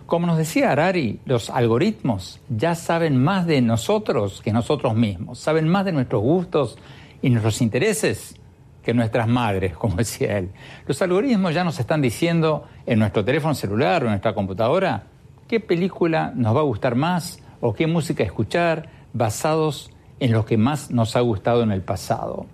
Como 0.06 0.26
nos 0.26 0.38
decía 0.38 0.72
Harari, 0.72 1.20
los 1.26 1.50
algoritmos 1.50 2.40
ya 2.48 2.74
saben 2.74 3.22
más 3.22 3.46
de 3.46 3.60
nosotros 3.60 4.40
que 4.42 4.52
nosotros 4.52 4.94
mismos, 4.94 5.38
saben 5.38 5.68
más 5.68 5.84
de 5.84 5.92
nuestros 5.92 6.22
gustos 6.22 6.78
y 7.20 7.28
nuestros 7.28 7.60
intereses 7.60 8.36
que 8.82 8.94
nuestras 8.94 9.28
madres, 9.28 9.76
como 9.76 9.96
decía 9.98 10.38
él. 10.38 10.50
Los 10.86 11.02
algoritmos 11.02 11.52
ya 11.52 11.62
nos 11.62 11.78
están 11.78 12.00
diciendo 12.00 12.66
en 12.86 12.98
nuestro 12.98 13.22
teléfono 13.22 13.54
celular 13.54 14.02
o 14.02 14.06
en 14.06 14.12
nuestra 14.12 14.32
computadora 14.32 15.04
qué 15.46 15.60
película 15.60 16.32
nos 16.34 16.56
va 16.56 16.60
a 16.60 16.64
gustar 16.64 16.94
más 16.94 17.42
o 17.60 17.74
qué 17.74 17.86
música 17.86 18.24
escuchar 18.24 18.88
basados 19.12 19.90
en 20.20 20.32
lo 20.32 20.46
que 20.46 20.56
más 20.56 20.90
nos 20.90 21.16
ha 21.16 21.20
gustado 21.20 21.62
en 21.62 21.70
el 21.70 21.82
pasado. 21.82 22.46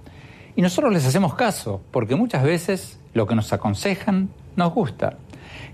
Y 0.56 0.62
nosotros 0.62 0.92
les 0.92 1.04
hacemos 1.06 1.34
caso, 1.34 1.80
porque 1.90 2.14
muchas 2.14 2.42
veces 2.44 2.98
lo 3.12 3.26
que 3.26 3.34
nos 3.34 3.52
aconsejan 3.52 4.28
nos 4.56 4.72
gusta. 4.72 5.18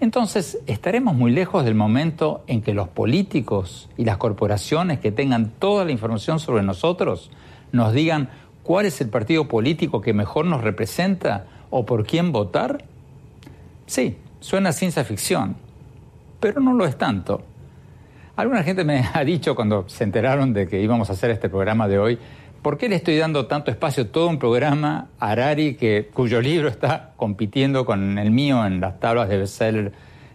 Entonces, 0.00 0.58
estaremos 0.66 1.14
muy 1.14 1.30
lejos 1.30 1.64
del 1.64 1.74
momento 1.74 2.42
en 2.46 2.62
que 2.62 2.72
los 2.72 2.88
políticos 2.88 3.90
y 3.98 4.04
las 4.04 4.16
corporaciones 4.16 4.98
que 4.98 5.12
tengan 5.12 5.50
toda 5.50 5.84
la 5.84 5.92
información 5.92 6.40
sobre 6.40 6.62
nosotros 6.62 7.30
nos 7.72 7.92
digan 7.92 8.30
cuál 8.62 8.86
es 8.86 9.00
el 9.02 9.10
partido 9.10 9.48
político 9.48 10.00
que 10.00 10.14
mejor 10.14 10.46
nos 10.46 10.62
representa 10.62 11.46
o 11.68 11.84
por 11.84 12.06
quién 12.06 12.32
votar. 12.32 12.84
Sí, 13.86 14.16
suena 14.40 14.72
ciencia 14.72 15.04
ficción, 15.04 15.56
pero 16.40 16.60
no 16.60 16.72
lo 16.72 16.86
es 16.86 16.96
tanto. 16.96 17.42
Alguna 18.36 18.62
gente 18.62 18.84
me 18.84 19.04
ha 19.12 19.22
dicho 19.24 19.54
cuando 19.54 19.86
se 19.88 20.04
enteraron 20.04 20.54
de 20.54 20.66
que 20.66 20.80
íbamos 20.80 21.10
a 21.10 21.12
hacer 21.12 21.30
este 21.30 21.50
programa 21.50 21.88
de 21.88 21.98
hoy, 21.98 22.18
¿Por 22.62 22.76
qué 22.76 22.90
le 22.90 22.96
estoy 22.96 23.16
dando 23.16 23.46
tanto 23.46 23.70
espacio, 23.70 24.08
todo 24.08 24.28
un 24.28 24.38
programa 24.38 25.08
a 25.18 25.30
Arari, 25.30 25.76
que, 25.76 26.10
cuyo 26.12 26.42
libro 26.42 26.68
está 26.68 27.12
compitiendo 27.16 27.86
con 27.86 28.18
el 28.18 28.30
mío 28.30 28.66
en 28.66 28.82
las 28.82 29.00
tablas 29.00 29.30
de 29.30 29.38
bestseller 29.38 29.92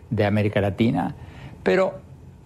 de 0.09 0.25
América 0.25 0.59
Latina? 0.59 1.13
Pero 1.61 1.99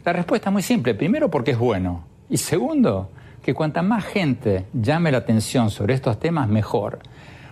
la 0.04 0.12
respuesta 0.12 0.50
es 0.50 0.54
muy 0.54 0.64
simple. 0.64 0.96
Primero, 0.96 1.30
porque 1.30 1.52
es 1.52 1.58
bueno. 1.58 2.04
Y 2.30 2.36
segundo, 2.36 3.10
que 3.42 3.54
cuanta 3.54 3.82
más 3.82 4.04
gente 4.04 4.66
llame 4.74 5.14
la 5.14 5.20
atención 5.20 5.70
sobre 5.70 5.94
estos 5.94 6.20
temas, 6.20 6.50
mejor. 6.50 7.00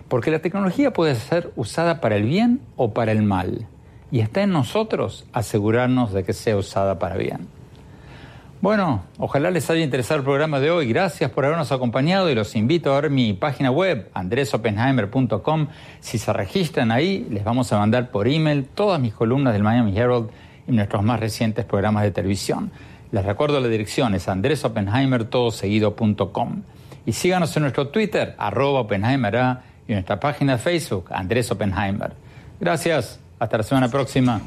Porque 0.08 0.30
la 0.30 0.40
tecnología 0.40 0.92
puede 0.92 1.14
ser 1.14 1.50
usada 1.56 2.02
para 2.02 2.16
el 2.16 2.24
bien 2.24 2.60
o 2.76 2.92
para 2.92 3.12
el 3.12 3.22
mal. 3.22 3.66
Y 4.10 4.20
está 4.20 4.42
en 4.42 4.50
nosotros 4.50 5.26
asegurarnos 5.32 6.12
de 6.12 6.24
que 6.24 6.34
sea 6.34 6.58
usada 6.58 6.98
para 6.98 7.16
bien. 7.16 7.57
Bueno, 8.60 9.04
ojalá 9.18 9.52
les 9.52 9.70
haya 9.70 9.84
interesado 9.84 10.18
el 10.18 10.24
programa 10.24 10.58
de 10.58 10.72
hoy. 10.72 10.88
Gracias 10.88 11.30
por 11.30 11.44
habernos 11.44 11.70
acompañado 11.70 12.28
y 12.28 12.34
los 12.34 12.56
invito 12.56 12.92
a 12.92 13.00
ver 13.00 13.08
mi 13.08 13.32
página 13.32 13.70
web, 13.70 14.10
andresopenheimer.com. 14.14 15.68
Si 16.00 16.18
se 16.18 16.32
registran 16.32 16.90
ahí, 16.90 17.24
les 17.30 17.44
vamos 17.44 17.72
a 17.72 17.78
mandar 17.78 18.10
por 18.10 18.26
email 18.26 18.64
todas 18.64 19.00
mis 19.00 19.14
columnas 19.14 19.52
del 19.52 19.62
Miami 19.62 19.96
Herald 19.96 20.30
y 20.66 20.72
nuestros 20.72 21.04
más 21.04 21.20
recientes 21.20 21.64
programas 21.66 22.02
de 22.02 22.10
televisión. 22.10 22.72
Les 23.12 23.24
recuerdo 23.24 23.60
la 23.60 23.68
dirección, 23.68 24.16
es 24.16 24.26
andresopenheimertodoseguido.com. 24.26 26.62
Y 27.06 27.12
síganos 27.12 27.56
en 27.56 27.62
nuestro 27.62 27.86
Twitter, 27.88 28.34
arroba 28.38 28.80
Oppenheimer 28.80 29.34
y 29.86 29.92
en 29.92 29.98
nuestra 29.98 30.18
página 30.18 30.54
de 30.54 30.58
Facebook, 30.58 31.10
Andrés 31.12 31.48
Oppenheimer. 31.52 32.10
Gracias, 32.58 33.20
hasta 33.38 33.56
la 33.56 33.62
semana 33.62 33.88
próxima. 33.88 34.40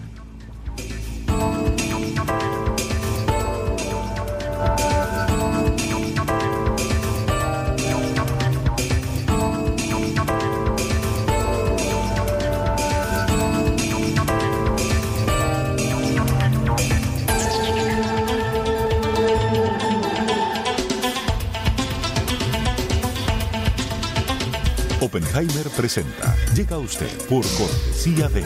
Oppenheimer 25.42 25.70
presenta. 25.72 26.36
Llega 26.56 26.76
a 26.76 26.80
usted 26.80 27.10
por 27.28 27.44
cortesía 27.58 28.30
de 28.30 28.44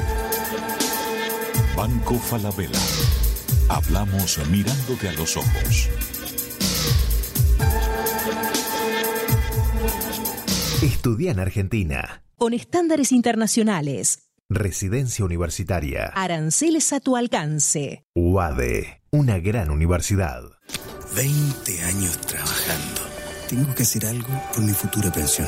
Banco 1.76 2.16
Falabella. 2.16 2.80
Hablamos 3.68 4.40
mirándote 4.50 5.10
a 5.10 5.12
los 5.14 5.36
ojos. 5.36 5.90
Estudia 10.82 11.32
en 11.32 11.40
Argentina. 11.40 12.24
Con 12.38 12.54
estándares 12.54 13.12
internacionales. 13.12 14.30
Residencia 14.48 15.26
universitaria. 15.26 16.14
Aranceles 16.16 16.94
a 16.94 17.02
tu 17.02 17.18
alcance. 17.18 18.06
UADE, 18.14 19.02
una 19.12 19.40
gran 19.40 19.70
universidad. 19.70 20.44
20 21.14 21.82
años 21.82 22.18
trabajando. 22.22 23.02
Tengo 23.50 23.76
que 23.76 23.84
hacer 23.84 24.06
algo 24.06 24.30
por 24.54 24.64
mi 24.64 24.72
futura 24.72 25.12
pensión. 25.12 25.48